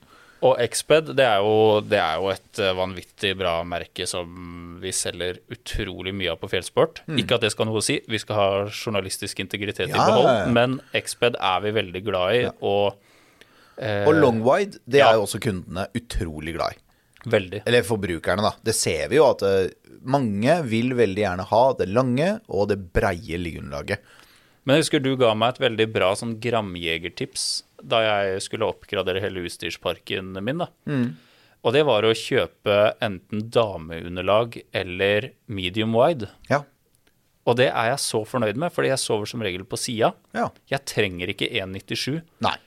Og 0.42 0.58
Exped, 0.58 1.12
det 1.14 1.22
er, 1.22 1.38
jo, 1.44 1.78
det 1.86 2.00
er 2.02 2.18
jo 2.18 2.30
et 2.32 2.58
eh, 2.58 2.72
vanvittig 2.74 3.30
bra 3.38 3.60
merke 3.66 4.08
som 4.10 4.78
vi 4.82 4.90
selger 4.94 5.38
utrolig 5.54 6.10
mye 6.18 6.32
av 6.32 6.40
på 6.40 6.50
fjellsport. 6.50 7.04
Ikke 7.14 7.38
at 7.38 7.44
det 7.44 7.52
skal 7.54 7.68
ha 7.68 7.70
noe 7.70 7.82
å 7.82 7.84
si, 7.86 8.00
vi 8.10 8.18
skal 8.18 8.38
ha 8.38 8.48
journalistisk 8.66 9.44
integritet 9.44 9.92
Mm. 9.92 9.96
Ja, 9.96 10.02
i 10.02 10.10
behold, 10.10 10.28
ja, 10.28 10.40
ja. 10.42 10.50
men 10.54 10.74
Exped 10.94 11.36
er 11.38 11.62
vi 11.64 11.72
veldig 11.74 12.02
glad 12.06 12.36
i, 12.36 12.42
og 12.62 12.98
eh, 13.78 14.06
Og 14.08 14.14
longwide, 14.18 14.82
det 14.86 15.02
ja. 15.02 15.10
er 15.10 15.20
jo 15.20 15.26
også 15.26 15.40
kundene 15.42 15.86
utrolig 15.98 16.54
glad 16.56 16.76
i. 16.76 16.82
Veldig. 17.32 17.62
Eller 17.66 17.86
forbrukerne, 17.86 18.42
da. 18.42 18.52
Det 18.66 18.74
ser 18.74 19.10
vi 19.12 19.18
jo 19.20 19.28
at 19.28 19.44
eh, 19.46 19.70
mange 20.02 20.58
vil 20.66 20.96
veldig 20.98 21.22
gjerne 21.22 21.46
ha 21.52 21.62
det 21.78 21.88
lange 21.90 22.32
og 22.50 22.70
det 22.72 22.80
breie 22.94 23.38
liggeunderlaget. 23.38 24.02
Men 24.62 24.78
jeg 24.78 24.86
husker 24.86 25.02
du 25.02 25.14
ga 25.18 25.32
meg 25.38 25.56
et 25.56 25.64
veldig 25.64 25.88
bra 25.94 26.12
sånn 26.18 26.36
gramjegertips 26.42 27.46
da 27.82 28.02
jeg 28.04 28.42
skulle 28.44 28.68
oppgradere 28.70 29.22
hele 29.22 29.44
utstyrsparken 29.46 30.34
min. 30.44 30.62
da. 30.64 30.68
Og 31.62 31.74
det 31.76 31.84
var 31.86 32.02
å 32.02 32.14
kjøpe 32.16 32.76
enten 33.04 33.44
dameunderlag 33.54 34.58
eller 34.74 35.30
medium 35.46 35.94
wide. 35.94 36.30
Ja. 36.50 36.64
Og 37.42 37.56
det 37.58 37.68
er 37.72 37.88
jeg 37.90 38.02
så 38.02 38.20
fornøyd 38.26 38.58
med, 38.58 38.70
fordi 38.74 38.92
jeg 38.92 39.02
sover 39.02 39.26
som 39.30 39.42
regel 39.42 39.64
på 39.66 39.78
sida. 39.78 40.12
Ja. 40.34 40.48
Jeg 40.70 40.86
trenger 40.86 41.32
ikke 41.32 41.48
1,97, 41.50 42.20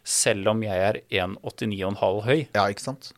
selv 0.04 0.52
om 0.52 0.64
jeg 0.66 0.88
er 0.90 1.00
1,89,5 1.12 2.24
høy. 2.28 2.40
Ja, 2.56 2.66
ikke 2.68 2.84
sant? 2.84 3.14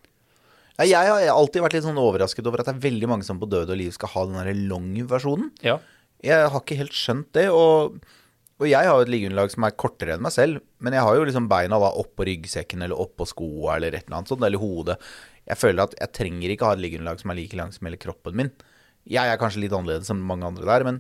Jeg 0.77 0.93
har 1.09 1.23
alltid 1.33 1.63
vært 1.65 1.73
litt 1.73 1.87
sånn 1.87 1.97
overrasket 1.97 2.45
over 2.45 2.61
at 2.61 2.69
det 2.69 2.75
er 2.75 2.83
veldig 2.83 3.09
mange 3.09 3.25
som 3.25 3.39
på 3.41 3.49
død 3.49 3.73
og 3.73 3.79
liv 3.79 3.93
skal 3.95 4.11
ha 4.13 4.25
den 4.29 4.37
der 4.37 4.65
long-versjonen. 4.69 5.49
Ja. 5.65 5.79
Jeg 6.25 6.51
har 6.53 6.61
ikke 6.61 6.77
helt 6.77 6.97
skjønt 6.97 7.31
det, 7.37 7.47
og, 7.53 7.97
og 8.57 8.65
jeg 8.65 8.89
har 8.89 8.95
jo 8.97 9.05
et 9.05 9.11
liggeunderlag 9.13 9.51
som 9.53 9.65
er 9.67 9.75
kortere 9.77 10.15
enn 10.15 10.23
meg 10.25 10.33
selv, 10.33 10.61
men 10.81 10.95
jeg 10.97 11.05
har 11.05 11.17
jo 11.17 11.25
liksom 11.27 11.49
beina 11.51 11.77
da 11.81 11.91
oppå 12.01 12.25
ryggsekken 12.25 12.81
eller 12.81 12.97
oppå 12.97 13.27
skoa 13.29 13.75
eller 13.75 13.93
et 13.93 14.07
eller 14.07 14.17
annet 14.17 14.31
sånt, 14.33 14.45
eller 14.47 14.61
hodet. 14.61 14.97
Jeg 15.45 15.61
føler 15.61 15.83
at 15.83 15.93
jeg 15.99 16.13
trenger 16.17 16.53
ikke 16.53 16.65
ha 16.65 16.73
et 16.73 16.81
liggeunderlag 16.81 17.21
som 17.21 17.33
er 17.33 17.37
like 17.37 17.59
langt 17.59 17.77
som 17.77 17.89
hele 17.89 18.01
kroppen 18.01 18.39
min. 18.39 18.51
Jeg 19.07 19.29
er 19.29 19.39
kanskje 19.39 19.61
litt 19.61 19.75
annerledes 19.77 20.09
enn 20.11 20.25
mange 20.25 20.49
andre 20.49 20.65
der, 20.67 20.87
men 20.87 20.99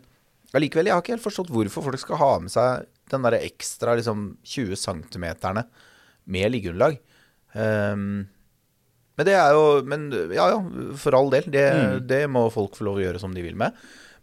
allikevel, 0.55 0.87
jeg 0.87 0.95
har 0.95 1.03
ikke 1.03 1.15
helt 1.17 1.25
forstått 1.25 1.51
hvorfor 1.51 1.89
folk 1.89 2.03
skal 2.03 2.21
ha 2.21 2.31
med 2.45 2.53
seg 2.53 2.87
den 3.11 3.25
der 3.25 3.39
ekstra 3.41 3.97
liksom 3.97 4.29
20 4.45 4.79
centimeterne 4.79 5.65
med 6.29 6.53
liggeunderlag. 6.53 6.99
Um, 7.57 8.27
men 9.17 9.25
det 9.25 9.33
er 9.33 9.55
jo 9.55 9.61
Men 9.87 10.11
ja, 10.35 10.49
ja, 10.51 10.57
for 10.99 11.15
all 11.17 11.31
del. 11.33 11.47
Det, 11.49 11.65
det 12.05 12.27
må 12.29 12.43
folk 12.53 12.77
få 12.77 12.85
lov 12.85 12.99
å 12.99 13.05
gjøre 13.07 13.21
som 13.23 13.33
de 13.33 13.41
vil 13.41 13.57
med. 13.57 13.73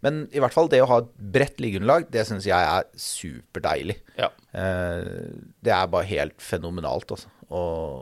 Men 0.04 0.24
i 0.36 0.40
hvert 0.42 0.52
fall 0.52 0.68
det 0.68 0.82
å 0.84 0.88
ha 0.90 1.00
et 1.00 1.12
bredt 1.34 1.62
liggeunderlag, 1.64 2.10
det 2.12 2.26
syns 2.28 2.48
jeg 2.48 2.70
er 2.70 2.88
superdeilig. 3.00 3.98
ja. 4.20 4.30
Eh, 4.54 5.30
det 5.64 5.72
er 5.74 5.88
bare 5.90 6.06
helt 6.06 6.36
fenomenalt, 6.44 7.14
altså. 7.16 7.30
Å, 7.48 7.60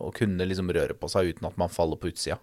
å 0.09 0.11
kunne 0.15 0.45
liksom 0.47 0.71
røre 0.75 0.97
på 0.99 1.09
seg 1.11 1.33
uten 1.33 1.47
at 1.49 1.57
man 1.61 1.71
faller 1.73 1.99
på 2.01 2.11
utsida. 2.11 2.39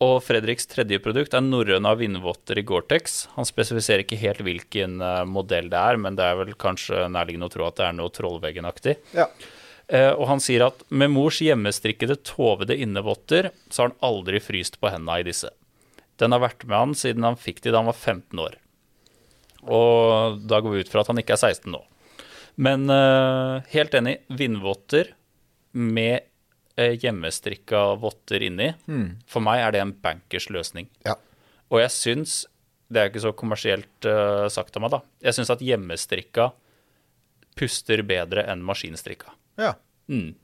Og 0.00 0.16
Fredriks 0.24 0.64
tredje 0.70 0.96
produkt 1.04 1.34
er 1.36 1.44
norrøna 1.44 1.92
vindvotter 2.00 2.58
i 2.58 2.64
Gore-Tex. 2.64 3.18
Han 3.36 3.48
spesifiserer 3.48 4.06
ikke 4.06 4.18
helt 4.22 4.40
hvilken 4.46 4.96
eh, 5.04 5.24
modell 5.28 5.68
det 5.72 5.80
er, 5.80 6.00
men 6.00 6.16
det 6.16 6.24
er 6.24 6.38
vel 6.40 6.54
kanskje 6.60 7.04
nærliggende 7.12 7.50
å 7.50 7.52
tro 7.52 7.66
at 7.68 7.76
det 7.80 7.88
er 7.90 7.96
noe 7.98 8.12
Trollveggen-aktig. 8.16 8.96
Ja. 9.16 9.28
Eh, 9.90 10.12
og 10.14 10.24
han 10.30 10.40
sier 10.40 10.64
at 10.70 10.84
med 10.88 11.12
mors 11.12 11.42
hjemmestrikkede 11.44 12.16
tovede 12.24 12.78
innevotter, 12.80 13.50
så 13.68 13.84
har 13.84 13.92
han 13.92 14.00
aldri 14.08 14.40
fryst 14.40 14.80
på 14.80 14.88
henda 14.92 15.18
i 15.20 15.26
disse. 15.26 15.52
Den 16.20 16.36
har 16.36 16.42
vært 16.42 16.66
med 16.66 16.76
han 16.76 16.96
siden 16.98 17.26
han 17.26 17.38
fikk 17.40 17.62
de 17.64 17.72
da 17.72 17.80
han 17.82 17.90
var 17.90 17.96
15 17.98 18.42
år. 18.42 18.58
Og 19.68 20.40
da 20.48 20.60
går 20.60 20.74
vi 20.74 20.84
ut 20.84 20.92
fra 20.92 21.02
at 21.02 21.10
han 21.12 21.20
ikke 21.20 21.36
er 21.36 21.42
16 21.50 21.72
nå. 21.72 21.80
Men 22.60 22.90
uh, 22.92 23.60
helt 23.72 23.94
enig, 23.96 24.18
vindvotter 24.36 25.14
med 25.72 26.26
uh, 26.80 26.92
hjemmestrikka 26.92 27.82
votter 28.02 28.44
inni, 28.44 28.72
for 29.30 29.44
meg 29.44 29.64
er 29.64 29.76
det 29.76 29.84
en 29.84 29.94
bankers 30.04 30.50
løsning. 30.52 30.90
Ja. 31.06 31.16
Og 31.70 31.80
jeg 31.84 31.94
syns, 31.94 32.40
det 32.90 33.00
er 33.00 33.12
ikke 33.12 33.24
så 33.24 33.32
kommersielt 33.36 34.08
uh, 34.08 34.48
sagt 34.52 34.76
av 34.76 34.84
meg, 34.84 34.92
da, 34.96 35.00
jeg 35.24 35.38
syns 35.38 35.52
at 35.54 35.64
hjemmestrikka 35.64 36.50
puster 37.58 38.02
bedre 38.06 38.44
enn 38.50 38.64
maskinstrikka. 38.66 39.32
Ja. 39.60 39.74
Mm. 40.10 40.34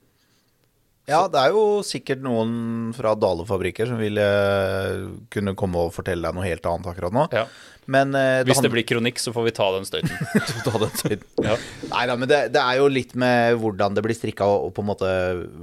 Ja, 1.07 1.21
det 1.31 1.39
er 1.39 1.53
jo 1.55 1.79
sikkert 1.87 2.19
noen 2.19 2.89
fra 2.95 3.13
Dale-fabrikker 3.15 3.87
som 3.87 3.99
vil 4.01 4.19
eh, 4.19 5.05
kunne 5.31 5.53
komme 5.55 5.85
og 5.85 5.93
fortelle 5.95 6.27
deg 6.27 6.35
noe 6.35 6.43
helt 6.43 6.67
annet 6.67 6.89
akkurat 6.91 7.15
nå. 7.15 7.23
Ja. 7.31 7.45
Men 7.87 8.11
eh, 8.19 8.41
Hvis 8.43 8.59
det 8.59 8.71
blir 8.73 8.83
kronikk, 8.83 9.21
så 9.23 9.31
får 9.31 9.45
vi 9.47 9.53
ta 9.55 9.69
den 9.77 9.87
støyten. 9.87 10.11
Ta 10.67 10.73
den 10.83 10.91
tiden. 10.99 11.23
Ja. 11.47 11.55
Nei 11.93 12.03
da, 12.11 12.17
men 12.19 12.27
det, 12.27 12.41
det 12.51 12.59
er 12.59 12.81
jo 12.81 12.89
litt 12.91 13.15
med 13.15 13.55
hvordan 13.61 13.95
det 13.95 14.03
blir 14.03 14.17
strikka, 14.19 14.49
og, 14.51 14.67
og 14.67 14.75
på 14.75 14.83
en 14.83 14.89
måte 14.91 15.13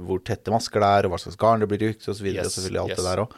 hvor 0.07 0.23
tette 0.25 0.49
masker 0.53 0.81
det 0.81 0.89
er, 0.97 1.05
og 1.05 1.13
hva 1.13 1.21
slags 1.21 1.37
garn 1.37 1.61
det 1.61 1.69
blir 1.69 1.83
brukt, 1.83 2.09
og 2.09 2.17
så 2.17 2.25
videre, 2.25 2.47
Yes, 2.47 2.49
og 2.49 2.57
selvfølgelig 2.57 2.81
alt 2.81 2.95
yes. 2.95 3.03
det 3.03 3.07
der 3.11 3.23
òg. 3.27 3.37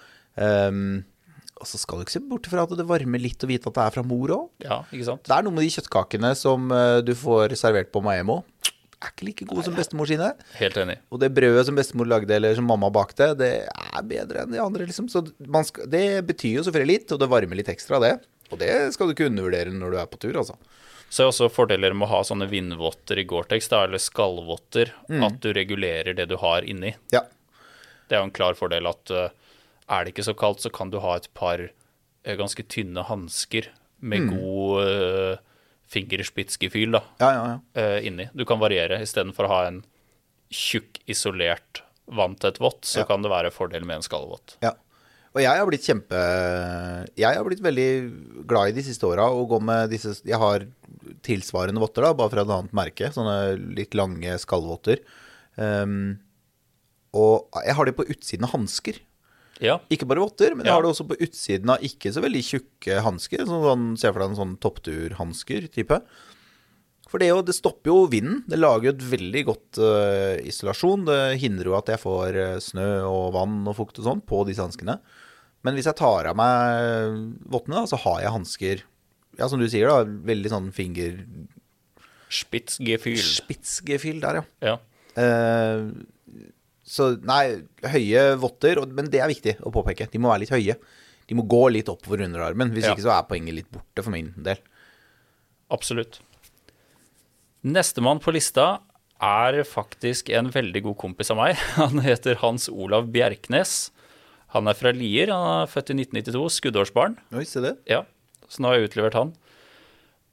og 1.58 1.65
så 1.67 1.80
skal 1.82 1.98
du 2.00 2.06
ikke 2.06 2.13
se 2.15 2.22
bort 2.30 2.48
fra 2.48 2.63
at 2.63 2.74
det 2.80 2.86
varmer 2.88 3.20
litt 3.22 3.43
å 3.43 3.50
vite 3.50 3.67
at 3.67 3.76
det 3.76 3.84
er 3.84 3.96
fra 3.98 4.06
mor 4.08 4.32
òg. 4.38 4.48
ja, 4.63 4.80
ikke 4.93 5.10
sant? 5.10 5.28
Det 5.28 5.36
er 5.36 5.43
noe 5.43 5.58
med 5.58 5.65
de 5.67 5.74
kjøttkakene 5.76 6.32
som 6.39 6.72
eh, 6.72 7.00
du 7.04 7.12
får 7.17 7.58
servert 7.60 7.91
på 7.91 8.00
Maemmo. 8.06 8.46
Er 9.03 9.12
ikke 9.13 9.25
like 9.27 9.45
gode 9.45 9.63
som 9.67 9.75
bestemor 9.77 10.07
sine. 10.10 10.31
Helt 10.57 10.77
enig. 10.81 10.95
Og 11.13 11.19
det 11.21 11.29
brødet 11.38 11.67
som 11.67 11.75
bestemor 11.77 12.07
lagde, 12.10 12.33
eller 12.33 12.55
som 12.57 12.65
mamma 12.65 12.89
bakte, 12.89 13.27
det 13.38 13.51
er 13.69 14.01
bedre 14.10 14.41
enn 14.45 14.55
de 14.55 14.62
andre, 14.63 14.88
liksom. 14.89 15.05
Så 15.13 15.21
man 15.45 15.67
skal, 15.67 15.86
det 15.93 16.25
betyr 16.25 16.55
jo 16.57 16.63
selvfølgelig 16.65 16.95
litt, 16.95 17.12
og 17.13 17.19
det 17.21 17.29
varmer 17.29 17.60
litt 17.60 17.69
ekstra, 17.69 17.99
det. 18.01 18.15
Og 18.49 18.57
det 18.57 18.71
skal 18.95 19.07
du 19.07 19.13
ikke 19.13 19.27
undervurdere 19.29 19.69
når 19.75 19.91
du 19.93 19.97
er 20.01 20.10
på 20.10 20.17
tur, 20.23 20.39
altså. 20.41 20.55
Så 21.13 21.23
er 21.23 21.29
også 21.29 21.47
fordeler 21.53 21.93
med 21.95 22.07
å 22.07 22.12
ha 22.15 22.23
sånne 22.25 22.49
vindvotter 22.51 23.21
i 23.21 23.27
Gore-Tex, 23.29 23.69
eller 23.71 24.01
skallvotter, 24.01 24.91
Mm. 25.10 25.23
at 25.29 25.38
du 25.45 25.53
regulerer 25.53 26.13
det 26.17 26.25
du 26.27 26.36
har 26.41 26.62
inni. 26.67 26.95
Ja. 27.13 27.21
Det 28.10 28.15
er 28.17 28.19
jo 28.23 28.27
en 28.31 28.31
klar 28.36 28.55
fordel 28.55 28.88
at 28.89 29.12
eh, 29.12 29.29
er 29.89 30.03
det 30.03 30.13
ikke 30.15 30.25
så 30.27 30.33
kaldt, 30.36 30.60
så 30.65 30.71
kan 30.73 30.89
du 30.89 30.99
ha 30.99 31.15
et 31.15 31.29
par 31.38 31.60
eh, 31.62 32.36
ganske 32.36 32.65
tynne 32.67 33.03
hansker 33.07 33.69
med 34.01 34.25
Mm. 34.25 34.33
god 34.36 34.81
uh, 34.83 35.38
fingerspitzgefühl 35.91 36.97
da, 36.97 37.04
Ja, 37.21 37.30
ja, 37.32 37.43
ja. 37.52 37.60
Uh, 37.78 38.08
inni. 38.08 38.28
Du 38.36 38.43
kan 38.47 38.60
variere. 38.60 39.00
Istedenfor 39.04 39.47
å 39.47 39.54
ha 39.54 39.62
en 39.69 39.84
tjukk, 40.54 41.00
isolert 41.08 41.84
vanntett 42.08 42.60
vått, 42.63 42.86
så 42.88 43.04
kan 43.08 43.23
det 43.23 43.32
være 43.32 43.52
fordel 43.52 43.88
med 43.88 44.00
en 44.00 44.06
skallvott. 44.06 44.58
Ja. 44.63 44.73
Og 45.36 45.43
jeg 45.43 45.60
har 45.60 45.67
blitt 45.69 45.86
kjempe 45.86 46.19
Jeg 47.19 47.36
har 47.36 47.43
blitt 47.45 47.62
veldig 47.62 47.89
glad 48.50 48.71
i 48.71 48.78
de 48.78 48.84
siste 48.88 49.06
åra 49.06 49.28
å 49.30 49.43
gå 49.45 49.60
med 49.62 49.91
disse 49.91 50.15
Jeg 50.26 50.39
har 50.41 50.63
tilsvarende 51.28 51.82
votter, 51.84 52.08
da, 52.08 52.15
bare 52.17 52.32
fra 52.32 52.45
et 52.45 52.54
annet 52.56 52.78
merke. 52.78 53.12
Sånne 53.13 53.58
litt 53.78 53.95
lange 53.97 54.38
skallvotter. 54.41 55.04
Um, 55.56 56.17
og 57.17 57.62
jeg 57.63 57.76
har 57.78 57.88
det 57.88 57.95
på 57.97 58.08
utsiden 58.08 58.47
av 58.47 58.56
hansker. 58.56 59.00
Ja, 59.63 59.80
Ikke 59.93 60.06
bare 60.10 60.22
votter, 60.22 60.54
men 60.54 60.67
jeg 60.67 60.76
har 60.76 60.84
det 60.86 60.91
også 60.91 61.08
på 61.10 61.17
utsiden 61.24 61.72
av 61.74 61.84
ikke 61.86 62.12
så 62.13 62.22
veldig 62.22 62.41
tjukke 62.46 63.00
hansker. 63.06 63.46
Sånn, 63.48 63.63
sånn, 63.65 63.86
se 63.98 64.12
for 64.12 64.22
deg 64.22 64.32
en 64.32 64.39
sånn 64.41 64.58
toppturhansker 64.62 65.70
type. 65.74 66.02
For 67.08 67.24
det, 67.24 67.30
jo, 67.32 67.39
det 67.46 67.56
stopper 67.56 67.89
jo 67.89 68.02
vinden. 68.12 68.41
Det 68.52 68.60
lager 68.60 68.89
jo 68.89 68.96
et 68.96 69.06
veldig 69.13 69.43
godt 69.48 69.80
uh, 69.80 70.36
isolasjon. 70.46 71.08
Det 71.08 71.22
hindrer 71.41 71.72
jo 71.72 71.78
at 71.78 71.91
jeg 71.93 72.02
får 72.04 72.39
eh, 72.41 72.58
snø 72.63 72.89
og 73.08 73.30
vann 73.38 73.62
og 73.63 73.78
fukt 73.78 74.02
og 74.02 74.10
sånn 74.10 74.24
på 74.28 74.41
disse 74.50 74.65
hanskene. 74.65 74.98
Men 75.65 75.78
hvis 75.78 75.88
jeg 75.89 75.98
tar 76.00 76.28
av 76.30 76.38
meg 76.38 77.24
vottene, 77.48 77.80
da, 77.80 77.88
så 77.89 78.00
har 78.04 78.22
jeg 78.26 78.36
hansker 78.36 78.84
Ja, 79.39 79.48
som 79.48 79.62
du 79.62 79.67
sier, 79.72 79.88
da. 79.89 80.20
Veldig 80.28 80.52
sånn 80.52 80.70
finger... 80.76 81.24
spitzgefühl. 82.34 83.24
Spitzgefühl 83.24 84.22
der, 84.24 84.41
ja. 84.41 84.46
Ja. 84.74 84.76
Eh, 85.17 85.88
så 86.88 87.10
nei, 87.28 87.60
høye 87.84 88.21
votter, 88.39 88.80
men 88.95 89.10
det 89.12 89.19
er 89.19 89.28
viktig 89.32 89.58
å 89.67 89.71
påpeke. 89.76 90.08
De 90.13 90.21
må 90.23 90.32
være 90.32 90.45
litt 90.45 90.54
høye. 90.56 90.78
De 91.28 91.36
må 91.36 91.43
gå 91.52 91.65
litt 91.76 91.89
oppover 91.91 92.23
underarmen. 92.23 92.71
Hvis 92.71 92.86
Ja. 92.88 92.93
ikke 92.95 93.04
så 93.04 93.12
er 93.17 93.26
poenget 93.28 93.58
litt 93.58 93.71
borte 93.73 94.04
for 94.06 94.13
min 94.15 94.30
del. 94.39 94.62
Absolutt. 95.69 96.21
Nestemann 97.67 98.21
på 98.23 98.32
lista 98.36 98.78
er 99.19 99.58
faktisk 99.67 100.30
en 100.38 100.52
veldig 100.54 100.84
god 100.86 100.97
kompis 101.02 101.32
av 101.34 101.39
meg. 101.41 101.58
Han 101.82 102.00
heter 102.06 102.39
Hans 102.43 102.69
Olav 102.69 103.10
Bjerknes. 103.12 103.89
Han 104.56 104.69
er 104.71 104.78
fra 104.80 104.93
Lier. 104.95 105.34
Han 105.34 105.63
er 105.65 105.71
født 105.71 105.91
i 105.91 105.97
1992, 106.00 106.47
skuddårsbarn. 106.62 107.17
Oi, 107.36 107.43
se 107.50 107.63
det. 107.65 107.76
Ja, 107.89 108.06
så 108.47 108.63
nå 108.63 108.71
har 108.71 108.80
jeg 108.80 108.91
utlevert 108.93 109.17
han. 109.19 109.34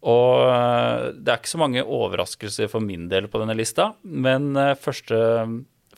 Og 0.05 0.45
øh, 0.53 1.07
det 1.17 1.33
er 1.33 1.38
ikke 1.40 1.49
så 1.55 1.59
mange 1.62 1.83
overraskelser 1.83 2.69
for 2.71 2.85
min 2.85 3.09
del 3.11 3.27
på 3.33 3.40
denne 3.40 3.57
lista, 3.57 3.95
men 4.05 4.51
øh, 4.61 4.75
første, 4.77 5.17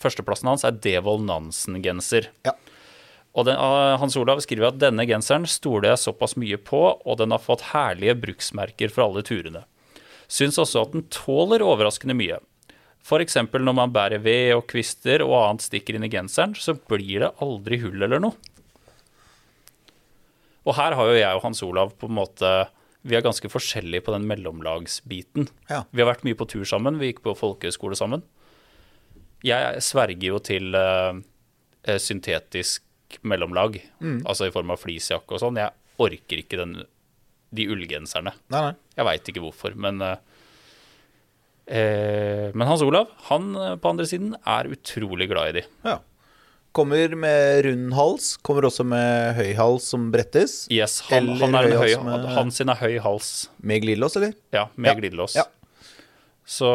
førsteplassen 0.02 0.50
hans 0.50 0.64
er 0.66 0.78
Devold 0.85 1.24
Nansen-genser. 1.28 2.30
Ja. 2.46 2.56
Og 3.37 3.44
den, 3.44 3.56
øh, 3.61 3.98
Hans 4.00 4.16
Olav 4.16 4.40
skriver 4.40 4.70
at 4.70 4.80
denne 4.80 5.04
genseren 5.09 5.44
stoler 5.46 5.90
jeg 5.92 6.04
såpass 6.06 6.38
mye 6.40 6.56
på, 6.56 6.82
og 7.04 7.18
den 7.20 7.35
har 7.35 7.42
fått 7.42 7.68
herlige 7.74 8.16
bruksmerker 8.16 8.92
for 8.92 9.04
alle 9.04 9.22
turene. 9.26 9.66
Syns 10.26 10.59
også 10.59 10.87
at 10.87 10.94
den 10.96 11.04
tåler 11.12 11.62
overraskende 11.62 12.16
mye. 12.16 12.40
F.eks. 13.06 13.37
når 13.52 13.74
man 13.76 13.92
bærer 13.94 14.18
ved 14.18 14.56
og 14.56 14.64
kvister 14.66 15.22
og 15.22 15.37
annet 15.38 15.66
stikker 15.68 15.94
inn 15.94 16.06
i 16.09 16.11
genseren, 16.11 16.56
så 16.59 16.74
blir 16.74 17.22
det 17.22 17.35
aldri 17.44 17.78
hull 17.85 18.02
eller 18.02 18.18
noe. 18.22 18.35
Og 20.66 20.74
her 20.74 20.96
har 20.98 21.06
jo 21.06 21.14
jeg 21.14 21.37
og 21.37 21.44
Hans 21.44 21.62
Olav 21.62 21.92
på 21.94 22.09
en 22.09 22.16
måte 22.18 22.48
Vi 23.06 23.14
er 23.14 23.22
ganske 23.22 23.46
forskjellige 23.46 24.02
på 24.02 24.11
den 24.11 24.24
mellomlagsbiten. 24.26 25.46
Ja. 25.70 25.85
Vi 25.94 26.02
har 26.02 26.09
vært 26.09 26.24
mye 26.26 26.35
på 26.35 26.48
tur 26.50 26.64
sammen. 26.66 26.98
Vi 26.98 27.12
gikk 27.12 27.20
på 27.22 27.37
folkehøyskole 27.38 27.94
sammen. 27.94 28.24
Jeg 29.44 29.83
sverger 29.85 30.29
jo 30.31 30.38
til 30.40 30.75
eh, 30.75 31.99
syntetisk 32.03 32.83
mellomlag, 33.22 33.77
altså 34.27 34.49
i 34.49 34.55
form 34.55 34.72
av 34.75 34.81
fleecejakke 34.83 35.37
og 35.37 35.42
sånn. 35.42 35.61
Jeg 35.61 35.70
orker 36.03 36.40
ikke 36.42 36.59
den, 36.59 36.72
de 37.55 37.66
ullgenserne. 37.70 38.33
Nei, 38.51 38.62
nei. 38.70 38.72
Jeg 38.99 39.07
veit 39.07 39.31
ikke 39.31 39.44
hvorfor, 39.44 39.77
men 39.79 40.03
uh, 40.03 40.16
eh, 41.70 42.51
Men 42.55 42.66
Hans 42.68 42.83
Olav, 42.83 43.12
han 43.29 43.53
på 43.81 43.92
andre 43.92 44.07
siden 44.11 44.35
er 44.42 44.72
utrolig 44.75 45.29
glad 45.31 45.53
i 45.53 45.61
de. 45.61 45.64
Ja. 45.87 46.01
Kommer 46.77 47.14
med 47.16 47.64
rund 47.64 47.94
hals. 47.96 48.35
Kommer 48.44 48.66
også 48.68 48.85
med 48.85 49.38
høy 49.38 49.55
hals 49.57 49.87
som 49.94 50.11
brettes. 50.12 50.66
Yes, 50.68 50.99
han, 51.09 51.31
han 51.40 51.55
høy 51.57 51.94
med- 52.05 52.27
han 52.35 52.51
sin 52.53 52.68
er 52.68 52.77
høy 52.83 52.99
hals. 53.01 53.49
Med 53.62 53.81
glidelås, 53.87 54.16
eller? 54.18 54.35
Ja, 54.53 54.66
med 54.77 54.90
Ja. 54.90 54.94
glidelås. 54.99 55.37
Ja. 55.38 55.46
Så 56.46 56.68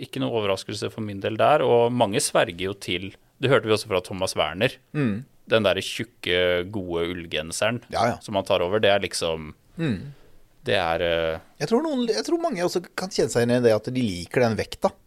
ikke 0.00 0.22
noe 0.22 0.32
overraskelse 0.40 0.88
for 0.92 1.04
min 1.04 1.20
del 1.20 1.36
der. 1.36 1.60
Og 1.66 1.92
mange 1.92 2.20
sverger 2.24 2.70
jo 2.70 2.74
til 2.80 3.10
Det 3.36 3.50
hørte 3.52 3.68
vi 3.68 3.74
også 3.76 3.90
fra 3.90 4.00
Thomas 4.00 4.32
Werner. 4.38 4.72
Den 4.96 5.66
derre 5.66 5.82
tjukke, 5.84 6.64
gode 6.72 7.02
ullgenseren 7.12 7.82
Mm. 7.84 7.92
Ja, 7.92 8.06
ja. 8.14 8.18
som 8.24 8.34
han 8.34 8.46
tar 8.48 8.64
over, 8.64 8.80
det 8.80 8.90
er 8.90 9.02
liksom 9.04 9.52
Det 10.66 10.74
er 10.74 11.02
uh... 11.04 11.40
Jeg 11.60 11.68
tror, 11.68 11.82
noen, 11.84 12.06
jeg 12.08 12.24
tror 12.26 12.40
mange 12.42 12.64
også 12.64 12.80
kan 12.96 13.12
kjenne 13.12 13.30
seg 13.30 13.44
igjen 13.44 13.60
i 13.60 13.64
det 13.68 13.74
at 13.76 13.90
de 13.92 14.02
liker 14.02 14.40
den 14.46 14.56
vekta. 14.58 14.90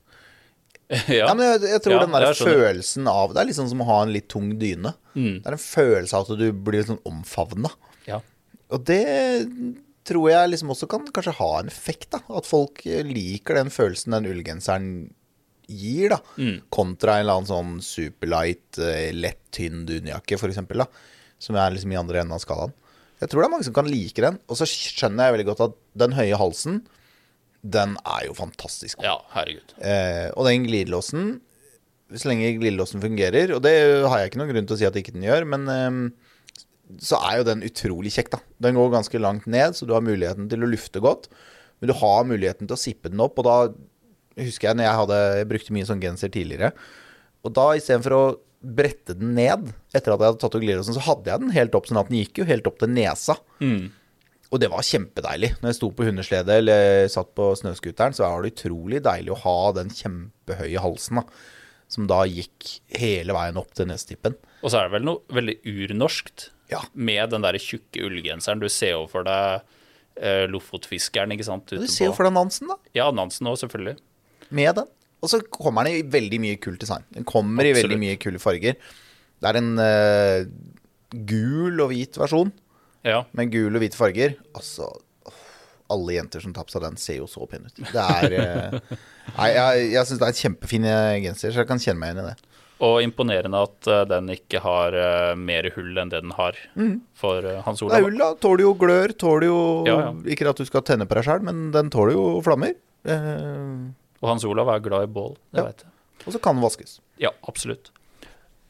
Ja. 0.89 1.27
Ja, 1.27 1.33
men 1.37 1.45
jeg, 1.45 1.59
jeg 1.69 1.81
tror 1.85 1.99
den 2.01 2.15
der 2.15 2.33
følelsen 2.33 3.05
av 3.11 3.33
Det 3.35 3.41
er 3.43 3.45
liksom 3.51 3.67
som 3.69 3.81
å 3.83 3.85
ha 3.85 3.97
en 4.01 4.13
litt 4.13 4.25
tung 4.31 4.47
dyne. 4.57 4.95
Mm. 5.13 5.35
Det 5.43 5.45
er 5.51 5.57
en 5.57 5.61
følelse 5.61 6.17
av 6.17 6.25
at 6.31 6.39
du 6.39 6.47
blir 6.53 6.85
sånn 6.87 7.01
omfavna. 7.05 7.69
ja. 8.07 8.21
Og 8.69 8.83
det 8.85 9.01
tror 10.09 10.27
jeg 10.31 10.51
liksom 10.51 10.73
også 10.73 10.89
kan 10.91 11.05
kanskje 11.13 11.37
ha 11.39 11.51
en 11.61 11.71
effekt, 11.71 12.09
da. 12.15 12.19
At 12.39 12.49
folk 12.49 12.83
eh, 12.89 13.05
liker 13.07 13.59
den 13.61 13.71
følelsen 13.73 14.17
den 14.17 14.29
ullgenseren 14.33 14.89
gir, 15.69 16.15
da. 16.15 16.19
Kontra 16.73 17.19
en 17.19 17.25
eller 17.25 17.39
annen 17.39 17.49
sånn 17.49 17.79
superlight, 17.85 18.79
eh, 18.81 19.09
lett, 19.13 19.41
tynn 19.55 19.85
dunjakke, 19.89 20.39
eksempel. 20.49 20.85
Som 21.39 21.57
er 21.61 21.75
liksom 21.75 21.93
i 21.93 21.99
andre 21.99 22.23
enden 22.23 22.35
av 22.35 22.41
skalaen. 22.43 22.73
Jeg 23.19 23.31
tror 23.31 23.43
det 23.43 23.49
er 23.49 23.51
mange 23.51 23.67
som 23.67 23.75
kan 23.75 23.89
like 23.91 24.23
den. 24.23 24.39
Og 24.47 24.57
så 24.59 24.67
skjønner 24.69 25.27
jeg 25.27 25.37
veldig 25.37 25.49
godt 25.51 25.65
at 25.67 25.77
den 26.03 26.15
høye 26.15 26.39
halsen, 26.39 26.81
den 27.59 27.97
er 28.07 28.25
jo 28.29 28.33
fantastisk. 28.37 29.01
ja, 29.03 29.17
herregud. 29.33 29.73
Eh, 29.83 30.29
og 30.31 30.47
den 30.47 30.63
glidelåsen, 30.63 31.33
så 32.15 32.31
lenge 32.31 32.53
glidelåsen 32.57 33.03
fungerer, 33.03 33.51
og 33.53 33.61
det 33.65 33.73
har 34.07 34.21
jeg 34.21 34.31
ikke 34.31 34.39
noen 34.41 34.53
grunn 34.53 34.69
til 34.69 34.77
å 34.77 34.79
si 34.79 34.87
at 34.87 34.95
ikke 34.97 35.13
den 35.17 35.27
gjør, 35.27 35.45
men 35.51 35.67
eh, 35.73 36.28
så 36.97 37.19
er 37.29 37.39
jo 37.39 37.47
den 37.51 37.63
utrolig 37.67 38.11
kjekk, 38.15 38.31
da. 38.33 38.41
Den 38.65 38.77
går 38.79 38.91
ganske 38.95 39.21
langt 39.21 39.45
ned, 39.49 39.77
så 39.77 39.85
du 39.85 39.93
har 39.93 40.05
muligheten 40.05 40.49
til 40.49 40.65
å 40.65 40.69
lufte 40.71 41.01
godt. 41.03 41.29
Men 41.79 41.91
du 41.91 41.95
har 41.99 42.27
muligheten 42.27 42.67
til 42.67 42.75
å 42.75 42.81
sippe 42.81 43.11
den 43.11 43.21
opp, 43.23 43.37
og 43.39 43.45
da 43.45 43.57
husker 44.39 44.69
jeg 44.69 44.79
når 44.79 44.87
jeg 44.87 44.99
hadde 45.01 45.19
Jeg 45.39 45.47
brukte 45.51 45.75
mye 45.75 45.87
sånn 45.87 46.01
genser 46.03 46.31
tidligere. 46.33 46.73
Og 47.45 47.53
da 47.55 47.69
istedenfor 47.77 48.15
å 48.17 48.23
brette 48.59 49.15
den 49.15 49.31
ned 49.37 49.69
etter 49.95 50.11
at 50.11 50.19
jeg 50.19 50.31
hadde 50.33 50.41
tatt 50.41 50.57
og 50.57 50.65
glidelåsen, 50.65 50.97
så 50.97 51.05
hadde 51.05 51.31
jeg 51.31 51.43
den 51.45 51.55
helt 51.55 51.77
opp, 51.77 51.87
sånn 51.87 52.01
at 52.01 52.09
den 52.11 52.19
gikk 52.19 52.41
jo 52.41 52.49
helt 52.49 52.67
opp 52.67 52.81
til 52.81 52.91
nesa. 52.91 53.37
Og 54.49 54.59
det 54.59 54.71
var 54.73 54.81
kjempedeilig. 54.83 55.53
Når 55.61 55.69
jeg 55.69 55.77
sto 55.77 55.91
på 55.93 56.07
hundeslede 56.09 56.57
eller 56.57 57.07
satt 57.13 57.31
på 57.37 57.51
snøscooteren, 57.61 58.17
så 58.17 58.25
var 58.25 58.43
det 58.43 58.55
utrolig 58.55 59.03
deilig 59.05 59.35
å 59.35 59.41
ha 59.45 59.57
den 59.77 59.93
kjempehøye 59.93 60.81
halsen, 60.83 61.21
da. 61.21 61.23
Som 61.89 62.09
da 62.09 62.23
gikk 62.29 62.81
hele 62.99 63.33
veien 63.33 63.57
opp 63.61 63.71
til 63.77 63.87
nesetippen. 63.89 64.35
Og 64.61 64.73
så 64.73 64.81
er 64.81 64.89
det 64.89 64.97
vel 64.97 65.07
noe 65.07 65.37
veldig 65.37 65.55
urnorskt 65.69 66.49
Ja. 66.69 66.83
med 66.93 67.31
den 67.33 67.41
der 67.45 67.57
tjukke 67.61 68.03
ullgenseren. 68.05 68.59
Du 68.61 68.67
ser 68.69 68.91
jo 68.95 69.07
for 69.09 69.25
deg 69.25 69.63
eh, 70.21 70.45
Lofotfiskeren, 70.51 71.31
ikke 71.33 71.47
sant? 71.47 71.71
Du 71.73 71.87
ser 71.89 72.09
jo 72.11 72.13
for 72.17 72.27
deg 72.27 72.35
Nansen, 72.35 72.69
da. 72.69 72.77
Ja, 72.97 73.07
Nansen 73.15 73.47
òg, 73.49 73.57
selvfølgelig. 73.61 73.97
med 74.49 74.75
den. 74.77 74.87
Og 75.21 75.27
så 75.33 75.41
kommer 75.51 75.83
den 75.83 75.97
i 75.99 76.03
veldig 76.07 76.37
mye 76.39 76.57
kult 76.63 76.79
design. 76.79 77.03
Den 77.11 77.25
kommer 77.27 77.65
i 77.67 77.73
veldig 77.75 77.97
mye 77.99 78.15
kule 78.21 78.39
farger. 78.39 78.77
Det 79.39 79.49
er 79.49 79.57
en 79.59 79.73
uh, 79.81 80.45
gul 81.27 81.79
og 81.83 81.89
hvit 81.91 82.17
versjon 82.19 82.51
Ja. 83.07 83.23
med 83.35 83.51
gul 83.51 83.73
og 83.75 83.81
hvite 83.83 83.97
farger. 83.99 84.37
Altså 84.55 84.87
Alle 85.89 86.13
jenter 86.19 86.39
som 86.43 86.53
tar 86.53 86.67
på 86.69 86.71
seg 86.75 86.83
den, 86.85 86.97
ser 87.01 87.17
jo 87.19 87.27
så 87.27 87.47
pene 87.49 87.67
ut. 87.67 87.81
Det 87.91 88.05
er 88.05 88.35
uh, 88.37 88.97
Nei, 89.39 89.49
jeg, 89.55 89.91
jeg 89.95 90.05
syns 90.09 90.19
det 90.21 90.27
er 90.27 90.33
en 90.35 90.39
kjempefin 90.43 90.87
genser, 91.25 91.51
så 91.53 91.63
jeg 91.63 91.69
kan 91.69 91.81
kjenne 91.81 91.99
meg 92.01 92.13
igjen 92.13 92.23
i 92.23 92.29
det. 92.31 92.48
Og 92.79 93.01
imponerende 93.03 93.59
at 93.59 93.87
eh, 93.91 94.05
den 94.07 94.29
ikke 94.31 94.61
har 94.63 94.95
eh, 94.95 95.33
mer 95.35 95.65
hull 95.75 95.97
enn 95.99 96.11
det 96.13 96.21
den 96.23 96.31
har 96.37 96.55
for 97.19 97.43
eh, 97.43 97.57
Hans 97.65 97.81
Mm. 97.83 97.89
Det 97.91 97.97
er 97.97 98.05
Olav. 98.05 98.11
Nei, 98.13 98.19
da. 98.21 98.29
Tåler 98.39 98.63
jo 98.63 98.73
glør. 98.79 99.13
Tåler 99.19 99.47
jo 99.49 99.57
Ja, 99.89 99.97
ja. 100.05 100.11
Ikke 100.31 100.47
at 100.49 100.61
du 100.61 100.65
skal 100.69 100.85
tenne 100.87 101.05
på 101.09 101.17
deg 101.19 101.27
sjøl, 101.27 101.43
men 101.43 101.71
den 101.75 101.89
tåler 101.91 102.15
jo 102.15 102.39
flammer. 102.45 102.75
Eh, 103.03 103.89
Og 104.21 104.27
Hans 104.31 104.43
Olav 104.47 104.67
er 104.71 104.79
glad 104.83 105.03
i 105.09 105.11
bål, 105.11 105.35
det 105.51 105.59
Ja. 105.59 105.65
vet 105.67 105.83
jeg. 105.83 105.91
og 106.27 106.33
så 106.35 106.39
kan 106.43 106.55
den 106.55 106.63
vaskes. 106.63 106.99
Ja, 107.19 107.29
absolutt. 107.47 107.91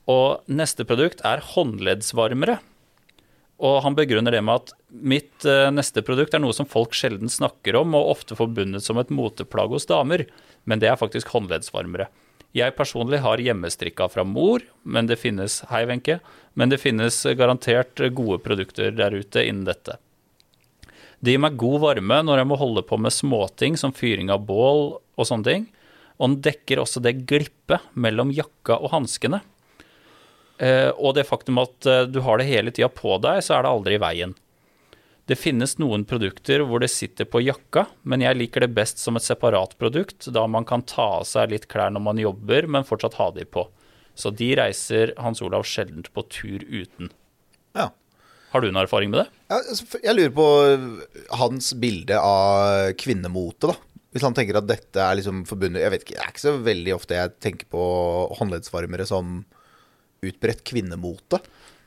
Og 0.10 0.42
neste 0.50 0.86
produkt 0.86 1.22
er 1.26 1.40
håndleddsvarmere. 1.42 2.60
Og 3.60 3.82
han 3.84 3.94
begrunner 3.98 4.32
det 4.32 4.42
med 4.44 4.56
at 4.56 4.72
mitt 4.90 5.44
neste 5.76 6.02
produkt 6.02 6.34
er 6.34 6.40
noe 6.40 6.54
som 6.56 6.66
folk 6.66 6.94
sjelden 6.96 7.28
snakker 7.30 7.76
om, 7.76 7.94
og 7.94 8.14
ofte 8.16 8.38
forbundet 8.38 8.82
som 8.82 8.98
et 9.02 9.10
moteplagg 9.12 9.70
hos 9.70 9.86
damer, 9.90 10.26
men 10.66 10.80
det 10.80 10.88
er 10.90 10.96
faktisk 10.96 11.28
håndleddsvarmere. 11.34 12.08
Jeg 12.56 12.74
personlig 12.74 13.20
har 13.22 13.42
hjemmestrikka 13.42 14.08
fra 14.10 14.24
mor, 14.26 14.64
men 14.82 15.10
det 15.10 15.20
finnes 15.22 15.62
Hei, 15.70 15.84
Wenche. 15.86 16.18
Men 16.58 16.72
det 16.72 16.82
finnes 16.82 17.22
garantert 17.38 18.02
gode 18.18 18.40
produkter 18.42 18.90
der 18.96 19.14
ute 19.14 19.44
innen 19.46 19.68
dette. 19.68 20.00
Det 21.20 21.36
gir 21.36 21.44
meg 21.44 21.60
god 21.60 21.84
varme 21.84 22.22
når 22.26 22.42
jeg 22.42 22.50
må 22.50 22.58
holde 22.58 22.84
på 22.88 22.98
med 22.98 23.14
småting 23.14 23.78
som 23.78 23.94
fyring 23.94 24.32
av 24.34 24.48
bål 24.48 24.98
og 24.98 25.28
sånne 25.28 25.46
ting. 25.46 25.70
Og 26.18 26.32
den 26.32 26.42
dekker 26.50 26.82
også 26.82 27.04
det 27.04 27.20
glippet 27.30 27.86
mellom 27.94 28.34
jakka 28.34 28.80
og 28.80 28.96
hanskene. 28.96 29.44
Eh, 30.60 30.90
og 30.98 31.16
det 31.16 31.28
faktum 31.30 31.62
at 31.62 31.88
eh, 31.88 32.06
du 32.10 32.20
har 32.26 32.40
det 32.40 32.50
hele 32.50 32.74
tida 32.74 32.90
på 32.92 33.20
deg, 33.24 33.44
så 33.46 33.56
er 33.56 33.64
det 33.64 33.72
aldri 33.72 33.96
i 34.00 34.02
veien. 34.04 34.34
Det 35.30 35.38
finnes 35.38 35.76
noen 35.78 36.08
produkter 36.10 36.64
hvor 36.66 36.82
det 36.82 36.90
sitter 36.90 37.28
på 37.30 37.44
jakka, 37.44 37.84
men 38.02 38.24
jeg 38.24 38.38
liker 38.40 38.64
det 38.66 38.72
best 38.74 38.98
som 38.98 39.20
et 39.20 39.26
separat 39.26 39.76
produkt, 39.78 40.26
da 40.34 40.48
man 40.50 40.66
kan 40.66 40.82
ta 40.82 41.06
av 41.20 41.28
seg 41.30 41.52
litt 41.52 41.68
klær 41.70 41.92
når 41.94 42.02
man 42.02 42.22
jobber, 42.22 42.66
men 42.66 42.88
fortsatt 42.88 43.20
ha 43.20 43.28
de 43.36 43.46
på. 43.46 43.68
Så 44.18 44.32
de 44.34 44.48
reiser 44.58 45.14
Hans 45.22 45.44
Olav 45.46 45.68
sjelden 45.70 46.02
på 46.02 46.24
tur 46.34 46.66
uten. 46.66 47.12
Ja. 47.78 47.92
Har 48.50 48.64
du 48.64 48.72
noen 48.72 48.82
erfaring 48.82 49.14
med 49.14 49.22
det? 49.22 49.28
Altså, 49.54 49.86
jeg 50.02 50.18
lurer 50.18 50.34
på 50.34 50.48
hans 51.38 51.70
bilde 51.78 52.18
av 52.18 52.96
kvinnemote, 52.98 53.70
da. 53.70 53.78
Hvis 54.10 54.26
han 54.26 54.34
tenker 54.34 54.58
at 54.58 54.66
dette 54.66 54.98
er 54.98 55.20
liksom 55.20 55.44
forbundet 55.46 55.84
Jeg 55.84 55.92
vet 55.94 56.02
ikke, 56.02 56.16
det 56.16 56.24
er 56.24 56.32
ikke 56.32 56.42
så 56.42 56.54
veldig 56.66 56.94
ofte 56.96 57.18
jeg 57.20 57.34
tenker 57.46 57.68
på 57.70 57.84
håndleddsvarmere 58.40 59.06
som 59.06 59.44
utbredt 60.26 60.66
kvinnemote. 60.66 61.38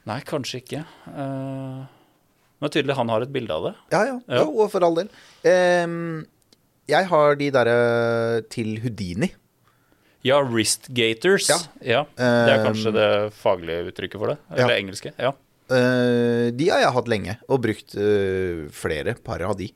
Nei, 0.07 0.21
kanskje 0.27 0.61
ikke. 0.63 0.85
Eh, 1.11 1.83
men 2.63 2.71
det 2.71 2.71
er 2.71 2.77
tydelig 2.79 2.95
han 2.95 3.11
har 3.11 3.25
et 3.27 3.33
bilde 3.35 3.55
av 3.59 3.65
det. 3.67 3.73
Ja, 3.91 4.01
ja. 4.07 4.17
Ja. 4.31 4.43
Jo, 4.47 4.69
for 4.71 4.87
all 4.87 4.95
del. 5.01 5.09
Um, 5.43 5.97
jeg 6.91 7.09
har 7.11 7.35
de 7.41 7.49
derre 7.55 7.77
til 8.55 8.77
Houdini. 8.85 9.33
Ja, 10.23 10.37
wristgators. 10.47 11.49
Ja. 11.51 11.57
Ja. 11.83 12.03
Det 12.15 12.53
er 12.55 12.63
kanskje 12.63 12.93
det 12.95 13.09
faglige 13.35 13.89
uttrykket 13.91 14.23
for 14.23 14.31
det. 14.31 14.39
ja. 14.53 14.61
Eller 14.63 14.77
engelske. 14.79 15.11
Ja. 15.19 15.33
Uh, 15.73 16.51
de 16.55 16.69
har 16.71 16.83
jeg 16.85 16.95
hatt 16.95 17.11
lenge, 17.11 17.35
og 17.51 17.63
brukt 17.65 17.97
uh, 17.99 18.69
flere 18.77 19.17
par 19.27 19.43
av 19.47 19.57
de. 19.59 19.73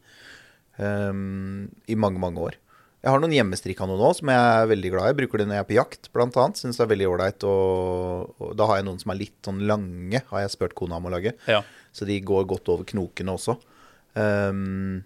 um, 0.78 1.66
I 1.90 1.98
mange, 1.98 2.22
mange 2.22 2.38
år. 2.46 2.58
Jeg 3.06 3.14
har 3.14 3.20
noen 3.22 3.34
hjemmestrikka 3.36 3.86
noen 3.86 4.00
nå 4.02 4.08
som 4.18 4.30
jeg 4.32 4.46
er 4.50 4.64
veldig 4.66 4.90
glad 4.90 5.04
i. 5.04 5.10
Jeg 5.12 5.16
bruker 5.20 5.38
det 5.38 5.44
når 5.46 5.54
jeg 5.54 5.62
er 5.62 5.68
på 5.68 5.74
jakt, 5.76 6.08
annet. 6.18 6.58
Syns 6.58 6.80
det 6.80 6.82
er 6.82 6.88
veldig 6.90 7.06
ålreit. 7.06 7.44
Og, 7.46 8.32
og 8.42 8.56
da 8.58 8.66
har 8.66 8.80
jeg 8.80 8.86
noen 8.88 8.98
som 8.98 9.12
er 9.14 9.20
litt 9.20 9.36
sånn 9.46 9.60
lange, 9.70 10.20
har 10.32 10.42
jeg 10.42 10.54
spurt 10.56 10.74
kona 10.74 10.98
om 10.98 11.06
å 11.06 11.12
lage. 11.14 11.36
ja. 11.46 11.60
Så 11.94 12.04
de 12.04 12.16
går 12.20 12.48
godt 12.50 12.68
over 12.68 12.84
knokene 12.84 13.36
også. 13.38 13.54
Um, 14.18 14.98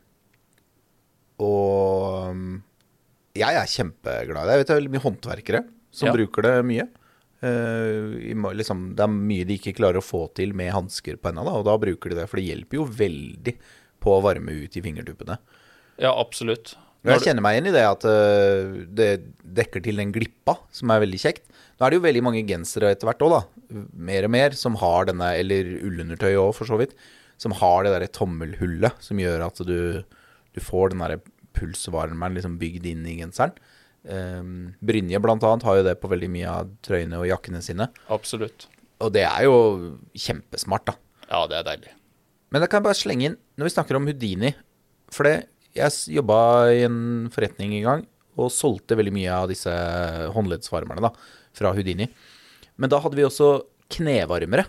og 1.44 2.32
um, 2.32 2.56
jeg 3.36 3.60
er 3.60 3.68
kjempeglad 3.76 4.42
i 4.42 4.48
det. 4.48 4.56
Jeg 4.56 4.62
vet 4.64 4.70
det 4.70 4.74
er 4.74 4.80
veldig 4.80 4.94
mye 4.96 5.04
håndverkere 5.04 5.62
som 5.92 6.08
Ja. 6.08 6.16
bruker 6.16 6.48
det 6.48 6.56
mye. 6.72 6.88
Uh, 7.44 8.50
liksom, 8.56 8.96
det 8.96 9.04
er 9.04 9.12
mye 9.12 9.44
de 9.44 9.60
ikke 9.60 9.76
klarer 9.76 10.00
å 10.00 10.04
få 10.08 10.24
til 10.34 10.56
med 10.56 10.72
hansker 10.72 11.20
på 11.20 11.30
henda, 11.30 11.44
og 11.52 11.68
da 11.68 11.76
bruker 11.76 12.10
de 12.10 12.22
det. 12.22 12.28
For 12.32 12.40
det 12.40 12.48
hjelper 12.48 12.80
jo 12.80 12.88
veldig 12.88 13.58
på 14.00 14.16
å 14.16 14.22
varme 14.24 14.56
ut 14.64 14.80
i 14.80 14.82
fingertuppene. 14.88 15.36
ja, 16.00 16.16
absolutt. 16.16 16.74
Jeg 17.06 17.24
kjenner 17.24 17.44
meg 17.44 17.56
igjen 17.56 17.70
i 17.70 17.74
det 17.74 17.84
at 17.88 18.04
øh, 18.08 18.74
det 18.92 19.08
dekker 19.56 19.82
til 19.84 20.02
den 20.02 20.12
glippa, 20.12 20.58
som 20.74 20.92
er 20.92 21.00
veldig 21.04 21.20
kjekt. 21.22 21.46
Nå 21.78 21.86
er 21.86 21.92
det 21.92 22.00
jo 22.00 22.04
veldig 22.04 22.22
mange 22.26 22.44
gensere 22.48 22.90
etter 22.92 23.08
hvert 23.08 23.22
òg, 23.24 23.32
da. 23.38 23.84
Mer 24.10 24.26
og 24.28 24.32
mer, 24.34 24.56
som 24.58 24.76
har 24.82 25.08
denne, 25.08 25.30
eller 25.40 25.70
ullundertøy 25.80 26.34
òg, 26.34 26.52
for 26.58 26.68
så 26.68 26.76
vidt. 26.80 26.92
Som 27.40 27.54
har 27.56 27.86
det 27.86 27.94
derre 27.94 28.10
tommelhullet 28.12 29.00
som 29.00 29.20
gjør 29.22 29.46
at 29.46 29.62
du, 29.64 30.02
du 30.52 30.60
får 30.60 30.92
den 30.92 31.04
derre 31.06 31.22
pulsvarmeren 31.56 32.36
liksom 32.36 32.58
bygd 32.60 32.88
inn 32.90 33.06
i 33.08 33.16
genseren. 33.22 33.56
Um, 34.04 34.74
Brynje 34.84 35.18
blant 35.20 35.44
annet 35.44 35.64
har 35.66 35.80
jo 35.80 35.86
det 35.88 35.98
på 36.00 36.08
veldig 36.08 36.28
mye 36.32 36.52
av 36.52 36.68
trøyene 36.84 37.20
og 37.20 37.28
jakkene 37.28 37.62
sine. 37.64 37.88
Absolutt. 38.12 38.68
Og 39.00 39.12
det 39.16 39.24
er 39.24 39.46
jo 39.48 39.56
kjempesmart, 40.12 40.92
da. 40.92 40.96
Ja, 41.30 41.46
det 41.48 41.60
er 41.60 41.66
deilig. 41.72 41.94
Men 42.52 42.64
da 42.64 42.68
kan 42.68 42.80
jeg 42.80 42.88
bare 42.88 42.98
slenge 42.98 43.28
inn, 43.30 43.38
når 43.56 43.68
vi 43.68 43.72
snakker 43.76 43.96
om 43.96 44.08
Houdini 44.10 44.50
For 45.14 45.26
det, 45.26 45.49
jeg 45.76 46.16
jobba 46.16 46.40
i 46.74 46.82
en 46.86 47.28
forretning 47.32 47.76
en 47.78 47.86
gang 47.86 48.08
og 48.40 48.52
solgte 48.54 48.96
veldig 48.98 49.12
mye 49.14 49.32
av 49.34 49.48
disse 49.50 49.72
håndleddsvarmerne 50.34 51.02
da, 51.04 51.10
fra 51.56 51.72
Houdini. 51.76 52.06
Men 52.80 52.92
da 52.92 53.00
hadde 53.02 53.18
vi 53.18 53.26
også 53.26 53.52
knevarmere 53.90 54.64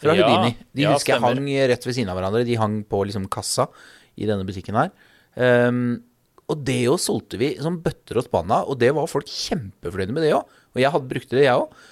fra 0.00 0.14
Ja, 0.16 0.28
Houdini. 0.28 0.56
De 0.76 0.86
ja, 0.86 0.94
husker 0.94 1.16
jeg 1.16 1.24
hang 1.24 1.50
rett 1.72 1.88
ved 1.88 1.96
siden 1.96 2.12
av 2.12 2.18
hverandre. 2.18 2.44
De 2.46 2.58
hang 2.60 2.80
på 2.88 3.02
liksom 3.08 3.26
kassa 3.32 3.68
i 4.16 4.28
denne 4.28 4.46
butikken 4.48 4.78
her. 4.78 4.92
Um, 5.36 5.98
og 6.46 6.62
det 6.64 6.78
jo 6.84 6.94
solgte 7.00 7.40
vi 7.40 7.50
som 7.58 7.80
bøtter 7.82 8.20
og 8.20 8.26
spanna, 8.28 8.62
og 8.64 8.78
det 8.80 8.92
var 8.94 9.10
folk 9.10 9.28
kjempefornøyde 9.28 10.14
med 10.14 10.26
det 10.28 10.32
òg. 10.36 10.56
Og 10.76 10.82
jeg 10.82 10.92
hadde 10.94 11.10
brukte 11.10 11.38
det, 11.38 11.46
jeg 11.48 11.64
òg. 11.64 11.84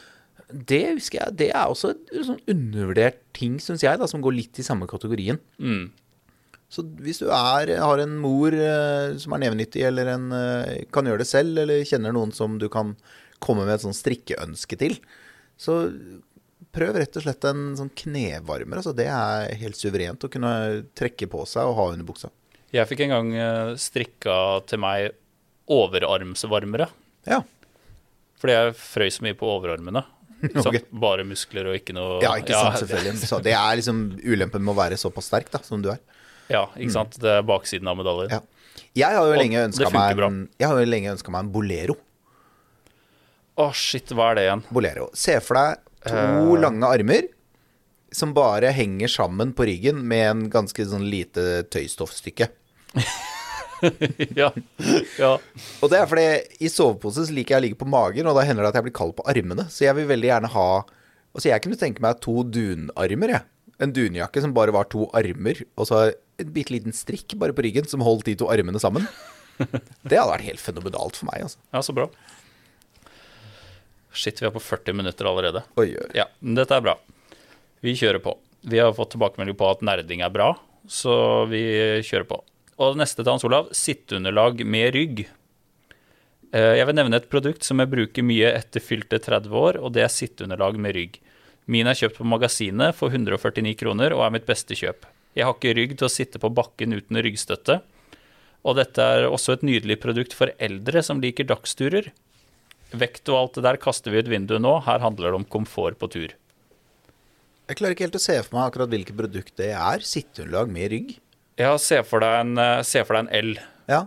Det 0.55 0.83
husker 0.93 1.21
jeg, 1.21 1.37
det 1.41 1.49
er 1.51 1.73
også 1.73 1.91
en 1.95 2.27
sånn 2.29 2.43
undervurdert 2.53 3.19
ting, 3.35 3.57
syns 3.63 3.83
jeg, 3.83 3.99
da, 3.99 4.07
som 4.11 4.23
går 4.23 4.37
litt 4.37 4.61
i 4.61 4.67
samme 4.67 4.87
kategorien. 4.91 5.41
Mm. 5.59 5.89
Så 6.75 6.83
hvis 7.05 7.21
du 7.23 7.29
er, 7.31 7.71
har 7.79 8.03
en 8.03 8.15
mor 8.19 8.55
eh, 8.55 9.15
som 9.23 9.35
er 9.37 9.45
nevenyttig, 9.45 9.85
eller 9.87 10.11
en, 10.17 10.31
eh, 10.35 10.85
kan 10.95 11.07
gjøre 11.07 11.23
det 11.23 11.31
selv, 11.31 11.59
eller 11.63 11.85
kjenner 11.87 12.15
noen 12.17 12.35
som 12.35 12.57
du 12.59 12.67
kan 12.73 12.97
komme 13.45 13.67
med 13.67 13.77
et 13.77 13.85
sånn 13.85 13.95
strikkeønske 13.95 14.79
til, 14.81 14.97
så 15.61 15.85
prøv 16.75 16.97
rett 16.99 17.19
og 17.21 17.23
slett 17.27 17.47
en 17.47 17.67
sånn 17.79 17.93
knevarmer. 17.95 18.81
Altså, 18.81 18.95
det 18.97 19.07
er 19.13 19.53
helt 19.61 19.79
suverent 19.79 20.27
å 20.27 20.31
kunne 20.33 20.55
trekke 20.99 21.29
på 21.31 21.45
seg 21.47 21.71
og 21.71 21.79
ha 21.79 21.91
under 21.93 22.09
buksa. 22.09 22.33
Jeg 22.75 22.91
fikk 22.91 23.05
en 23.05 23.15
gang 23.15 23.31
eh, 23.39 23.75
strikka 23.79 24.39
til 24.67 24.83
meg 24.83 25.13
overarmsvarmere. 25.71 26.89
Ja, 27.31 27.41
Fordi 28.43 28.53
jeg 28.53 28.75
frøys 28.77 29.23
mye 29.25 29.39
på 29.39 29.49
overarmene. 29.53 30.05
Okay. 30.45 30.83
Bare 30.93 31.25
muskler 31.25 31.71
og 31.71 31.77
ikke 31.79 31.95
noe 31.97 32.19
ja 32.21 32.35
ikke 32.37 32.53
sant, 32.53 32.83
selvfølgelig. 32.83 33.29
Så 33.31 33.39
det 33.41 33.55
er 33.57 33.79
liksom 33.79 34.01
ulempen 34.29 34.61
med 34.61 34.75
å 34.75 34.77
være 34.77 34.99
såpass 35.01 35.31
sterk 35.31 35.49
da, 35.55 35.63
som 35.65 35.81
du 35.81 35.89
er. 35.95 36.03
Ja, 36.53 36.67
ikke 36.77 36.95
sant. 36.95 37.17
Det 37.21 37.31
er 37.39 37.47
baksiden 37.47 37.89
av 37.91 37.99
medaljen. 38.01 38.35
Ja. 38.35 38.43
Jeg 38.95 39.19
har 39.19 39.27
jo 39.27 39.39
lenge 39.39 39.63
ønska 39.67 39.91
meg, 39.95 40.19
meg 40.19 41.41
en 41.41 41.53
bolero. 41.55 41.97
Å, 43.55 43.69
shit, 43.75 44.11
hva 44.15 44.33
er 44.33 44.39
det 44.39 44.45
igjen? 44.49 44.65
Bolero. 44.75 45.09
Se 45.19 45.39
for 45.43 45.59
deg 45.59 45.81
to 46.05 46.19
uh... 46.19 46.55
lange 46.61 46.91
armer 46.91 47.31
som 48.15 48.35
bare 48.35 48.71
henger 48.75 49.11
sammen 49.11 49.53
på 49.57 49.67
ryggen 49.67 50.03
med 50.07 50.25
en 50.29 50.43
ganske 50.51 50.87
sånn 50.87 51.07
lite 51.11 51.65
tøystoffstykke. 51.75 52.47
ja. 54.41 54.51
ja. 55.19 55.33
Og 55.83 55.91
det 55.91 55.99
er 55.99 56.11
fordi 56.11 56.27
i 56.63 56.71
sovepose 56.71 57.27
liker 57.35 57.57
jeg 57.57 57.61
å 57.61 57.65
ligge 57.67 57.81
på 57.81 57.91
magen, 57.91 58.29
og 58.31 58.39
da 58.39 58.45
hender 58.47 58.63
det 58.67 58.71
at 58.71 58.79
jeg 58.79 58.89
blir 58.89 58.97
kald 59.01 59.17
på 59.19 59.27
armene. 59.31 59.67
Så 59.71 59.89
jeg 59.89 59.99
vil 59.99 60.11
veldig 60.11 60.31
gjerne 60.31 60.53
ha 60.55 60.69
Altså 61.35 61.49
jeg 61.49 61.65
kunne 61.65 61.75
tenke 61.75 61.99
meg 61.99 62.21
to 62.23 62.45
dunarmer, 62.47 63.33
jeg. 63.35 63.43
En 63.83 63.91
dunjakke 63.91 64.39
som 64.39 64.53
bare 64.55 64.71
var 64.71 64.87
to 64.87 65.09
armer, 65.19 65.65
og 65.75 65.89
så 65.89 66.05
en 66.43 66.53
bitte 66.55 66.73
liten 66.75 66.93
strikk 66.97 67.35
bare 67.41 67.55
på 67.57 67.63
ryggen 67.67 67.87
som 67.91 68.03
holdt 68.05 68.27
de 68.31 68.35
to 68.41 68.49
armene 68.53 68.81
sammen. 68.83 69.07
Det 69.59 70.17
hadde 70.19 70.31
vært 70.33 70.47
helt 70.49 70.63
fenomenalt 70.63 71.19
for 71.21 71.29
meg, 71.31 71.45
altså. 71.47 71.61
Ja, 71.75 71.83
så 71.87 71.95
bra. 71.95 72.09
Shit, 74.15 74.41
vi 74.43 74.47
er 74.47 74.55
på 74.55 74.63
40 74.63 74.95
minutter 74.95 75.27
allerede. 75.27 75.65
Oi, 75.81 75.89
oi. 75.99 76.09
Ja, 76.15 76.29
men 76.41 76.57
dette 76.59 76.77
er 76.77 76.85
bra. 76.85 76.97
Vi 77.85 77.95
kjører 77.99 78.23
på. 78.23 78.37
Vi 78.65 78.79
har 78.81 78.95
fått 78.97 79.13
tilbakemelding 79.15 79.57
på 79.61 79.69
at 79.69 79.83
nerding 79.85 80.23
er 80.25 80.33
bra, 80.33 80.53
så 80.89 81.15
vi 81.51 81.61
kjører 82.07 82.29
på. 82.31 82.39
Og 82.83 82.97
neste 82.99 83.23
til 83.23 83.31
Hans 83.35 83.45
Olav, 83.47 83.69
sitteunderlag 83.77 84.63
med 84.67 84.95
rygg. 84.97 85.25
Eh, 86.55 86.75
Jeg 86.79 86.87
vil 86.89 86.97
nevne 86.99 87.19
et 87.21 87.29
produkt 87.31 87.67
som 87.67 87.83
jeg 87.83 87.91
bruker 87.93 88.25
mye 88.27 88.51
etter 88.57 88.83
fylte 88.83 89.19
30 89.23 89.51
år, 89.61 89.79
og 89.83 89.93
det 89.95 90.07
er 90.07 90.15
sitteunderlag 90.15 90.79
med 90.81 90.95
rygg. 90.97 91.19
Min 91.71 91.87
er 91.91 91.99
kjøpt 91.99 92.19
på 92.21 92.27
magasinet 92.29 92.95
for 92.99 93.11
149 93.15 93.75
kroner 93.81 94.15
og 94.17 94.25
er 94.27 94.35
mitt 94.39 94.47
beste 94.49 94.75
kjøp. 94.79 95.07
Jeg 95.35 95.47
har 95.49 95.57
ikke 95.57 95.75
rygg 95.77 95.97
til 95.99 96.07
å 96.07 96.13
sitte 96.13 96.41
på 96.43 96.51
bakken 96.55 96.95
uten 96.95 97.19
ryggstøtte. 97.25 97.81
Og 98.65 98.77
dette 98.79 99.03
er 99.03 99.27
også 99.29 99.57
et 99.59 99.65
nydelig 99.67 99.99
produkt 100.01 100.33
for 100.37 100.53
eldre 100.63 101.03
som 101.05 101.21
liker 101.21 101.45
dagsturer. 101.49 102.13
Vekt 102.95 103.29
og 103.33 103.37
alt 103.41 103.59
det 103.59 103.65
der 103.67 103.81
kaster 103.83 104.15
vi 104.15 104.23
ut 104.23 104.31
vinduet 104.31 104.63
nå. 104.63 104.77
Her 104.87 105.03
handler 105.03 105.33
det 105.35 105.41
om 105.43 105.47
komfort 105.51 105.99
på 106.01 106.09
tur. 106.15 106.35
Jeg 107.69 107.79
klarer 107.81 107.97
ikke 107.97 108.07
helt 108.07 108.19
å 108.19 108.23
se 108.23 108.37
for 108.45 108.57
meg 108.59 108.67
akkurat 108.71 108.91
hvilket 108.93 109.17
produkt 109.19 109.55
det 109.61 109.71
er. 109.75 110.03
Sitteunderlag 110.05 110.73
med 110.73 110.91
rygg. 110.93 111.15
Ja, 111.61 111.75
se 111.81 112.01
for 112.07 112.21
deg 112.25 112.35
en, 112.43 112.59
eh, 112.59 112.83
se 112.87 113.03
for 113.05 113.17
deg 113.17 113.27
en 113.27 113.35
L 113.51 113.55
Ja. 113.89 114.07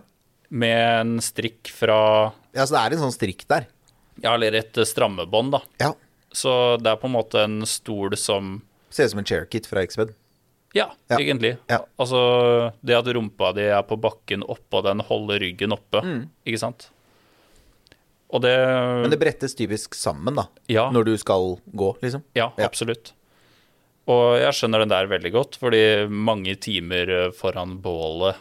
med 0.50 1.00
en 1.00 1.18
strikk 1.20 1.68
fra 1.68 2.32
ja, 2.54 2.64
så 2.64 2.72
det 2.74 2.80
er 2.80 2.92
en 2.96 3.02
sånn 3.10 3.16
strikk 3.16 3.46
der. 3.48 3.66
Ja, 4.22 4.34
eller 4.34 4.54
et 4.54 4.76
eh, 4.78 4.84
strammebånd, 4.84 5.52
da. 5.52 5.60
Ja. 5.80 5.92
Så 6.32 6.76
det 6.82 6.90
er 6.90 6.96
på 7.00 7.06
en 7.08 7.14
måte 7.16 7.42
en 7.44 7.60
stol 7.66 8.16
som 8.16 8.62
Ser 8.90 9.04
ut 9.04 9.10
som 9.10 9.18
en 9.20 9.24
chairkit 9.28 9.66
fra 9.68 9.82
Xbed. 9.86 10.14
Ja, 10.76 10.90
Ja. 11.08 11.16
egentlig. 11.16 11.56
Ja. 11.68 11.78
Altså 11.98 12.72
det 12.84 12.96
at 12.98 13.06
rumpa 13.16 13.54
di 13.56 13.62
er 13.62 13.82
på 13.88 13.96
bakken 14.00 14.42
oppå 14.44 14.82
den, 14.84 15.00
holder 15.00 15.40
ryggen 15.40 15.72
oppe, 15.72 16.02
ikke 16.46 16.58
sant? 16.60 16.90
Og 18.30 18.42
det 18.42 18.52
Mm. 18.58 19.02
Men 19.02 19.10
det 19.10 19.18
brettes 19.20 19.54
typisk 19.56 19.94
sammen, 19.94 20.34
da. 20.36 20.48
Ja. 20.68 20.90
Når 20.90 21.04
du 21.04 21.16
skal 21.16 21.56
gå, 21.74 21.96
liksom. 22.02 22.22
Ja, 22.34 22.50
absolutt. 22.58 23.12
Og 24.08 24.38
jeg 24.40 24.52
skjønner 24.52 24.80
den 24.84 24.88
der 24.92 25.06
veldig 25.06 25.32
godt, 25.32 25.56
fordi 25.60 26.08
mange 26.08 26.54
timer 26.60 27.08
eh, 27.26 27.30
foran 27.30 27.80
bålet 27.80 28.36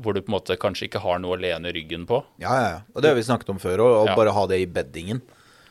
hvor 0.00 0.14
du 0.14 0.22
på 0.22 0.30
en 0.32 0.38
måte 0.40 0.56
kanskje 0.56 0.88
ikke 0.88 1.02
har 1.04 1.18
noe 1.20 1.36
å 1.36 1.40
lene 1.40 1.68
ryggen 1.74 2.06
på. 2.08 2.22
Ja, 2.40 2.54
ja, 2.56 2.68
ja. 2.70 2.80
Og 2.96 3.02
det 3.02 3.10
har 3.10 3.14
vi 3.18 3.22
snakket 3.26 3.50
om 3.52 3.58
før 3.60 3.82
òg. 3.84 4.08
Å 4.08 4.16
bare 4.16 4.32
ha 4.32 4.46
det 4.46 4.60
i 4.62 4.66
beddingen. 4.66 5.20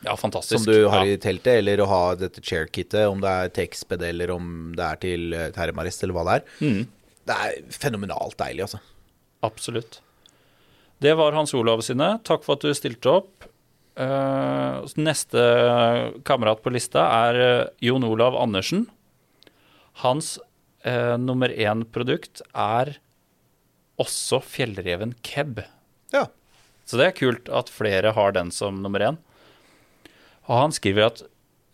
Ja, 0.02 0.16
fantastisk. 0.18 0.64
Som 0.64 0.72
du 0.72 0.86
har 0.90 1.06
ja. 1.06 1.14
i 1.14 1.20
teltet, 1.22 1.60
eller 1.60 1.82
å 1.82 1.88
ha 1.90 2.02
dette 2.18 2.42
chairkitet, 2.42 3.06
om 3.06 3.22
det 3.22 3.30
er 3.30 3.68
Xbed 3.70 4.02
eller 4.06 4.32
om 4.34 4.72
det 4.76 4.86
er 4.86 5.02
til 5.02 5.36
eh, 5.36 5.50
termarest, 5.54 6.02
eller 6.02 6.16
hva 6.16 6.24
det 6.26 6.38
er. 6.38 6.48
Mm. 6.62 6.80
Det 7.30 7.36
er 7.46 7.76
fenomenalt 7.76 8.34
deilig, 8.40 8.66
altså. 8.66 8.82
Absolutt. 9.46 10.00
Det 11.02 11.14
var 11.18 11.34
Hans 11.34 11.54
Olav 11.54 11.82
sine. 11.86 12.16
Takk 12.26 12.44
for 12.46 12.58
at 12.58 12.66
du 12.66 12.74
stilte 12.78 13.10
opp. 13.10 13.46
Eh, 13.94 14.92
neste 15.02 15.42
kamerat 16.26 16.62
på 16.64 16.72
lista 16.72 17.06
er 17.26 17.40
eh, 17.46 17.64
Jon 17.84 18.06
Olav 18.06 18.38
Andersen. 18.38 18.86
Hans 20.02 20.36
eh, 20.86 21.16
nummer 21.20 21.52
én-produkt 21.52 22.42
er 22.54 22.96
også 24.00 24.40
fjellreven 24.46 25.14
keb. 25.26 25.60
Ja. 26.14 26.26
Så 26.88 26.98
det 26.98 27.10
er 27.10 27.18
kult 27.18 27.50
at 27.52 27.70
flere 27.72 28.14
har 28.16 28.34
den 28.34 28.50
som 28.54 28.80
nummer 28.82 29.04
én. 29.12 29.20
Og 30.48 30.58
han 30.58 30.74
skriver 30.74 31.08
at 31.08 31.22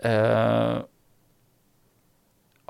eh, 0.05 0.79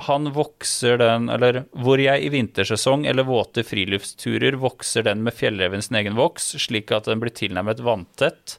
han 0.09 0.30
vokser 0.30 1.01
den 1.01 1.26
Eller 1.32 1.64
hvor 1.74 1.99
jeg 1.99 2.22
i 2.22 2.30
vintersesong 2.30 3.07
eller 3.11 3.26
våte 3.26 3.64
friluftsturer 3.66 4.59
vokser 4.62 5.09
den 5.09 5.24
med 5.26 5.34
fjellreven 5.34 5.82
sin 5.82 5.99
egen 5.99 6.18
voks, 6.18 6.53
slik 6.62 6.92
at 6.94 7.11
den 7.11 7.22
blir 7.22 7.34
tilnærmet 7.34 7.82
vanntett 7.82 8.59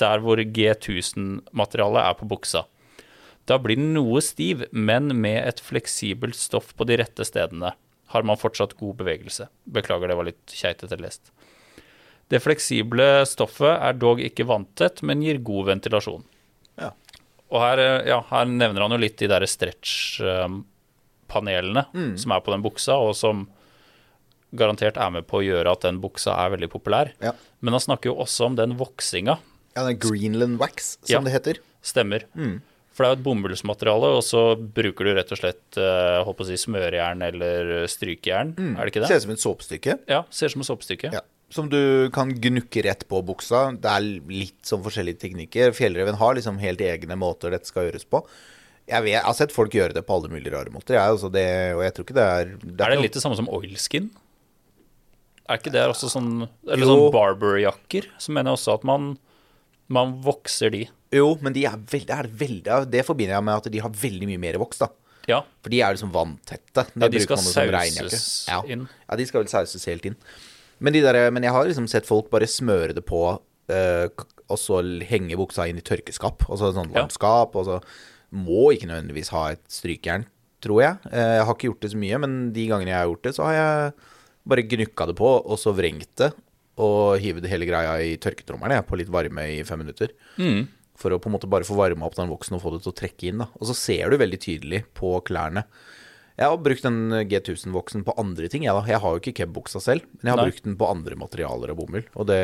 der 0.00 0.20
hvor 0.20 0.40
G1000-materialet 0.40 2.02
er 2.02 2.16
på 2.18 2.28
buksa. 2.28 2.64
Da 3.48 3.58
blir 3.62 3.78
den 3.78 3.94
noe 3.94 4.20
stiv, 4.24 4.64
men 4.72 5.08
med 5.20 5.38
et 5.46 5.62
fleksibelt 5.62 6.36
stoff 6.36 6.72
på 6.76 6.86
de 6.88 6.98
rette 7.00 7.24
stedene 7.24 7.72
har 8.12 8.26
man 8.26 8.38
fortsatt 8.38 8.76
god 8.78 8.98
bevegelse. 9.00 9.48
Beklager, 9.64 10.10
det 10.10 10.18
var 10.18 10.28
litt 10.28 10.54
keitete 10.54 10.98
lest. 11.00 11.32
Det 12.28 12.42
fleksible 12.42 13.24
stoffet 13.28 13.76
er 13.76 13.98
dog 13.98 14.20
ikke 14.22 14.48
vanntett, 14.48 15.02
men 15.06 15.22
gir 15.22 15.38
god 15.46 15.70
ventilasjon. 15.70 16.24
Og 17.50 17.60
her, 17.62 17.78
eh, 17.78 18.06
ja, 18.08 18.20
her 18.30 18.44
nevner 18.50 18.82
han 18.82 18.90
jo 18.90 18.96
litt 18.98 19.16
de 19.18 19.26
der 19.30 19.40
stretch-panelene 19.46 21.84
Mm. 21.94 22.16
som 22.18 22.32
er 22.32 22.40
på 22.40 22.50
den 22.52 22.62
buksa, 22.62 22.94
og 22.98 23.14
som 23.16 23.48
garantert 24.54 24.96
er 24.96 25.10
med 25.10 25.26
på 25.26 25.38
å 25.40 25.44
gjøre 25.44 25.70
at 25.72 25.80
den 25.82 26.00
buksa 26.00 26.32
er 26.38 26.50
veldig 26.56 26.68
populær. 26.70 27.12
Ja. 27.20 27.32
Men 27.60 27.72
han 27.74 27.80
snakker 27.80 28.04
jo 28.10 28.14
også 28.22 28.46
om 28.46 28.56
den 28.56 28.76
voksinga. 28.76 29.38
ja, 29.76 29.84
den 29.84 29.98
Greenland 29.98 30.58
wax, 30.58 30.96
som 31.04 31.12
Ja. 31.12 31.20
det 31.20 31.32
heter. 31.32 31.58
Stemmer. 31.82 32.22
Mm. 32.34 32.60
For 32.94 33.04
det 33.04 33.10
er 33.10 33.16
jo 33.16 33.20
et 33.20 33.24
bomullsmateriale, 33.24 34.16
og 34.16 34.22
så 34.24 34.56
bruker 34.56 35.04
du 35.04 35.14
rett 35.14 35.30
og 35.30 35.38
slett 35.38 35.76
eh, 35.76 36.24
holdt 36.24 36.36
på 36.38 36.44
å 36.44 36.46
si 36.46 36.54
smørjern 36.56 37.22
eller 37.22 37.86
strykejern. 37.86 38.54
Er 38.78 38.84
det 38.86 38.92
ikke 38.94 39.00
det? 39.06 39.08
Ser 39.08 39.16
ut 39.16 39.22
som 39.22 39.30
et 39.32 39.44
såpestykke. 39.44 39.98
Ja, 40.08 40.22
ser 40.30 40.46
ut 40.46 40.52
som 40.52 40.60
et 40.62 40.66
såpestykke. 40.66 41.12
Ja. 41.12 41.20
Som 41.52 41.68
du 41.70 42.10
kan 42.14 42.32
gnukke 42.42 42.82
rett 42.82 43.04
på 43.08 43.20
buksa. 43.22 43.68
Det 43.78 43.86
er 43.92 44.06
litt 44.32 44.58
sånn 44.66 44.82
forskjellige 44.82 45.20
teknikker. 45.22 45.70
Fjellreven 45.76 46.18
har 46.18 46.34
liksom 46.34 46.58
helt 46.58 46.80
egne 46.82 47.14
måter 47.18 47.54
dette 47.54 47.70
skal 47.70 47.86
gjøres 47.86 48.06
på. 48.10 48.24
Jeg, 48.86 49.02
vet, 49.02 49.12
jeg 49.16 49.22
har 49.26 49.34
sett 49.34 49.54
folk 49.54 49.74
gjøre 49.74 49.94
det 49.96 50.02
på 50.06 50.14
alle 50.14 50.30
mulige 50.30 50.52
rare 50.54 50.70
måter, 50.70 50.94
jeg, 50.94 51.02
altså 51.16 51.26
det, 51.34 51.42
og 51.74 51.80
jeg 51.82 51.94
tror 51.94 52.04
ikke 52.06 52.14
det 52.14 52.26
er 52.36 52.50
Det 52.62 52.84
Er 52.86 52.92
det 52.94 52.98
litt 53.02 53.16
det 53.18 53.22
samme 53.24 53.34
som 53.38 53.48
oilskin? 53.50 54.04
Er 55.50 55.58
ikke 55.58 55.72
det 55.74 55.82
også 55.90 56.10
sånn 56.10 56.28
Eller 56.46 56.84
Jo. 56.84 56.92
sånn 56.92 57.14
barberjakker? 57.14 58.06
Så 58.22 58.30
mener 58.34 58.52
jeg 58.52 58.60
også 58.60 58.76
at 58.78 58.86
man, 58.86 59.08
man 59.90 60.14
vokser 60.22 60.70
de. 60.74 60.84
Jo, 61.14 61.32
men 61.42 61.54
de 61.56 61.64
er 61.66 61.74
veldig, 61.78 62.14
er 62.14 62.30
veldig, 62.30 62.78
det 62.94 63.02
forbinder 63.06 63.34
jeg 63.38 63.46
med 63.48 63.58
at 63.58 63.68
de 63.74 63.82
har 63.82 63.90
veldig 64.06 64.30
mye 64.30 64.42
mer 64.46 64.58
voks, 64.62 64.78
da. 64.82 64.88
Ja. 65.26 65.40
For 65.62 65.74
de 65.74 65.80
er 65.82 65.94
liksom 65.96 66.12
vanntette. 66.14 66.86
Det 66.94 67.02
Ja, 67.02 67.08
de 67.10 67.22
skal 67.26 67.42
sauses 67.42 68.46
ja. 68.46 68.60
inn. 68.70 68.86
Ja, 69.08 69.16
de 69.18 69.26
skal 69.26 69.42
vel 69.42 69.50
sauses 69.50 69.86
helt 69.90 70.06
inn. 70.06 70.16
Men, 70.80 70.92
de 70.92 71.00
der, 71.04 71.30
men 71.32 71.42
jeg 71.46 71.52
har 71.52 71.64
liksom 71.68 71.86
sett 71.88 72.06
folk 72.08 72.28
bare 72.30 72.48
smøre 72.50 72.94
det 72.96 73.04
på, 73.08 73.20
eh, 73.72 74.08
og 74.46 74.58
så 74.60 74.82
henge 75.08 75.38
buksa 75.40 75.66
inn 75.68 75.78
i 75.80 75.84
tørkeskap. 75.84 76.44
Altså 76.50 76.72
sånn 76.76 76.92
Ja. 76.92 77.00
varmt 77.02 77.12
skap. 77.16 77.56
Og 77.56 77.64
så 77.64 77.80
må 78.32 78.72
ikke 78.74 78.88
nødvendigvis 78.90 79.30
ha 79.32 79.48
et 79.52 79.62
strykejern, 79.68 80.26
tror 80.60 80.82
jeg. 80.82 80.98
Eh, 81.12 81.36
jeg 81.38 81.44
har 81.46 81.54
ikke 81.54 81.70
gjort 81.70 81.80
det 81.80 81.90
så 81.92 81.96
mye, 82.02 82.18
men 82.20 82.52
de 82.52 82.66
gangene 82.68 82.92
jeg 82.92 83.00
har 83.00 83.08
gjort 83.08 83.22
det, 83.22 83.34
så 83.34 83.44
har 83.44 83.54
jeg 83.54 83.92
bare 84.46 84.62
gnukka 84.68 85.06
det 85.06 85.16
på, 85.16 85.30
og 85.46 85.56
så 85.58 85.72
vrengt 85.74 86.14
det. 86.16 86.32
Og 86.78 87.18
hivet 87.18 87.46
hele 87.48 87.64
greia 87.64 87.96
i 88.04 88.16
tørketrommelen 88.20 88.76
jeg, 88.76 88.86
på 88.86 88.98
litt 89.00 89.08
varme 89.08 89.46
i 89.48 89.62
fem 89.64 89.78
minutter. 89.80 90.10
Mm. 90.36 90.68
For 90.96 91.10
å 91.10 91.18
på 91.20 91.26
en 91.30 91.32
måte 91.38 91.48
bare 91.48 91.64
få 91.64 91.74
varma 91.74 92.04
opp 92.06 92.14
den 92.16 92.28
voksen 92.28 92.56
og 92.56 92.62
få 92.62 92.72
det 92.76 92.82
til 92.84 92.92
å 92.92 92.96
trekke 93.00 93.28
inn. 93.30 93.38
da 93.38 93.48
Og 93.60 93.66
så 93.68 93.74
ser 93.74 94.10
du 94.10 94.16
veldig 94.18 94.38
tydelig 94.38 94.84
på 94.94 95.22
klærne. 95.24 95.64
Jeg 96.36 96.52
har 96.52 96.58
brukt 96.60 96.84
den 96.84 97.14
G1000-voksen 97.30 98.02
på 98.04 98.14
andre 98.20 98.50
ting. 98.52 98.66
Jeg, 98.66 98.76
jeg 98.90 99.00
har 99.00 99.14
jo 99.14 99.22
ikke 99.22 99.38
kebbuksa 99.38 99.80
selv, 99.80 100.04
men 100.18 100.28
jeg 100.28 100.34
har 100.34 100.42
Nei. 100.42 100.50
brukt 100.50 100.66
den 100.68 100.76
på 100.76 100.90
andre 100.90 101.16
materialer 101.16 101.72
og 101.72 101.80
bomull. 101.80 102.04
Og 102.14 102.28
det 102.28 102.42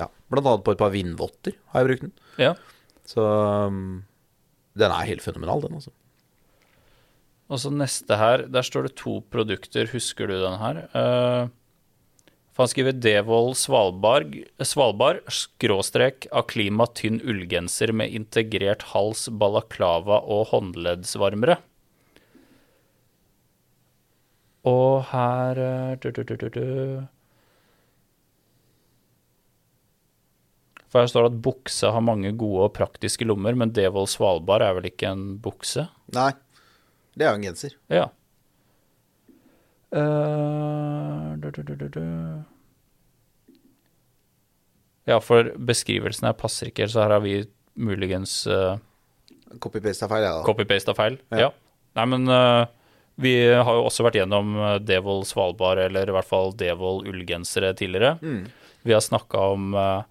Ja, 0.00 0.08
blant 0.32 0.48
annet 0.48 0.64
på 0.66 0.74
et 0.74 0.80
par 0.80 0.92
vindvotter 0.92 1.56
har 1.72 1.82
jeg 1.82 1.90
brukt 1.90 2.06
den. 2.08 2.14
ja. 2.40 2.54
Så 3.08 3.24
um, 3.24 4.04
den 4.78 4.92
er 4.94 5.08
helt 5.08 5.24
fenomenal, 5.24 5.64
den, 5.64 5.74
altså. 5.80 5.90
Og 7.52 7.58
så 7.60 7.72
neste 7.72 8.16
her, 8.16 8.46
der 8.48 8.64
står 8.64 8.86
det 8.86 8.94
to 8.96 9.18
produkter. 9.32 9.90
Husker 9.90 10.30
du 10.30 10.36
den 10.40 10.54
her? 10.60 10.78
Uh, 10.94 11.50
for 12.52 12.64
han 12.64 12.70
skriver 12.72 12.96
Devold 12.96 13.56
Svalbard, 13.56 14.36
Svalbard 14.60 15.20
skråstrek 15.32 16.28
Aklima 16.36 16.86
tynn 16.94 17.18
ullgenser 17.24 17.92
med 17.96 18.12
integrert 18.12 18.86
hals, 18.92 19.26
balaklava 19.28 20.20
og 20.20 20.50
håndleddsvarmere. 20.52 21.58
Og 24.68 25.02
her 25.10 25.58
eh, 25.58 25.96
du, 26.02 26.10
du, 26.14 26.22
du. 26.22 26.66
For 30.92 31.00
her 31.00 31.08
står 31.10 31.26
det 31.26 31.32
at 31.32 31.42
bukse 31.44 31.90
har 31.90 32.04
mange 32.04 32.34
gode 32.38 32.68
og 32.68 32.74
praktiske 32.76 33.26
lommer, 33.26 33.56
men 33.58 33.72
Devold 33.74 34.10
Svalbard 34.12 34.62
er 34.62 34.76
vel 34.76 34.90
ikke 34.92 35.10
en 35.10 35.24
bukse? 35.42 35.86
Nei, 36.14 36.30
det 37.16 37.26
er 37.26 37.32
jo 37.32 37.40
en 37.40 37.46
genser. 37.48 37.76
Ja. 37.90 38.10
Uh. 39.92 41.36
Ja, 45.08 45.18
for 45.18 45.50
beskrivelsen 45.58 46.28
her 46.28 46.36
passer 46.38 46.70
ikke, 46.70 46.86
så 46.88 47.02
her 47.02 47.16
har 47.16 47.24
vi 47.24 47.40
muligens 47.74 48.44
uh, 48.46 48.76
Copy-paste 49.60 50.06
av 50.06 50.12
feil, 50.12 50.24
ja. 50.24 50.36
copy-paste 50.46 50.92
av 50.92 51.00
feil. 51.00 51.18
Ja. 51.32 51.48
Ja. 51.48 51.50
Nei, 51.98 52.06
men 52.08 52.30
eh, 52.32 52.62
vi 53.22 53.32
har 53.54 53.78
jo 53.78 53.84
også 53.88 54.04
vært 54.06 54.18
gjennom 54.20 54.54
eh, 54.58 54.78
Devold 54.84 55.26
Svalbard, 55.30 55.78
eller 55.86 56.08
i 56.10 56.14
hvert 56.16 56.28
fall 56.28 56.52
Devold 56.58 57.06
ullgensere 57.10 57.72
tidligere. 57.78 58.16
Mm. 58.22 58.42
Vi 58.82 58.94
har 58.96 59.04
snakka 59.04 59.44
om 59.54 59.72
eh, 59.78 60.02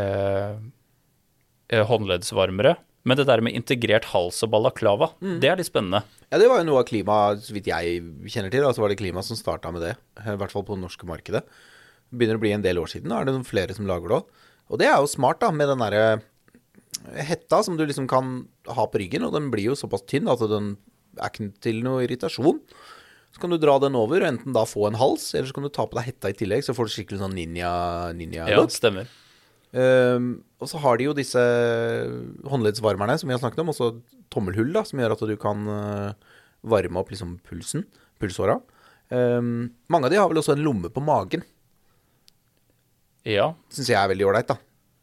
eh, 0.00 0.54
eh, 1.74 1.84
håndleddsvarmere. 1.90 2.76
Men 3.08 3.16
det 3.16 3.24
der 3.30 3.40
med 3.40 3.54
integrert 3.56 4.10
hals 4.12 4.42
og 4.44 4.50
balaklava, 4.52 5.06
Mm. 5.24 5.38
det 5.40 5.48
er 5.48 5.56
litt 5.56 5.70
spennende. 5.70 6.02
Ja, 6.30 6.36
det 6.38 6.48
var 6.50 6.58
jo 6.60 6.66
noe 6.68 6.80
av 6.82 6.88
klima, 6.90 7.14
så 7.40 7.54
vidt 7.56 7.66
jeg 7.70 8.02
kjenner 8.28 8.50
til. 8.52 8.62
Altså 8.62 8.82
var 8.84 8.92
det 8.92 8.98
klima 9.00 9.22
som 9.24 9.36
starta 9.40 9.72
med 9.72 9.80
det. 9.82 9.94
I 10.20 10.36
hvert 10.36 10.52
fall 10.52 10.62
på 10.68 10.76
det 10.76 10.84
norske 10.84 11.08
markedet. 11.08 11.42
Det 12.10 12.18
begynner 12.18 12.36
å 12.36 12.42
bli 12.44 12.52
en 12.52 12.62
del 12.62 12.76
år 12.78 12.90
siden. 12.92 13.08
da 13.08 13.20
er 13.20 13.24
det 13.24 13.32
noen 13.34 13.48
flere 13.48 13.74
som 13.74 13.86
lager 13.88 14.08
det 14.08 14.18
òg. 14.20 14.26
Og 14.70 14.78
det 14.78 14.86
er 14.86 15.00
jo 15.00 15.06
smart, 15.08 15.40
da, 15.40 15.50
med 15.50 15.68
den 15.72 15.78
derre 15.80 16.22
hetta 17.16 17.62
som 17.64 17.76
du 17.78 17.86
liksom 17.86 18.06
kan 18.06 18.46
ha 18.68 18.84
på 18.86 19.00
ryggen, 19.00 19.24
og 19.24 19.32
den 19.32 19.50
blir 19.50 19.70
jo 19.72 19.78
såpass 19.78 20.04
tynn 20.06 20.28
at 20.28 20.38
den 20.50 20.76
er 21.20 21.32
ikke 21.32 21.50
til 21.62 21.82
noe 21.84 22.04
irritasjon. 22.06 22.60
Så 23.30 23.42
kan 23.42 23.52
du 23.52 23.60
dra 23.62 23.76
den 23.82 23.94
over 23.98 24.24
og 24.24 24.28
enten 24.32 24.54
da 24.56 24.64
få 24.66 24.88
en 24.88 24.98
hals, 24.98 25.28
eller 25.36 25.50
så 25.50 25.56
kan 25.56 25.66
du 25.66 25.70
ta 25.72 25.86
på 25.86 25.98
deg 25.98 26.08
hetta 26.08 26.32
i 26.32 26.36
tillegg, 26.36 26.64
så 26.66 26.74
får 26.74 26.88
du 26.88 26.94
skikkelig 26.96 27.20
sånn 27.22 27.36
ninja-look. 27.36 28.16
Ninja 28.18 28.48
Ja, 28.50 28.64
stemmer. 28.74 29.10
Um, 29.70 30.40
og 30.58 30.66
så 30.66 30.80
har 30.82 30.98
de 30.98 31.06
jo 31.06 31.14
disse 31.14 31.38
håndleddsvarmerne 32.50 33.14
som 33.20 33.30
vi 33.30 33.36
har 33.36 33.42
snakket 33.42 33.62
om, 33.62 33.70
også 33.70 33.92
tommelhull, 34.34 34.72
da, 34.74 34.82
som 34.86 34.98
gjør 34.98 35.14
at 35.14 35.22
du 35.30 35.36
kan 35.40 35.62
eh, 35.70 36.34
varme 36.66 37.00
opp 37.00 37.12
liksom 37.14 37.36
pulsen, 37.46 37.86
pulsåra. 38.22 38.58
Um, 39.10 39.70
mange 39.90 40.06
av 40.06 40.12
de 40.12 40.18
har 40.18 40.30
vel 40.30 40.42
også 40.42 40.56
en 40.56 40.64
lomme 40.66 40.90
på 40.90 41.02
magen. 41.02 41.46
Ja. 43.26 43.52
Syns 43.70 43.90
jeg 43.92 43.98
er 44.00 44.10
veldig 44.10 44.26
ålreit, 44.26 44.50
da. 44.50 44.58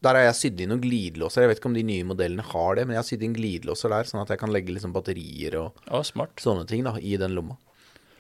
Der 0.05 0.13
har 0.13 0.27
jeg 0.27 0.37
sydd 0.37 0.59
inn 0.61 0.69
noen 0.69 0.81
glidelåser. 0.83 1.43
Jeg 1.43 1.51
vet 1.51 1.59
ikke 1.61 1.69
om 1.71 1.77
de 1.77 1.85
nye 1.87 2.05
modellene 2.05 2.45
har 2.45 2.77
det, 2.77 2.83
men 2.85 2.93
jeg 2.93 3.01
har 3.01 3.07
sydd 3.07 3.23
inn 3.25 3.37
glidelåser 3.37 3.93
der, 3.93 4.09
sånn 4.09 4.21
at 4.21 4.33
jeg 4.33 4.41
kan 4.43 4.51
legge 4.53 4.75
liksom 4.75 4.93
batterier 4.93 5.57
og 5.57 5.87
ja, 5.87 6.03
smart. 6.05 6.35
sånne 6.43 6.67
ting 6.69 6.85
da, 6.85 6.93
i 7.01 7.15
den 7.17 7.33
lomma. 7.37 7.57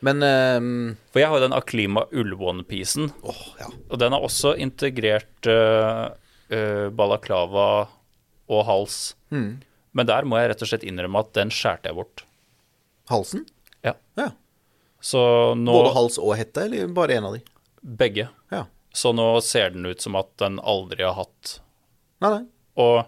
Men 0.05 0.21
um, 0.21 0.71
For 1.13 1.21
jeg 1.21 1.29
har 1.29 1.39
jo 1.39 1.45
den 1.47 1.57
Aklima 1.57 2.05
ull-onepiecen. 2.13 3.11
Oh, 3.25 3.43
ja. 3.61 3.69
og 3.89 4.01
den 4.01 4.13
har 4.13 4.25
også 4.25 4.55
integrert 4.61 5.49
uh, 5.49 6.09
balaklava 6.97 7.67
og 8.47 8.65
hals. 8.69 9.15
Mm. 9.33 9.59
Men 9.97 10.09
der 10.09 10.27
må 10.29 10.39
jeg 10.39 10.51
rett 10.53 10.65
og 10.65 10.69
slett 10.71 10.85
innrømme 10.87 11.21
at 11.25 11.33
den 11.37 11.53
skjærte 11.53 11.89
jeg 11.89 11.97
bort. 11.97 12.25
Halsen? 13.11 13.45
Ja. 13.85 13.95
Ja. 14.19 14.31
Så 15.01 15.21
nå 15.57 15.73
Både 15.73 15.93
hals 15.95 16.17
og 16.21 16.33
hette, 16.39 16.65
eller 16.65 16.89
bare 16.93 17.17
en 17.17 17.29
av 17.29 17.37
de? 17.37 17.41
Begge. 17.81 18.27
Ja. 18.53 18.65
Så 18.93 19.13
nå 19.13 19.29
ser 19.45 19.73
den 19.75 19.85
ut 19.85 20.01
som 20.01 20.17
at 20.17 20.29
den 20.41 20.57
aldri 20.59 21.05
har 21.05 21.17
hatt 21.19 21.59
Nei, 22.23 22.29
nei. 22.33 22.43
Og 22.81 23.05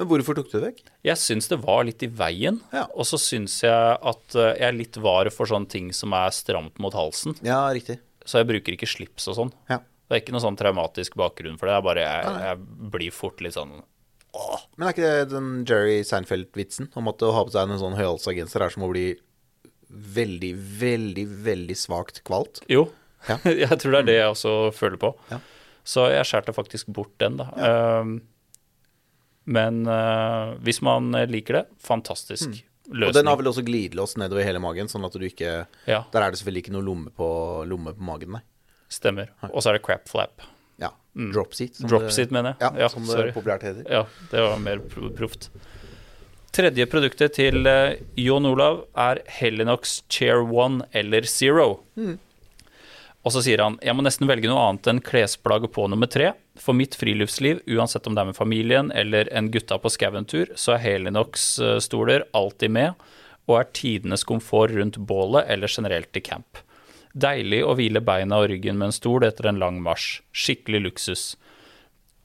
Men 0.00 0.08
hvorfor 0.08 0.34
tok 0.38 0.48
du 0.50 0.56
det 0.58 0.64
vekk? 0.70 0.80
jeg 1.04 1.18
syns 1.20 1.48
det 1.50 1.58
var 1.62 1.84
litt 1.84 2.02
i 2.02 2.08
veien. 2.08 2.60
Ja. 2.72 2.86
Og 2.96 3.04
så 3.06 3.18
syns 3.20 3.58
jeg 3.62 3.98
at 4.00 4.34
eh, 4.38 4.54
jeg 4.58 4.68
er 4.70 4.76
litt 4.78 4.96
var 5.04 5.28
for 5.34 5.46
sånne 5.50 5.68
ting 5.68 5.92
som 5.96 6.14
er 6.16 6.30
stramt 6.34 6.78
mot 6.82 6.94
halsen. 6.96 7.36
Ja, 7.44 7.60
riktig. 7.74 7.98
Så 8.24 8.38
jeg 8.40 8.48
bruker 8.48 8.72
ikke 8.76 8.88
slips 8.88 9.28
og 9.28 9.36
sånn. 9.38 9.52
Ja. 9.68 9.80
Det 10.08 10.16
er 10.16 10.22
ikke 10.24 10.32
noe 10.34 10.44
sånn 10.44 10.56
traumatisk 10.60 11.14
bakgrunn 11.20 11.58
for 11.60 11.68
det. 11.68 11.74
Er 11.76 11.84
bare 11.86 12.02
jeg, 12.06 12.32
jeg 12.46 12.90
blir 12.92 13.14
fort 13.16 13.40
litt 13.44 13.54
sånn 13.56 13.78
Men 14.78 14.86
er 14.88 14.94
ikke 14.94 15.10
det 15.12 15.28
den 15.32 15.50
Jerry 15.68 16.00
Seinfeld-vitsen 16.08 16.90
om 16.96 17.08
at 17.12 17.22
å 17.24 17.32
ha 17.36 17.44
på 17.44 17.52
seg 17.52 17.68
en 17.68 17.80
sånn 17.80 17.96
høyhalsa 17.98 18.32
genser 18.36 18.64
er 18.64 18.72
som 18.72 18.84
å 18.86 18.90
bli 18.92 19.06
veldig, 19.92 20.52
veldig, 20.80 21.24
veldig 21.44 21.76
svakt 21.76 22.22
kvalt? 22.24 22.62
Jo, 22.72 22.86
Ja. 23.28 23.36
jeg 23.44 23.76
tror 23.78 23.92
det 23.92 23.98
er 24.00 24.06
det 24.08 24.16
jeg 24.18 24.30
også 24.32 24.52
føler 24.74 24.98
på. 24.98 25.12
Ja. 25.30 25.38
Så 25.84 26.08
jeg 26.12 26.24
skjærte 26.28 26.52
faktisk 26.54 26.86
bort 26.94 27.12
den, 27.18 27.36
da. 27.40 27.48
Ehm, 27.58 28.20
men 29.44 29.80
uh, 29.88 30.54
hvis 30.62 30.78
man 30.82 31.10
liker 31.30 31.62
det, 31.62 31.64
fantastisk 31.82 32.62
Mm. 32.92 33.04
Og 33.06 33.12
den 33.14 33.28
har 33.30 33.36
vel 33.38 33.46
også 33.46 33.62
glidelås 33.64 34.16
nedover 34.18 34.42
hele 34.42 34.58
magen, 34.60 34.88
sånn 34.90 35.04
at 35.06 35.14
du 35.14 35.22
ikke 35.22 35.52
Ja, 35.86 36.00
Der 36.12 36.24
er 36.26 36.32
det 36.34 36.40
selvfølgelig 36.40 36.64
ikke 36.64 36.72
noe 36.74 36.82
lomme 36.82 37.12
på, 37.14 37.28
lomme 37.70 37.92
på 37.94 38.02
magen, 38.02 38.32
nei. 38.34 38.40
stemmer. 38.90 39.28
Og 39.52 39.62
så 39.62 39.70
er 39.70 39.78
det 39.78 39.84
crap 39.86 40.08
flap. 40.10 40.42
Ja. 40.82 40.90
Drop 41.32 41.54
seat. 41.54 41.76
som 41.78 41.88
Drop 41.88 42.02
det- 42.08 42.12
seat, 42.12 42.32
mener 42.34 42.56
jeg. 42.58 42.60
Ja, 42.60 42.80
Ja, 42.82 42.88
som 42.88 43.06
sorry. 43.06 43.30
det 43.30 43.34
populært 43.36 43.62
heter. 43.62 43.86
Ja, 43.88 44.02
det 44.32 44.40
var 44.42 44.58
mer 44.58 44.78
pro- 44.80 45.12
proft. 45.14 45.48
Tredje 46.52 46.86
produktet 46.90 47.32
til 47.38 47.64
uh, 47.66 47.94
Jon 48.18 48.44
Olav 48.50 48.82
er 48.96 49.22
Helinox 49.38 50.02
Chair 50.10 50.42
One 50.42 50.82
eller 50.92 51.22
Zero. 51.22 51.84
Og 53.22 53.34
så 53.34 53.42
sier 53.44 53.62
han 53.62 53.78
jeg 53.84 53.94
må 53.94 54.04
nesten 54.04 54.28
velge 54.30 54.50
noe 54.50 54.62
annet 54.66 54.88
enn 54.90 55.02
klesplagg 55.04 55.68
på 55.74 55.86
nummer 55.90 56.10
tre. 56.10 56.32
For 56.58 56.76
mitt 56.76 56.96
friluftsliv, 56.98 57.62
uansett 57.70 58.06
om 58.06 58.16
det 58.16 58.24
er 58.24 58.30
med 58.32 58.38
familien 58.38 58.90
eller 58.94 59.30
en 59.32 59.50
gutta 59.54 59.78
på 59.78 59.92
skaventur, 59.94 60.50
så 60.58 60.74
er 60.76 60.82
Helinox-stoler 60.86 62.26
alltid 62.36 62.74
med, 62.74 63.06
og 63.48 63.60
er 63.60 63.70
tidenes 63.74 64.26
komfort 64.26 64.74
rundt 64.74 64.98
bålet 64.98 65.48
eller 65.50 65.70
generelt 65.70 66.18
i 66.18 66.24
camp. 66.24 66.60
Deilig 67.12 67.60
å 67.66 67.74
hvile 67.76 68.00
beina 68.04 68.40
og 68.40 68.48
ryggen 68.50 68.78
med 68.80 68.90
en 68.90 68.96
stol 68.96 69.26
etter 69.26 69.50
en 69.50 69.60
lang 69.60 69.80
marsj. 69.84 70.22
Skikkelig 70.32 70.82
luksus. 70.86 71.24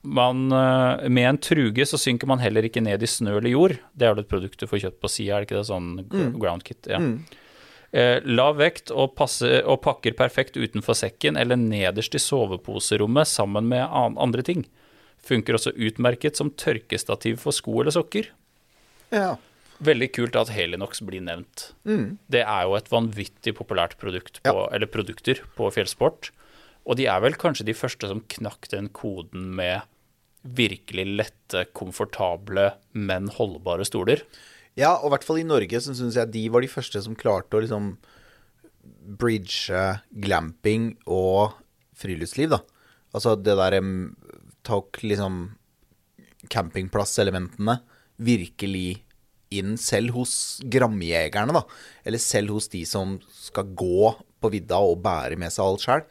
Man, 0.07 0.47
eh, 0.51 1.09
med 1.09 1.29
en 1.29 1.39
truge 1.41 1.85
så 1.85 1.97
synker 1.99 2.29
man 2.29 2.39
heller 2.39 2.63
ikke 2.63 2.83
ned 2.83 3.03
i 3.03 3.09
snø 3.09 3.37
eller 3.37 3.51
jord. 3.51 3.75
Det 3.93 4.07
er 4.07 4.13
vel 4.13 4.23
et 4.23 4.31
produkt 4.31 4.59
du 4.59 4.69
får 4.69 4.85
kjøpt 4.85 5.01
på 5.03 5.11
sida, 5.11 5.35
er 5.35 5.43
det 5.43 5.49
ikke 5.49 5.59
det? 5.59 5.67
Sånn 5.67 6.39
ground 6.39 6.63
kit. 6.63 6.87
Ja. 6.87 7.01
Eh, 7.01 7.43
lav 7.91 8.57
vekt 8.59 8.91
og, 8.91 9.13
passe, 9.15 9.47
og 9.63 9.79
pakker 9.85 10.15
perfekt 10.17 10.57
utenfor 10.59 10.97
sekken 10.97 11.37
eller 11.39 11.59
nederst 11.59 12.17
i 12.17 12.21
soveposerommet 12.21 13.29
sammen 13.31 13.69
med 13.71 13.85
an, 13.85 14.17
andre 14.19 14.43
ting. 14.43 14.65
Funker 15.23 15.57
også 15.57 15.71
utmerket 15.73 16.39
som 16.39 16.51
tørkestativ 16.51 17.39
for 17.41 17.55
sko 17.55 17.79
eller 17.81 17.95
sokker. 17.95 18.27
Ja. 19.15 19.37
Veldig 19.83 20.09
kult 20.15 20.37
at 20.39 20.51
Helinox 20.51 21.03
blir 21.05 21.21
nevnt. 21.21 21.69
Det 22.33 22.41
er 22.43 22.65
jo 22.65 22.75
et 22.77 22.89
vanvittig 22.91 23.53
populært 23.57 23.97
produkt 24.01 24.41
på, 24.43 24.55
eller 24.73 24.89
produkter 24.89 25.43
på 25.57 25.69
fjellsport. 25.73 26.31
Og 26.87 26.97
de 26.97 27.05
er 27.11 27.21
vel 27.23 27.37
kanskje 27.37 27.67
de 27.67 27.75
første 27.77 28.09
som 28.09 28.23
knakk 28.35 28.69
den 28.71 28.89
koden 28.95 29.51
med 29.57 29.85
virkelig 30.57 31.05
lette, 31.19 31.65
komfortable, 31.75 32.71
men 32.95 33.27
holdbare 33.35 33.85
stoler. 33.87 34.23
Ja, 34.77 34.93
og 34.99 35.09
i 35.09 35.13
hvert 35.15 35.25
fall 35.25 35.41
i 35.41 35.47
Norge 35.47 35.81
så 35.81 35.95
syns 35.97 36.17
jeg 36.19 36.33
de 36.33 36.45
var 36.53 36.63
de 36.63 36.69
første 36.71 37.01
som 37.01 37.17
klarte 37.17 37.57
å 37.57 37.63
liksom 37.63 37.95
bridge 39.17 39.73
glamping 40.21 40.91
og 41.09 41.57
friluftsliv, 41.97 42.53
da. 42.53 42.61
Altså 43.15 43.33
det 43.39 43.55
der 43.57 43.79
em, 43.79 43.91
tok 44.67 45.01
liksom 45.01 45.41
campingplasselementene 46.51 47.79
virkelig 48.21 49.01
inn 49.57 49.77
selv 49.79 50.13
hos 50.17 50.33
gramjegerne, 50.67 51.55
da. 51.55 51.63
Eller 52.05 52.21
selv 52.21 52.57
hos 52.57 52.69
de 52.71 52.83
som 52.87 53.17
skal 53.33 53.71
gå 53.77 54.11
på 54.37 54.51
vidda 54.53 54.79
og 54.83 54.99
bære 55.05 55.39
med 55.39 55.53
seg 55.53 55.65
alt 55.65 55.85
sjøl. 55.85 56.03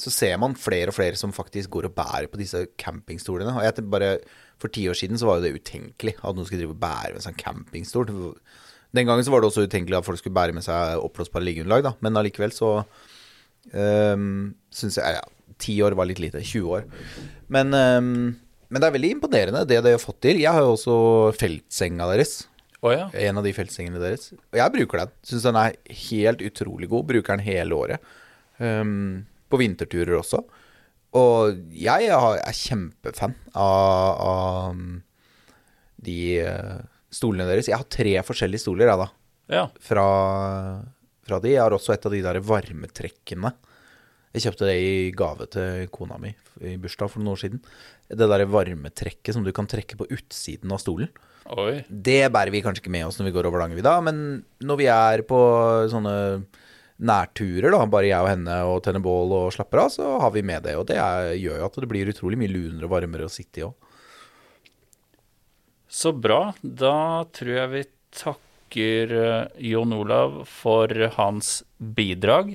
Så 0.00 0.12
ser 0.14 0.36
man 0.40 0.56
flere 0.56 0.92
og 0.92 0.96
flere 0.96 1.18
som 1.18 1.32
faktisk 1.34 1.72
går 1.74 1.90
og 1.90 1.96
bærer 1.96 2.28
på 2.30 2.40
disse 2.40 2.62
campingstolene. 2.80 3.52
Og 3.58 3.66
jeg 3.66 3.88
bare, 3.92 4.14
For 4.60 4.72
ti 4.72 4.84
år 4.90 4.98
siden 4.98 5.20
så 5.20 5.28
var 5.28 5.38
jo 5.38 5.46
det 5.46 5.56
utenkelig 5.56 6.16
at 6.18 6.36
noen 6.36 6.46
skulle 6.48 6.60
drive 6.62 6.76
og 6.76 6.82
bære 6.82 7.14
med 7.16 7.24
seg 7.24 7.32
en 7.32 7.40
campingstol. 7.40 8.10
Den 8.96 9.08
gangen 9.08 9.24
så 9.24 9.32
var 9.32 9.42
det 9.42 9.50
også 9.50 9.64
utenkelig 9.68 10.00
at 10.00 10.06
folk 10.06 10.20
skulle 10.20 10.36
bære 10.36 10.56
med 10.56 10.66
seg 10.66 11.00
oppblåsbare 11.00 11.46
liggeunderlag, 11.46 11.86
da. 11.86 11.94
Men 12.04 12.20
allikevel 12.20 12.52
så 12.54 12.72
um, 13.72 14.52
syns 14.74 14.98
jeg 15.00 15.16
Ja, 15.16 15.24
ti 15.60 15.76
år 15.84 15.96
var 15.98 16.08
litt 16.10 16.22
lite. 16.22 16.42
20 16.42 16.76
år. 16.76 16.86
Men, 17.52 17.74
um, 17.74 18.12
men 18.70 18.82
det 18.82 18.88
er 18.88 18.96
veldig 18.96 19.14
imponerende 19.16 19.66
det 19.68 19.80
de 19.86 19.96
har 19.96 20.02
fått 20.02 20.20
til. 20.26 20.42
Jeg 20.42 20.56
har 20.56 20.64
jo 20.64 20.76
også 20.76 20.96
feltsenga 21.40 22.08
deres. 22.12 22.40
Oh, 22.80 22.92
ja. 22.94 23.10
En 23.12 23.36
av 23.36 23.44
de 23.44 23.52
feltsengene 23.52 24.00
deres. 24.00 24.30
Og 24.52 24.60
jeg 24.60 24.74
bruker 24.76 25.02
den. 25.02 25.12
Syns 25.28 25.44
den 25.44 25.58
er 25.60 25.76
helt 26.06 26.44
utrolig 26.44 26.88
god. 26.88 27.08
Bruker 27.12 27.36
den 27.36 27.44
hele 27.44 27.76
året. 27.76 28.12
Um, 28.58 29.26
på 29.52 29.60
vinterturer 29.60 30.16
også. 30.18 30.42
Og 31.18 31.58
jeg 31.74 32.10
er 32.10 32.54
kjempefan 32.54 33.34
av, 33.58 34.20
av 34.22 34.82
de 36.06 36.20
eh, 36.44 36.76
stolene 37.10 37.48
deres. 37.48 37.70
Jeg 37.70 37.80
har 37.80 37.88
tre 37.90 38.14
forskjellige 38.26 38.62
stoler, 38.62 38.92
jeg, 38.92 39.00
da. 39.00 39.08
ja. 39.56 39.64
Fra, 39.82 40.06
fra 41.26 41.40
de. 41.42 41.56
Jeg 41.56 41.64
har 41.64 41.74
også 41.74 41.96
et 41.96 42.06
av 42.06 42.14
de 42.14 42.22
der 42.28 42.38
varmetrekkene. 42.46 43.52
Jeg 44.30 44.44
kjøpte 44.44 44.68
det 44.68 44.76
i 44.78 44.94
gave 45.18 45.48
til 45.50 45.88
kona 45.90 46.20
mi 46.22 46.30
i 46.62 46.76
bursdag 46.78 47.10
for 47.10 47.18
noen 47.18 47.34
år 47.34 47.40
siden. 47.42 47.62
Det 48.06 48.28
der 48.30 48.46
varmetrekket 48.46 49.34
som 49.34 49.42
du 49.42 49.50
kan 49.54 49.66
trekke 49.70 49.98
på 49.98 50.06
utsiden 50.14 50.70
av 50.70 50.78
stolen. 50.82 51.10
Oi. 51.50 51.80
Det 51.90 52.28
bærer 52.30 52.54
vi 52.54 52.60
kanskje 52.62 52.84
ikke 52.84 52.94
med 52.94 53.08
oss 53.08 53.18
når 53.18 53.26
vi 53.26 53.34
går 53.34 53.48
over 53.48 53.64
Langevidda, 53.64 53.96
men 54.06 54.44
når 54.62 54.78
vi 54.78 54.86
er 54.92 55.24
på 55.26 55.40
sånne 55.90 56.14
nærturer, 57.00 57.72
da, 57.72 57.84
bare 57.88 58.10
jeg 58.10 58.20
og 58.20 58.28
henne 58.28 58.56
og 58.68 58.82
tenner 58.84 59.02
bål 59.04 59.32
og 59.36 59.52
slapper 59.54 59.84
av, 59.84 59.92
så 59.94 60.08
har 60.22 60.32
vi 60.34 60.44
med 60.46 60.66
det. 60.66 60.76
Og 60.78 60.86
det 60.90 60.98
er, 61.00 61.32
gjør 61.40 61.62
jo 61.62 61.68
at 61.70 61.78
det 61.80 61.88
blir 61.90 62.10
utrolig 62.12 62.38
mye 62.40 62.52
lunere 62.52 62.88
og 62.88 62.94
varmere 62.94 63.28
å 63.28 63.32
sitte 63.32 63.62
i 63.62 63.66
òg. 63.68 63.74
Så 65.90 66.12
bra. 66.14 66.52
Da 66.62 67.24
tror 67.34 67.54
jeg 67.56 67.70
vi 67.72 67.84
takker 68.14 69.14
eh, 69.18 69.62
Jon 69.72 69.96
Olav 69.96 70.42
for 70.46 70.92
hans 71.16 71.60
bidrag. 71.78 72.54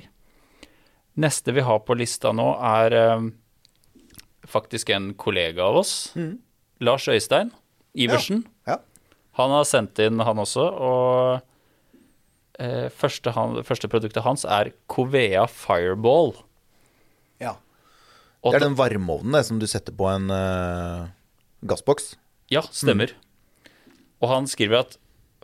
Neste 1.20 1.52
vi 1.56 1.64
har 1.64 1.82
på 1.84 1.96
lista 1.98 2.32
nå, 2.32 2.48
er 2.64 2.96
eh, 2.96 3.28
faktisk 4.48 4.94
en 4.94 5.12
kollega 5.20 5.68
av 5.68 5.82
oss. 5.82 5.94
Lars 6.80 7.08
Øystein 7.12 7.52
Iversen. 7.96 8.44
Ja. 8.68 8.80
Han 9.36 9.52
har 9.52 9.68
sendt 9.68 10.00
inn, 10.00 10.20
han 10.24 10.40
også, 10.40 10.64
og 10.64 11.55
eh, 12.62 12.88
første, 12.92 13.32
han, 13.36 13.60
første 13.66 13.90
produktet 13.92 14.24
hans 14.26 14.44
er 14.44 14.72
Covea 14.92 15.46
Fireball. 15.50 16.34
ja. 17.42 17.56
Og 18.46 18.52
Det 18.52 18.60
er 18.60 18.68
den 18.68 18.78
varmeovnen 18.78 19.34
det, 19.34 19.46
som 19.48 19.58
du 19.58 19.66
setter 19.66 19.94
på 19.96 20.06
en 20.06 20.30
uh, 20.30 21.08
gassboks. 21.66 22.12
Ja, 22.52 22.62
stemmer. 22.70 23.10
Og 24.22 24.30
han 24.30 24.46
skriver 24.46 24.84
at 24.84 24.94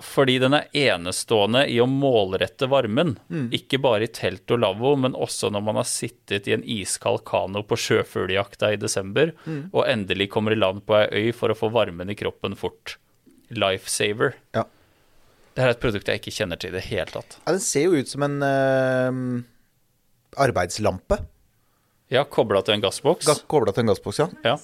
fordi 0.03 0.39
den 0.43 0.55
er 0.57 0.69
enestående 0.75 1.65
i 1.71 1.77
å 1.83 1.87
målrette 1.87 2.67
varmen. 2.71 3.17
Ikke 3.55 3.79
bare 3.83 4.07
i 4.07 4.11
telt 4.11 4.51
og 4.51 4.63
lavvo, 4.63 4.95
men 4.99 5.15
også 5.15 5.51
når 5.53 5.63
man 5.67 5.79
har 5.79 5.87
sittet 5.87 6.49
i 6.49 6.55
en 6.57 6.65
iskald 6.65 7.23
kano 7.29 7.63
på 7.67 7.79
sjøfugljakta 7.79 8.73
i 8.75 8.81
desember, 8.81 9.35
og 9.71 9.87
endelig 9.87 10.31
kommer 10.33 10.55
i 10.55 10.59
land 10.59 10.83
på 10.89 10.97
ei 10.99 11.29
øy 11.29 11.33
for 11.37 11.53
å 11.53 11.59
få 11.59 11.71
varmen 11.75 12.11
i 12.11 12.19
kroppen 12.19 12.57
fort. 12.59 12.97
Lifesaver. 13.53 14.35
Ja. 14.57 14.65
Det 15.53 15.61
er 15.67 15.73
et 15.75 15.81
produkt 15.83 16.09
jeg 16.09 16.21
ikke 16.23 16.33
kjenner 16.33 16.57
til 16.61 16.71
i 16.73 16.77
det 16.79 16.85
hele 16.89 17.11
tatt. 17.13 17.35
ja, 17.43 17.53
den 17.53 17.61
ser 17.61 17.85
jo 17.91 17.99
ut 18.01 18.09
som 18.09 18.23
en 18.25 18.39
eh, 18.47 19.19
arbeidslampe. 20.41 21.19
Ja, 22.13 22.25
kobla 22.29 22.63
til 22.65 22.77
en 22.79 22.85
gassboks. 22.85 23.27
Ga- 23.29 23.41
Kobla 23.49 23.73
til 23.73 23.85
en 23.87 23.93
gassboks, 23.93 24.19
ja. 24.21 24.29
Ja. 24.45 24.57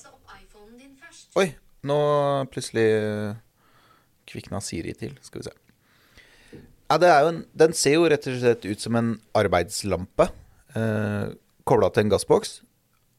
Oi, 1.38 1.50
nå 1.86 1.98
plutselig 2.52 2.86
eh, 2.98 3.36
kvikna 4.28 4.60
Siri 4.64 4.94
til. 4.98 5.14
Skal 5.24 5.42
vi 5.42 5.48
se. 5.48 5.54
Ja, 6.88 6.96
det 7.00 7.10
er 7.12 7.20
jo 7.26 7.30
en, 7.34 7.42
den 7.60 7.74
ser 7.76 7.98
jo 7.98 8.08
rett 8.08 8.24
og 8.30 8.38
slett 8.40 8.64
ut 8.64 8.80
som 8.80 8.96
en 8.96 9.10
arbeidslampe 9.36 10.30
eh, 10.72 11.34
kobla 11.68 11.90
til 11.92 12.06
en 12.06 12.12
gassboks. 12.14 12.58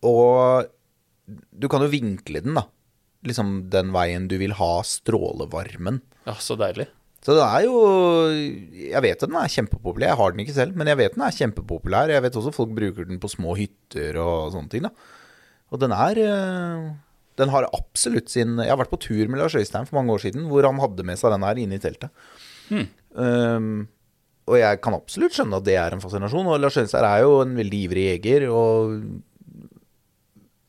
Og 0.10 0.66
du 1.54 1.68
kan 1.70 1.86
jo 1.86 1.92
vinkle 1.94 2.42
den, 2.46 2.58
da. 2.58 2.66
Liksom 3.30 3.68
den 3.70 3.92
veien 3.94 4.26
du 4.32 4.38
vil 4.42 4.56
ha 4.58 4.72
strålevarmen. 4.88 6.02
ja, 6.26 6.34
så 6.42 6.58
deilig. 6.58 6.88
Så 7.26 7.36
det 7.36 7.44
er 7.44 7.66
jo 7.68 7.76
Jeg 8.80 9.04
vet 9.04 9.24
at 9.24 9.28
den 9.28 9.38
er 9.40 9.52
kjempepopulær. 9.52 10.14
Jeg 10.14 10.20
har 10.22 10.34
den 10.34 10.44
ikke 10.46 10.56
selv, 10.56 10.80
men 10.80 10.88
jeg 10.88 11.00
vet 11.02 11.18
den 11.18 11.26
er 11.28 11.36
kjempepopulær. 11.36 12.14
Jeg 12.14 12.24
vet 12.26 12.40
også 12.40 12.56
folk 12.56 12.72
bruker 12.78 13.10
den 13.10 13.20
på 13.22 13.32
små 13.32 13.58
hytter 13.60 14.20
og 14.24 14.56
sånne 14.56 14.72
ting. 14.72 14.88
da 14.88 14.94
Og 15.74 15.84
den 15.84 15.94
er 15.96 16.24
eh, 16.24 16.90
Den 17.40 17.54
har 17.54 17.70
absolutt 17.76 18.32
sin 18.32 18.58
Jeg 18.58 18.72
har 18.72 18.80
vært 18.80 18.94
på 18.94 19.04
tur 19.04 19.28
med 19.28 19.40
Lars 19.40 19.56
Øystein 19.56 19.88
for 19.88 20.00
mange 20.00 20.16
år 20.16 20.24
siden, 20.26 20.48
hvor 20.48 20.64
han 20.64 20.80
hadde 20.80 21.04
med 21.08 21.20
seg 21.20 21.36
den 21.36 21.48
her 21.48 21.60
inne 21.60 21.80
i 21.80 21.84
teltet. 21.84 22.12
Um, 23.20 23.88
og 24.50 24.58
jeg 24.58 24.80
kan 24.82 24.96
absolutt 24.98 25.36
skjønne 25.36 25.60
at 25.60 25.66
det 25.66 25.76
er 25.78 25.94
en 25.94 26.02
fascinasjon. 26.02 26.48
Og 26.50 26.60
Lars 26.60 26.78
Øystein 26.80 27.06
er 27.06 27.24
jo 27.26 27.42
en 27.44 27.56
veldig 27.58 27.84
ivrig 27.86 28.06
jeger. 28.10 28.48
Og 28.50 28.96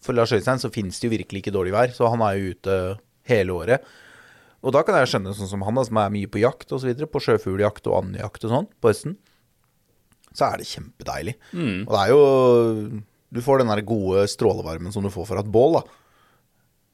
for 0.04 0.16
Lars 0.16 0.32
Øystein 0.34 0.60
så 0.60 0.72
finnes 0.72 0.98
det 1.00 1.08
jo 1.08 1.14
virkelig 1.14 1.44
ikke 1.44 1.54
dårlig 1.54 1.74
vær, 1.76 1.94
så 1.94 2.10
han 2.12 2.22
er 2.24 2.36
jo 2.36 2.54
ute 2.54 2.76
hele 3.30 3.56
året. 3.56 3.90
Og 4.60 4.74
da 4.76 4.82
kan 4.84 4.98
jeg 4.98 5.08
skjønne 5.12 5.32
sånn 5.36 5.48
som 5.48 5.62
han, 5.64 5.78
da, 5.78 5.84
som 5.88 6.00
er 6.02 6.12
mye 6.12 6.28
på 6.30 6.42
jakt 6.42 6.72
osv., 6.76 6.90
på 7.08 7.22
sjøfugljakt 7.24 7.86
og 7.88 7.96
andjakt 8.02 8.44
og 8.44 8.52
sånn 8.52 8.68
på 8.76 8.90
høsten, 8.92 9.14
så 10.36 10.50
er 10.50 10.60
det 10.60 10.68
kjempedeilig. 10.70 11.34
Og 11.86 11.94
det 11.94 12.02
er 12.02 12.12
jo 12.12 13.00
Du 13.30 13.40
får 13.42 13.60
den 13.60 13.70
der 13.70 13.80
gode 13.86 14.26
strålevarmen 14.30 14.92
som 14.92 15.04
du 15.06 15.10
får 15.14 15.28
fra 15.30 15.42
et 15.44 15.50
bål, 15.54 15.78
da. 15.78 15.96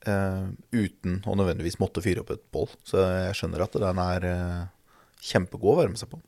Uh, 0.06 0.52
uten 0.70 1.16
å 1.26 1.34
nødvendigvis 1.34 1.80
måtte 1.82 2.02
fyre 2.04 2.20
opp 2.22 2.30
et 2.30 2.42
bål. 2.54 2.68
Så 2.86 3.00
jeg 3.00 3.38
skjønner 3.40 3.64
at 3.64 3.78
den 3.82 3.98
er 4.04 4.26
uh, 4.28 4.66
kjempegod 5.24 5.72
å 5.72 5.78
varme 5.80 5.98
seg 5.98 6.12
på. 6.12 6.20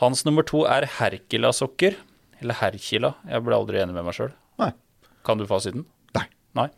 Hans 0.00 0.24
nummer 0.26 0.46
to 0.46 0.64
er 0.66 0.88
Herkila-sokker. 0.98 2.00
Eller 2.40 2.58
Herkila. 2.58 3.12
Jeg 3.28 3.44
ble 3.46 3.60
aldri 3.60 3.82
enig 3.82 3.94
med 3.94 4.08
meg 4.08 4.16
sjøl. 4.16 4.32
Kan 5.28 5.36
du 5.36 5.44
fasiten? 5.50 5.84
Nei. 6.16 6.24
Nei. 6.56 6.68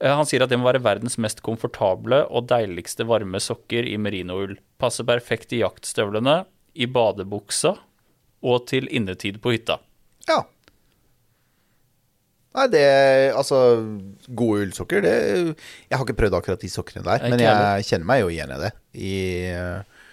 Eh, 0.00 0.12
Han 0.12 0.28
sier 0.28 0.44
at 0.44 0.52
det 0.52 0.58
må 0.60 0.68
være 0.68 0.82
verdens 0.84 1.16
mest 1.22 1.42
komfortable 1.46 2.22
og 2.28 2.48
deiligste 2.50 3.06
varme 3.08 3.40
sokker 3.42 3.86
i 3.88 3.96
merinoull. 4.00 4.56
Passer 4.80 5.06
perfekt 5.08 5.54
i 5.56 5.62
jaktstøvlene, 5.62 6.42
i 6.76 6.86
badebuksa 6.86 7.72
og 8.46 8.66
til 8.68 8.88
innetid 8.92 9.40
på 9.42 9.54
hytta. 9.54 9.78
Ja. 10.28 10.42
Nei, 12.56 12.66
det 12.72 12.84
Altså, 13.36 13.56
gode 14.32 14.64
ullsokker, 14.66 15.02
det 15.04 15.14
Jeg 15.16 15.92
har 15.92 16.04
ikke 16.04 16.16
prøvd 16.22 16.38
akkurat 16.38 16.62
de 16.62 16.70
sokkene 16.72 17.04
der, 17.04 17.26
men 17.28 17.40
jeg 17.42 17.88
kjenner 17.88 18.08
meg 18.08 18.22
jo 18.22 18.30
igjen 18.32 18.54
i 18.54 18.60
det. 18.62 18.72
I 18.96 19.16
eh, 19.52 20.06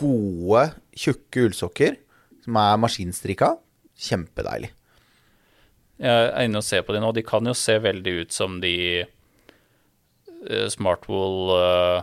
gode, 0.00 0.64
tjukke 0.96 1.48
ullsokker 1.48 1.98
som 2.44 2.56
er 2.60 2.80
maskinstrikka. 2.80 3.54
Kjempedeilig. 4.04 4.72
Jeg 6.02 6.30
er 6.34 6.44
inne 6.48 6.58
og 6.58 6.64
ser 6.66 6.82
på 6.82 6.94
de 6.96 7.00
nå. 7.02 7.12
De 7.14 7.22
kan 7.22 7.46
jo 7.46 7.54
se 7.54 7.76
veldig 7.78 8.14
ut 8.24 8.32
som 8.34 8.56
de 8.62 8.74
uh, 10.50 10.66
Smartwool 10.72 11.52
uh, 11.54 12.02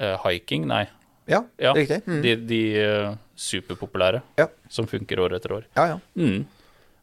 uh, 0.00 0.16
hiking, 0.24 0.66
nei. 0.70 0.86
Ja, 1.28 1.42
Ja, 1.60 1.72
riktig. 1.76 2.02
Mm. 2.06 2.20
de, 2.24 2.34
de 2.48 2.60
uh, 2.84 3.14
superpopulære 3.36 4.22
Ja. 4.38 4.48
som 4.68 4.86
funker 4.86 5.20
år 5.20 5.36
etter 5.38 5.52
år. 5.60 5.64
ja, 5.76 5.86
ja. 5.94 6.00
Mm. 6.16 6.46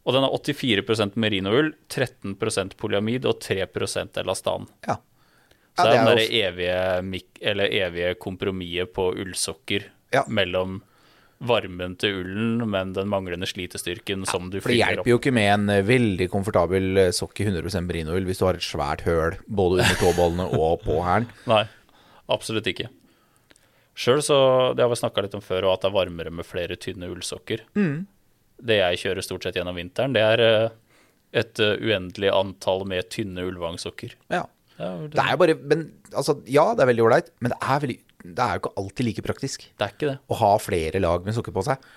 Og 0.03 0.13
den 0.15 0.23
har 0.25 0.31
84% 0.33 1.13
merinoull, 1.15 1.75
13% 1.87 2.73
polyamid 2.75 3.25
og 3.29 3.39
3% 3.39 4.17
elastan. 4.17 4.67
ja. 4.87 4.97
Så 5.77 5.85
det 5.87 5.91
er 5.93 5.97
den 5.97 6.07
derre 6.09 6.23
der 6.27 7.05
evige, 7.39 7.83
evige 7.85 8.15
kompromisset 8.19 8.89
på 8.93 9.05
ullsokker 9.15 9.85
mellom 10.27 10.81
varmen 11.41 11.95
til 11.97 12.19
ullen, 12.21 12.61
men 12.69 12.93
den 12.93 13.09
manglende 13.09 13.47
slitestyrken 13.49 14.25
som 14.29 14.49
du 14.53 14.59
For 14.61 14.69
det 14.69 14.77
hjelper 14.77 15.01
opp. 15.03 15.09
jo 15.09 15.17
ikke 15.17 15.33
med 15.33 15.49
en 15.49 15.69
eh, 15.73 15.83
veldig 15.87 16.27
komfortabel 16.29 17.01
eh, 17.07 17.11
sokk 17.15 17.41
i 17.41 17.47
100% 17.49 17.87
merinoull 17.87 18.27
hvis 18.27 18.41
du 18.41 18.45
har 18.45 18.59
et 18.59 18.65
svært 18.65 19.01
høl 19.07 19.37
både 19.47 19.81
under 19.81 19.97
tåbollene 20.01 20.45
og 20.61 20.83
på 20.85 20.99
hælen. 21.05 21.29
Nei, 21.49 21.63
absolutt 22.31 22.69
ikke. 22.69 22.91
Sjøl 23.97 24.21
så 24.23 24.37
Det 24.77 24.85
har 24.85 24.91
vi 24.93 24.99
snakka 25.01 25.25
litt 25.25 25.35
om 25.37 25.43
før, 25.43 25.67
og 25.67 25.73
at 25.75 25.83
det 25.83 25.89
er 25.91 25.97
varmere 25.97 26.31
med 26.33 26.47
flere 26.47 26.77
tynne 26.79 27.09
ullsokker. 27.11 27.65
Mm. 27.75 28.05
Det 28.61 28.77
jeg 28.77 29.01
kjører 29.03 29.25
stort 29.25 29.43
sett 29.47 29.57
gjennom 29.57 29.75
vinteren, 29.81 30.13
det 30.15 30.21
er 30.23 30.45
eh, 30.45 30.69
et 31.41 31.59
uendelig 31.59 32.29
antall 32.35 32.85
med 32.85 33.09
tynne 33.09 33.43
ullvangsokker. 33.49 34.13
Ja. 34.31 34.45
Ja, 34.81 34.91
det, 35.01 35.11
Det 35.13 35.23
er 35.23 35.35
jo 35.35 35.41
bare 35.41 35.57
men, 35.61 35.87
altså, 36.11 36.39
Ja, 36.49 36.71
det 36.75 36.83
er 36.83 36.91
veldig 36.91 37.03
ålreit, 37.05 37.33
men 37.39 37.53
det 37.53 37.59
er, 37.61 37.81
veldig, 37.83 37.97
det 38.23 38.45
er 38.45 38.55
jo 38.55 38.63
ikke 38.63 38.77
alltid 38.81 39.07
like 39.07 39.25
praktisk. 39.25 39.67
det 39.77 39.87
er 39.87 39.93
ikke 39.95 40.09
det. 40.09 40.15
å 40.25 40.39
ha 40.41 40.53
flere 40.61 41.01
lag 41.03 41.27
med 41.27 41.37
sokker 41.37 41.55
på 41.55 41.65
seg. 41.67 41.91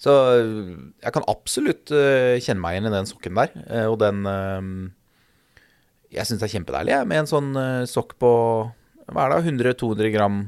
Så 0.00 0.12
jeg 0.40 1.12
kan 1.12 1.26
absolutt 1.28 1.92
uh, 1.92 2.38
kjenne 2.40 2.62
meg 2.62 2.78
igjen 2.78 2.88
i 2.88 2.94
den 2.94 3.08
sokken 3.10 3.36
der. 3.36 3.52
Uh, 3.68 3.86
og 3.90 3.98
den 4.00 4.24
uh, 4.24 4.70
Jeg 6.14 6.24
syns 6.28 6.40
det 6.40 6.48
er 6.48 6.54
kjempedeilig 6.54 6.94
jeg, 6.94 7.10
med 7.10 7.22
en 7.22 7.30
sånn 7.30 7.50
sokk 7.86 8.16
på 8.18 8.32
Hva 9.10 9.26
er 9.26 9.36
det, 9.36 9.52
100-200 9.76 10.10
gram, 10.14 10.40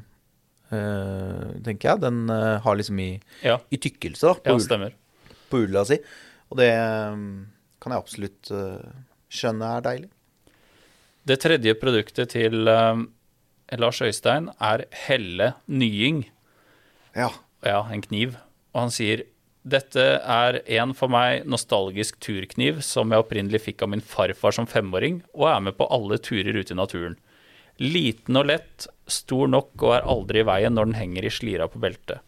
tenker 0.72 1.90
jeg. 1.90 2.00
Den 2.02 2.32
har 2.32 2.76
liksom 2.78 2.98
i, 3.02 3.10
Ja, 3.44 3.58
i 3.70 3.78
tykkelse 3.82 4.30
da, 4.30 4.34
på, 4.40 4.56
ja 4.56 4.64
stemmer. 4.64 4.94
på 5.50 5.60
ulla 5.66 5.84
si. 5.86 5.98
Og 6.50 6.58
det 6.58 6.70
um, 7.12 7.44
kan 7.82 7.94
jeg 7.94 8.02
absolutt 8.02 8.52
skjønne 9.32 9.70
er 9.76 9.84
deilig. 9.84 10.10
Det 11.28 11.38
tredje 11.42 11.74
produktet 11.78 12.32
til 12.34 12.68
eh, 12.68 13.02
Lars 13.78 14.00
Øystein 14.02 14.50
er 14.58 14.86
Helle 15.04 15.52
Nying. 15.70 16.24
Ja. 17.14 17.30
Ja, 17.62 17.84
en 17.92 18.02
kniv. 18.02 18.34
Og 18.74 18.86
han 18.86 18.94
sier 18.94 19.26
dette 19.62 20.02
er 20.18 20.58
en 20.80 20.90
for 20.98 21.12
meg 21.12 21.44
nostalgisk 21.46 22.18
turkniv 22.24 22.80
som 22.82 23.12
jeg 23.12 23.22
opprinnelig 23.22 23.60
fikk 23.68 23.84
av 23.84 23.92
min 23.92 24.02
farfar 24.02 24.56
som 24.56 24.66
femåring, 24.66 25.20
og 25.38 25.46
er 25.52 25.60
med 25.68 25.76
på 25.78 25.86
alle 25.86 26.18
turer 26.18 26.58
ute 26.58 26.74
i 26.74 26.78
naturen. 26.78 27.14
Liten 27.78 28.40
og 28.40 28.48
lett, 28.50 28.88
stor 29.06 29.46
nok 29.50 29.84
og 29.84 29.94
er 29.94 30.08
aldri 30.10 30.42
i 30.42 30.48
veien 30.48 30.74
når 30.74 30.90
den 30.90 30.98
henger 30.98 31.28
i 31.28 31.32
slira 31.32 31.70
på 31.70 31.78
beltet. 31.82 32.18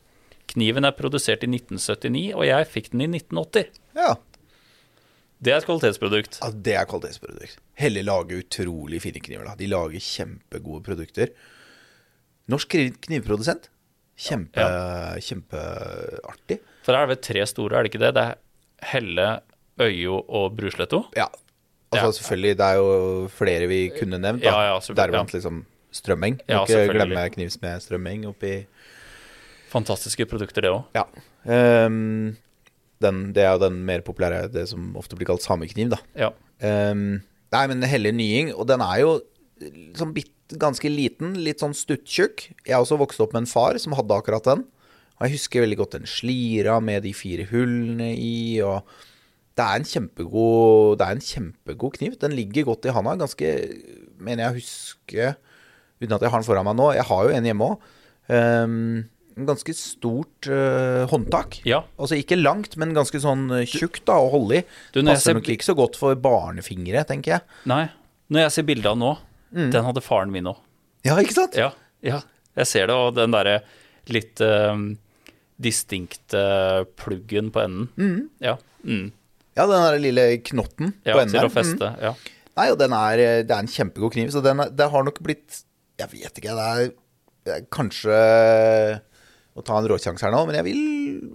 Kniven 0.54 0.86
er 0.86 0.94
produsert 0.94 1.42
i 1.42 1.50
1979, 1.50 2.30
og 2.36 2.46
jeg 2.46 2.70
fikk 2.70 2.92
den 2.92 3.08
i 3.08 3.10
1980. 3.18 3.82
ja. 3.98 4.14
Det 5.44 5.52
er 5.52 5.60
et 5.60 5.66
kvalitetsprodukt. 5.68 6.38
Ja, 6.40 6.48
det 6.66 6.74
er 6.80 6.86
kvalitetsprodukt. 6.88 7.58
Helle 7.80 8.02
lager 8.06 8.40
utrolig 8.42 9.00
fine 9.04 9.20
kniver. 9.20 9.44
da. 9.50 9.54
De 9.60 9.68
lager 9.68 10.00
kjempegode 10.00 10.82
produkter. 10.86 11.32
Norsk 12.52 12.76
knivprodusent. 13.06 13.68
Kjempe, 14.14 14.62
Kjempeartig. 15.26 16.60
For 16.86 16.94
her 16.94 17.08
er 17.08 17.14
det 17.14 17.22
tre 17.26 17.42
store, 17.50 17.78
er 17.80 17.82
det 17.86 17.90
ikke 17.92 18.02
det? 18.04 18.12
Det 18.14 18.24
er 18.30 18.36
Helle, 18.92 19.28
Øyo 19.80 20.20
og 20.28 20.54
Brusletto. 20.58 21.04
Ja. 21.18 21.26
Altså 21.94 22.06
Ja. 22.06 22.12
selvfølgelig, 22.18 22.56
det 22.58 22.66
er 22.66 22.74
jo 22.78 23.28
flere 23.30 23.66
vi 23.70 23.80
kunne 23.98 24.18
nevnt. 24.18 24.42
Da. 24.42 24.50
Ja, 24.50 24.74
ja, 24.74 24.94
Deriblant 24.94 25.32
liksom 25.34 25.64
Strømming. 25.94 26.40
Ja, 26.48 26.64
ikke 26.64 26.88
glemme 26.90 27.28
knivsmed 27.30 27.82
Strømming 27.82 28.26
oppi 28.26 28.66
Fantastiske 29.70 30.26
produkter, 30.26 30.62
det 30.62 30.70
òg. 30.70 30.84
Ja. 30.94 31.04
Ehm, 31.50 32.36
den, 33.04 33.28
det 33.36 33.44
er 33.44 33.54
jo 33.54 33.62
den 33.66 33.78
mer 33.86 34.02
populære, 34.06 34.48
det 34.54 34.66
som 34.70 34.92
ofte 35.00 35.18
blir 35.18 35.28
kalt 35.28 35.44
samekniv, 35.44 35.92
da. 35.94 36.00
Ja. 36.18 36.32
Um, 36.64 37.22
nei, 37.54 37.64
men 37.70 37.84
Hellig 37.88 38.14
Nying, 38.16 38.52
og 38.56 38.68
den 38.70 38.82
er 38.84 39.02
jo 39.02 39.16
liksom 39.62 40.14
bitt, 40.16 40.32
ganske 40.60 40.90
liten, 40.92 41.38
litt 41.40 41.62
sånn 41.62 41.74
stuttjukk. 41.76 42.48
Jeg 42.66 42.74
har 42.74 42.82
også 42.84 42.98
vokst 43.00 43.22
opp 43.24 43.32
med 43.34 43.44
en 43.44 43.50
far 43.50 43.78
som 43.80 43.94
hadde 43.96 44.16
akkurat 44.16 44.44
den. 44.46 44.64
Og 45.14 45.26
jeg 45.26 45.36
husker 45.38 45.62
veldig 45.62 45.78
godt 45.78 45.96
den 45.96 46.08
slira 46.10 46.80
med 46.82 47.04
de 47.06 47.14
fire 47.16 47.46
hullene 47.48 48.10
i, 48.18 48.60
og 48.66 48.82
det 49.54 49.64
er 49.64 49.78
en 49.78 49.86
kjempegod, 49.86 50.98
det 50.98 51.06
er 51.06 51.16
en 51.16 51.24
kjempegod 51.24 51.98
kniv. 51.98 52.16
Den 52.20 52.34
ligger 52.34 52.66
godt 52.72 52.88
i 52.88 52.94
handa, 52.94 53.14
ganske, 53.22 53.52
mener 54.18 54.44
jeg 54.44 54.50
å 54.50 54.58
huske, 54.58 55.28
uten 56.02 56.16
at 56.16 56.26
jeg 56.26 56.34
har 56.34 56.42
den 56.42 56.48
foran 56.48 56.66
meg 56.66 56.78
nå. 56.80 56.90
Jeg 56.98 57.06
har 57.08 57.28
jo 57.28 57.36
en 57.36 57.48
hjemme 57.48 57.68
òg. 57.70 57.90
Ganske 59.34 59.74
stort 59.74 60.46
uh, 60.46 61.04
håndtak. 61.10 61.60
ja. 61.66 61.82
Altså 61.98 62.18
ikke 62.20 62.38
langt, 62.38 62.76
men 62.80 62.94
ganske 62.94 63.18
sånn 63.22 63.48
eh, 63.50 63.64
tjukt 63.66 64.04
da, 64.06 64.18
å 64.22 64.30
holde 64.30 64.60
i. 64.60 64.64
Du, 64.94 65.00
Passer 65.02 65.32
ser- 65.32 65.38
nok 65.38 65.48
ikke 65.54 65.66
så 65.66 65.74
godt 65.78 65.98
for 65.98 66.14
barnefingre, 66.14 67.02
tenker 67.08 67.36
jeg. 67.36 67.46
Nei. 67.70 67.88
Når 68.30 68.46
jeg 68.46 68.54
ser 68.54 68.68
bildet 68.68 68.90
av 68.92 69.00
nå, 69.00 69.14
nå, 69.54 69.70
den 69.74 69.88
hadde 69.88 70.04
faren 70.04 70.30
min 70.34 70.46
òg. 70.52 70.60
Ja, 71.04 71.16
ikke 71.20 71.36
sant? 71.36 71.58
Ja. 71.58 71.72
ja. 72.06 72.22
Jeg 72.56 72.70
ser 72.70 72.86
det, 72.88 72.94
og 72.94 73.16
den 73.18 73.34
derre 73.34 73.58
litt 74.14 74.40
uh, 74.44 74.78
distinkte 75.62 76.44
pluggen 77.00 77.50
på 77.54 77.64
enden. 77.64 78.28
Ja. 78.44 78.56
Mm. 78.86 79.10
Ja, 79.54 79.66
den 79.70 79.84
der 79.86 80.00
lille 80.02 80.26
knotten 80.46 80.94
ja 81.06 81.14
på 81.14 81.22
enden 81.22 81.38
til 81.38 81.48
å 81.48 81.52
feste. 81.52 81.90
Ja. 82.02 82.14
Nei, 82.54 82.68
og 82.70 82.78
den 82.78 82.94
er, 82.94 83.22
det 83.46 83.50
er 83.50 83.64
en 83.64 83.70
kjempegod 83.70 84.14
kniv, 84.14 84.30
så 84.34 84.42
den 84.44 84.62
er, 84.62 84.70
det 84.70 84.86
har 84.92 85.06
nok 85.06 85.18
blitt 85.26 85.64
Jeg 85.98 86.10
vet 86.10 86.38
ikke, 86.38 86.54
det 86.54 86.66
er, 86.66 86.92
det 87.46 87.54
er 87.56 87.66
kanskje 87.74 88.18
å 89.54 89.62
ta 89.62 89.76
en 89.78 89.88
råsjanse 89.90 90.26
her 90.26 90.34
nå, 90.34 90.40
men 90.48 90.58
jeg 90.58 90.66
vil, 90.66 90.80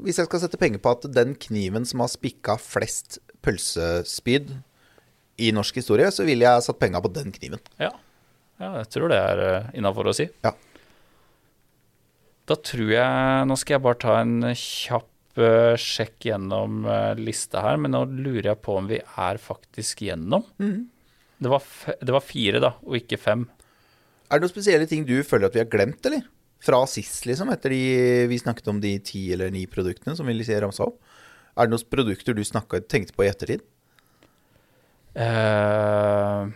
hvis 0.04 0.20
jeg 0.20 0.28
skal 0.28 0.42
sette 0.44 0.60
penger 0.60 0.82
på 0.84 0.92
at 0.92 1.08
den 1.16 1.36
kniven 1.40 1.86
som 1.88 2.04
har 2.04 2.12
spikka 2.12 2.58
flest 2.60 3.22
pølsespyd 3.46 4.52
i 5.40 5.52
norsk 5.56 5.80
historie, 5.80 6.10
så 6.12 6.26
ville 6.28 6.48
jeg 6.48 6.66
satt 6.66 6.80
penga 6.82 7.00
på 7.04 7.12
den 7.16 7.32
kniven. 7.36 7.62
Ja. 7.80 7.94
ja, 8.60 8.74
jeg 8.82 8.90
tror 8.96 9.12
det 9.12 9.20
er 9.24 9.44
uh, 9.44 9.70
innafor 9.78 10.12
å 10.12 10.16
si. 10.16 10.28
Ja. 10.44 10.52
Da 12.50 12.58
tror 12.66 12.92
jeg 12.92 13.46
Nå 13.46 13.56
skal 13.62 13.76
jeg 13.76 13.86
bare 13.86 14.00
ta 14.02 14.16
en 14.20 14.50
kjapp 14.58 15.40
uh, 15.40 15.76
sjekk 15.80 16.28
gjennom 16.32 16.82
uh, 16.90 17.14
lista 17.16 17.64
her, 17.64 17.80
men 17.80 17.96
nå 17.96 18.04
lurer 18.10 18.52
jeg 18.52 18.64
på 18.66 18.76
om 18.82 18.90
vi 18.90 19.00
er 19.00 19.40
faktisk 19.40 20.04
gjennom. 20.10 20.44
Det, 20.60 21.54
var 21.54 21.64
det 22.04 22.18
var 22.18 22.26
fire, 22.26 22.60
da, 22.68 22.74
og 22.84 23.00
ikke 23.00 23.22
fem. 23.22 23.48
Er 24.28 24.38
det 24.38 24.44
noen 24.44 24.54
spesielle 24.58 24.90
ting 24.92 25.08
du 25.08 25.22
føler 25.24 25.48
at 25.48 25.56
vi 25.56 25.64
har 25.64 25.72
glemt, 25.72 26.04
eller? 26.10 26.28
Fra 26.60 26.82
sist, 26.92 27.24
liksom, 27.30 27.52
etter 27.54 27.72
de, 27.72 27.82
vi 28.28 28.40
snakket 28.42 28.68
om 28.68 28.82
de 28.84 28.98
ti 29.00 29.30
eller 29.34 29.52
ni 29.54 29.66
produktene 29.72 30.16
som 30.18 30.28
vi 30.28 30.36
ramsa 30.60 30.90
opp. 30.90 30.98
Er 31.56 31.68
det 31.68 31.74
noen 31.76 31.92
produkter 31.92 32.36
du 32.36 32.44
snakket, 32.44 32.90
tenkte 32.92 33.16
på 33.16 33.24
i 33.26 33.30
ettertid? 33.32 33.64
Uh, 35.16 36.52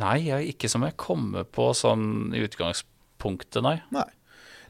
Nei, 0.00 0.22
jeg, 0.24 0.54
ikke 0.54 0.70
som 0.72 0.84
jeg 0.86 0.96
kommer 1.00 1.44
på 1.44 1.68
sånn 1.76 2.32
i 2.32 2.40
utgangspunktet, 2.46 3.60
nei. 3.64 3.76
Nei. 3.92 4.06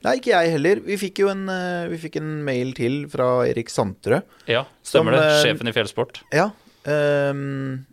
Nei, 0.03 0.17
ikke 0.19 0.33
jeg 0.33 0.55
heller. 0.57 0.81
Vi 0.83 0.97
fikk 0.99 1.21
jo 1.23 1.29
en, 1.31 1.45
eh, 1.47 1.87
vi 1.93 1.99
fikk 2.03 2.17
en 2.19 2.31
mail 2.43 2.73
til 2.75 3.05
fra 3.11 3.47
Erik 3.47 3.71
Santerød. 3.71 4.27
Ja, 4.51 4.65
stemmer 4.83 5.15
Som, 5.15 5.21
det. 5.21 5.29
eh, 5.31 5.43
Sjefen 5.45 5.71
i 5.71 5.75
Fjellsport. 5.77 6.23
Ja. 6.35 6.51
ehm, 6.91 7.87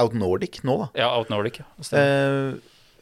Out 0.00 0.14
Nordic 0.18 0.62
nå, 0.66 0.78
da. 0.84 0.92
Ja, 1.04 1.10
Out 1.18 1.30
Nordic. 1.32 1.60
Ja. 1.62 1.98
Eh, 1.98 2.54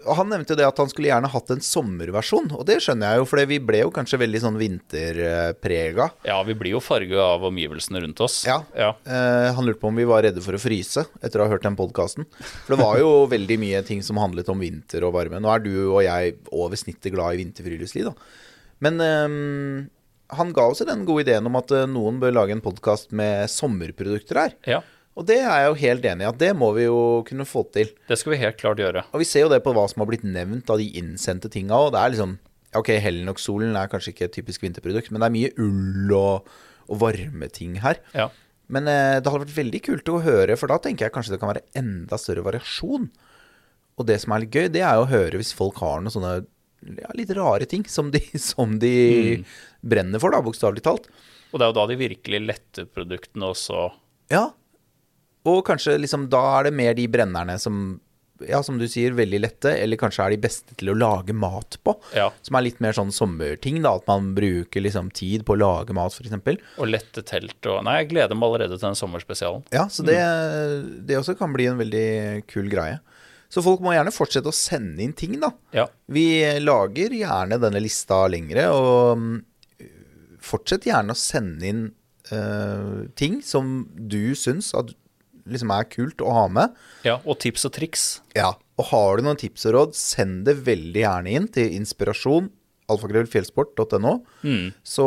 han 0.03 0.31
nevnte 0.33 0.55
jo 0.55 0.59
det 0.59 0.67
at 0.67 0.81
han 0.81 0.91
skulle 0.91 1.11
gjerne 1.11 1.31
hatt 1.31 1.51
en 1.55 1.63
sommerversjon, 1.63 2.51
og 2.57 2.65
det 2.67 2.79
skjønner 2.83 3.13
jeg 3.13 3.23
jo, 3.23 3.27
for 3.31 3.43
vi 3.49 3.59
ble 3.63 3.83
jo 3.85 3.93
kanskje 3.95 4.19
veldig 4.23 4.41
sånn 4.43 4.59
vinterprega. 4.61 6.09
Ja, 6.27 6.41
vi 6.47 6.57
blir 6.59 6.75
jo 6.75 6.83
farga 6.83 7.23
av 7.37 7.47
omgivelsene 7.49 8.03
rundt 8.03 8.23
oss. 8.25 8.41
Ja. 8.49 8.61
ja. 8.77 8.93
Eh, 9.07 9.49
han 9.55 9.69
lurte 9.69 9.83
på 9.83 9.93
om 9.93 10.01
vi 10.01 10.09
var 10.09 10.25
redde 10.27 10.43
for 10.45 10.59
å 10.59 10.63
fryse 10.63 11.07
etter 11.23 11.41
å 11.41 11.47
ha 11.47 11.55
hørt 11.55 11.67
den 11.67 11.79
podkasten. 11.79 12.27
For 12.65 12.75
det 12.75 12.83
var 12.83 12.99
jo 13.03 13.13
veldig 13.35 13.59
mye 13.63 13.83
ting 13.87 14.03
som 14.07 14.21
handlet 14.21 14.51
om 14.53 14.63
vinter 14.63 15.07
og 15.07 15.15
varme. 15.17 15.43
Nå 15.43 15.53
er 15.55 15.65
du 15.65 15.75
og 15.85 16.03
jeg 16.05 16.39
over 16.51 16.81
snittet 16.81 17.15
glad 17.15 17.37
i 17.37 17.45
vinterfriluftsliv, 17.45 18.11
da. 18.11 18.41
Men 18.83 18.99
ehm, 19.05 19.77
han 20.35 20.51
ga 20.57 20.65
også 20.67 20.89
den 20.89 21.05
gode 21.07 21.29
ideen 21.29 21.47
om 21.47 21.61
at 21.61 21.71
eh, 21.77 21.87
noen 21.91 22.19
bør 22.23 22.35
lage 22.41 22.57
en 22.57 22.65
podkast 22.65 23.15
med 23.15 23.47
sommerprodukter 23.53 24.47
her. 24.47 24.59
ja. 24.79 24.83
Og 25.19 25.27
det 25.29 25.39
er 25.43 25.51
jeg 25.51 25.67
jo 25.69 25.75
helt 25.83 26.07
enig 26.09 26.25
i 26.25 26.31
at 26.31 26.39
det 26.41 26.53
må 26.57 26.71
vi 26.77 26.87
jo 26.87 27.01
kunne 27.29 27.45
få 27.49 27.67
til. 27.75 27.91
Det 28.09 28.17
skal 28.17 28.33
vi 28.33 28.41
helt 28.41 28.57
klart 28.61 28.81
gjøre. 28.81 29.03
Og 29.13 29.21
vi 29.21 29.29
ser 29.29 29.45
jo 29.45 29.51
det 29.53 29.61
på 29.65 29.75
hva 29.77 29.85
som 29.91 30.01
har 30.01 30.09
blitt 30.09 30.25
nevnt 30.25 30.71
av 30.73 30.81
de 30.81 30.87
innsendte 31.01 31.51
tinga 31.53 31.77
òg. 31.77 31.93
Det 31.95 32.01
er 32.01 32.15
liksom 32.15 32.39
Ok, 32.73 32.89
Helinox-solen 33.05 33.75
er 33.77 33.91
kanskje 33.93 34.15
ikke 34.15 34.25
et 34.31 34.33
typisk 34.33 34.63
vinterprodukt, 34.65 35.11
men 35.13 35.21
det 35.21 35.27
er 35.27 35.35
mye 35.35 35.51
ull 35.61 36.15
og, 36.17 36.47
og 36.89 37.01
varmeting 37.03 37.75
her. 37.83 37.99
Ja. 38.17 38.31
Men 38.73 38.89
eh, 38.89 39.19
det 39.21 39.29
hadde 39.29 39.43
vært 39.45 39.59
veldig 39.59 39.81
kult 39.85 40.09
å 40.09 40.23
høre, 40.25 40.57
for 40.57 40.73
da 40.73 40.79
tenker 40.81 41.05
jeg 41.05 41.13
kanskje 41.13 41.35
det 41.35 41.41
kan 41.43 41.51
være 41.53 41.67
enda 41.77 42.17
større 42.17 42.45
variasjon. 42.47 43.11
Og 44.01 44.09
det 44.09 44.17
som 44.23 44.33
er 44.33 44.47
litt 44.47 44.57
gøy, 44.57 44.71
det 44.73 44.81
er 44.81 44.97
jo 44.97 45.05
å 45.05 45.11
høre 45.11 45.43
hvis 45.43 45.53
folk 45.57 45.83
har 45.85 46.01
noen 46.01 46.15
sånne 46.15 46.33
ja, 47.03 47.13
litt 47.19 47.35
rare 47.37 47.69
ting 47.69 47.85
som 47.93 48.09
de, 48.15 48.23
som 48.41 48.79
de 48.81 48.95
brenner 49.85 50.23
for, 50.23 50.33
da, 50.33 50.41
bokstavelig 50.45 50.85
talt. 50.89 51.13
Og 51.53 51.61
det 51.61 51.67
er 51.67 51.75
jo 51.75 51.79
da 51.83 51.87
de 51.91 52.01
virkelig 52.01 52.43
lette 52.47 52.89
produktene 52.89 53.53
også 53.53 53.91
Ja. 54.33 54.47
Og 55.49 55.63
kanskje 55.67 55.99
liksom 55.99 56.29
da 56.33 56.43
er 56.59 56.69
det 56.69 56.77
mer 56.79 56.97
de 56.99 57.09
brennerne 57.11 57.59
som 57.61 58.01
ja, 58.49 58.63
som 58.63 58.79
du 58.79 58.87
sier, 58.91 59.15
veldig 59.17 59.41
lette, 59.43 59.73
eller 59.79 59.99
kanskje 60.01 60.25
er 60.25 60.35
de 60.35 60.41
beste 60.43 60.77
til 60.79 60.93
å 60.93 60.97
lage 60.99 61.35
mat 61.37 61.77
på. 61.85 61.95
Ja. 62.17 62.29
Som 62.43 62.59
er 62.59 62.67
litt 62.67 62.81
mer 62.83 62.97
sånn 62.97 63.13
sommerting, 63.15 63.81
da. 63.85 63.95
At 64.01 64.09
man 64.11 64.33
bruker 64.37 64.85
liksom 64.85 65.13
tid 65.15 65.45
på 65.47 65.57
å 65.57 65.61
lage 65.61 65.97
mat, 65.97 66.15
f.eks. 66.15 66.59
Og 66.81 66.91
lette 66.91 67.25
telt 67.29 67.71
og 67.71 67.83
Nei, 67.87 68.01
jeg 68.01 68.13
gleder 68.13 68.39
meg 68.39 68.49
allerede 68.49 68.79
til 68.79 68.89
den 68.89 68.99
sommerspesialen. 68.99 69.65
Ja, 69.75 69.87
så 69.93 70.07
det, 70.07 70.19
det 71.07 71.19
også 71.21 71.37
kan 71.39 71.55
bli 71.55 71.69
en 71.71 71.81
veldig 71.81 72.09
kul 72.51 72.71
greie. 72.73 73.01
Så 73.53 73.61
folk 73.65 73.83
må 73.85 73.93
gjerne 73.93 74.15
fortsette 74.15 74.49
å 74.49 74.57
sende 74.57 75.05
inn 75.05 75.13
ting, 75.17 75.37
da. 75.43 75.53
Ja. 75.77 75.87
Vi 76.13 76.27
lager 76.63 77.13
gjerne 77.13 77.61
denne 77.61 77.83
lista 77.85 78.25
lengre, 78.33 78.71
og 78.73 79.21
mm, 79.21 79.35
fortsett 80.43 80.89
gjerne 80.89 81.13
å 81.13 81.21
sende 81.21 81.69
inn 81.69 81.83
uh, 82.33 83.05
ting 83.19 83.43
som 83.45 83.83
du 83.93 84.33
syns 84.39 84.73
at 84.79 84.95
liksom 85.49 85.73
er 85.75 85.89
kult 85.91 86.23
å 86.25 86.33
ha 86.35 86.49
med. 86.53 86.75
ja. 87.07 87.19
Og 87.25 87.39
tips 87.43 87.67
og 87.69 87.75
triks. 87.77 88.07
Ja, 88.39 88.55
og 88.79 88.91
har 88.91 89.19
du 89.19 89.27
noen 89.27 89.41
tips 89.41 89.67
og 89.69 89.77
råd, 89.77 89.95
send 89.99 90.45
det 90.49 90.61
veldig 90.67 91.03
gjerne 91.05 91.37
inn 91.39 91.49
til 91.53 91.75
inspirasjon 91.79 92.51
alfakrøllfjellsport.no. 92.93 94.13
Så, 94.83 95.07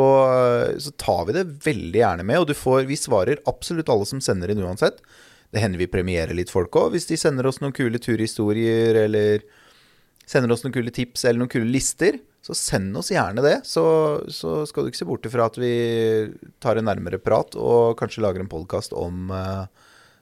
så 0.82 0.92
tar 1.00 1.26
vi 1.28 1.36
det 1.36 1.44
veldig 1.66 2.00
gjerne 2.00 2.26
med, 2.26 2.42
og 2.42 2.50
du 2.50 2.54
får, 2.56 2.86
vi 2.88 2.98
svarer 2.98 3.42
absolutt 3.50 3.90
alle 3.92 4.08
som 4.08 4.22
sender 4.24 4.52
inn 4.52 4.62
uansett. 4.64 5.02
Det 5.54 5.62
hender 5.62 5.80
vi 5.80 5.90
premierer 5.90 6.34
litt 6.36 6.50
folk 6.52 6.74
òg, 6.78 6.94
hvis 6.94 7.08
de 7.10 7.18
sender 7.20 7.46
oss 7.48 7.60
noen 7.62 7.74
kule 7.76 8.00
turhistorier, 8.02 8.98
eller 9.06 9.44
sender 10.26 10.52
oss 10.52 10.64
noen 10.64 10.74
kule 10.74 10.90
tips 10.94 11.24
eller 11.24 11.44
noen 11.44 11.52
kule 11.52 11.70
lister. 11.70 12.18
Så 12.46 12.54
send 12.54 12.94
oss 12.98 13.10
gjerne 13.10 13.42
det, 13.42 13.56
så, 13.66 13.82
så 14.30 14.60
skal 14.70 14.84
du 14.84 14.92
ikke 14.92 15.00
se 15.00 15.08
bort 15.08 15.24
ifra 15.26 15.48
at 15.50 15.56
vi 15.58 15.70
tar 16.62 16.78
en 16.78 16.86
nærmere 16.86 17.18
prat 17.18 17.56
og 17.58 17.96
kanskje 17.98 18.22
lager 18.22 18.44
en 18.44 18.50
podkast 18.50 18.94
om 18.94 19.32
eh, 19.34 19.64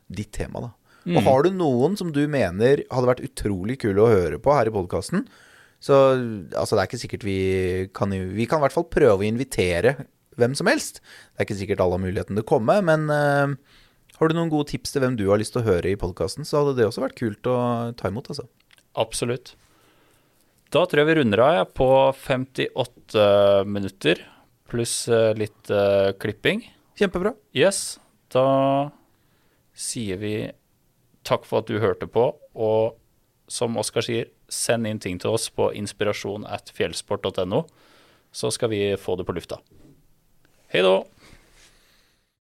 ditt 0.08 0.32
tema, 0.36 0.66
da. 0.68 0.72
Og 1.04 1.20
har 1.26 1.44
du 1.44 1.52
noen 1.52 1.98
som 2.00 2.10
du 2.14 2.22
mener 2.32 2.80
hadde 2.88 3.08
vært 3.10 3.24
utrolig 3.26 3.76
kule 3.82 4.00
å 4.00 4.08
høre 4.08 4.38
på 4.40 4.54
her 4.56 4.70
i 4.70 4.72
podkasten, 4.72 5.26
så 5.84 5.96
altså, 6.56 6.72
det 6.72 6.80
er 6.80 6.88
ikke 6.88 7.02
sikkert 7.02 7.26
vi 7.26 7.38
kan 7.92 8.08
Vi 8.08 8.46
kan 8.48 8.62
i 8.62 8.64
hvert 8.64 8.72
fall 8.72 8.86
prøve 8.88 9.20
å 9.20 9.26
invitere 9.26 9.98
hvem 10.40 10.54
som 10.56 10.70
helst. 10.70 11.02
Det 11.04 11.42
er 11.42 11.48
ikke 11.48 11.58
sikkert 11.58 11.82
alle 11.84 11.98
har 11.98 12.04
muligheten 12.06 12.38
til 12.38 12.44
å 12.44 12.48
komme, 12.48 12.78
men 12.88 13.04
uh, 13.12 13.52
har 14.16 14.30
du 14.30 14.36
noen 14.36 14.52
gode 14.52 14.70
tips 14.72 14.94
til 14.94 15.04
hvem 15.04 15.18
du 15.20 15.26
har 15.28 15.42
lyst 15.42 15.54
til 15.56 15.60
å 15.60 15.68
høre 15.68 15.92
i 15.92 15.98
podkasten, 16.00 16.48
så 16.48 16.62
hadde 16.62 16.78
det 16.78 16.88
også 16.88 17.04
vært 17.04 17.18
kult 17.20 17.50
å 17.50 17.58
ta 17.98 18.08
imot, 18.08 18.32
altså. 18.32 18.48
Absolutt. 18.96 19.52
Da 20.74 20.86
tror 20.88 21.02
jeg 21.02 21.10
vi 21.10 21.18
runder 21.20 21.42
av 21.44 21.68
på 21.76 21.88
58 22.16 23.26
minutter 23.68 24.24
pluss 24.70 25.04
eh, 25.12 25.32
litt 25.38 25.70
uh, 25.70 26.10
klipping. 26.18 26.64
Kjempebra. 26.98 27.34
Yes. 27.54 28.00
Da 28.32 28.44
sier 29.74 30.20
vi 30.20 30.34
takk 31.26 31.46
for 31.48 31.62
at 31.62 31.70
du 31.70 31.80
hørte 31.82 32.06
på, 32.10 32.28
og 32.54 32.96
som 33.50 33.76
Oskar 33.80 34.04
sier, 34.06 34.30
send 34.48 34.86
inn 34.86 35.00
ting 35.02 35.18
til 35.20 35.34
oss 35.34 35.48
på 35.52 35.70
inspirasjon 35.76 36.44
at 36.46 36.70
fjellsport.no, 36.76 37.64
så 38.34 38.50
skal 38.54 38.70
vi 38.72 38.82
få 39.00 39.16
det 39.18 39.26
på 39.26 39.34
lufta. 39.36 39.58
Hei 40.72 40.82
da! 40.84 40.98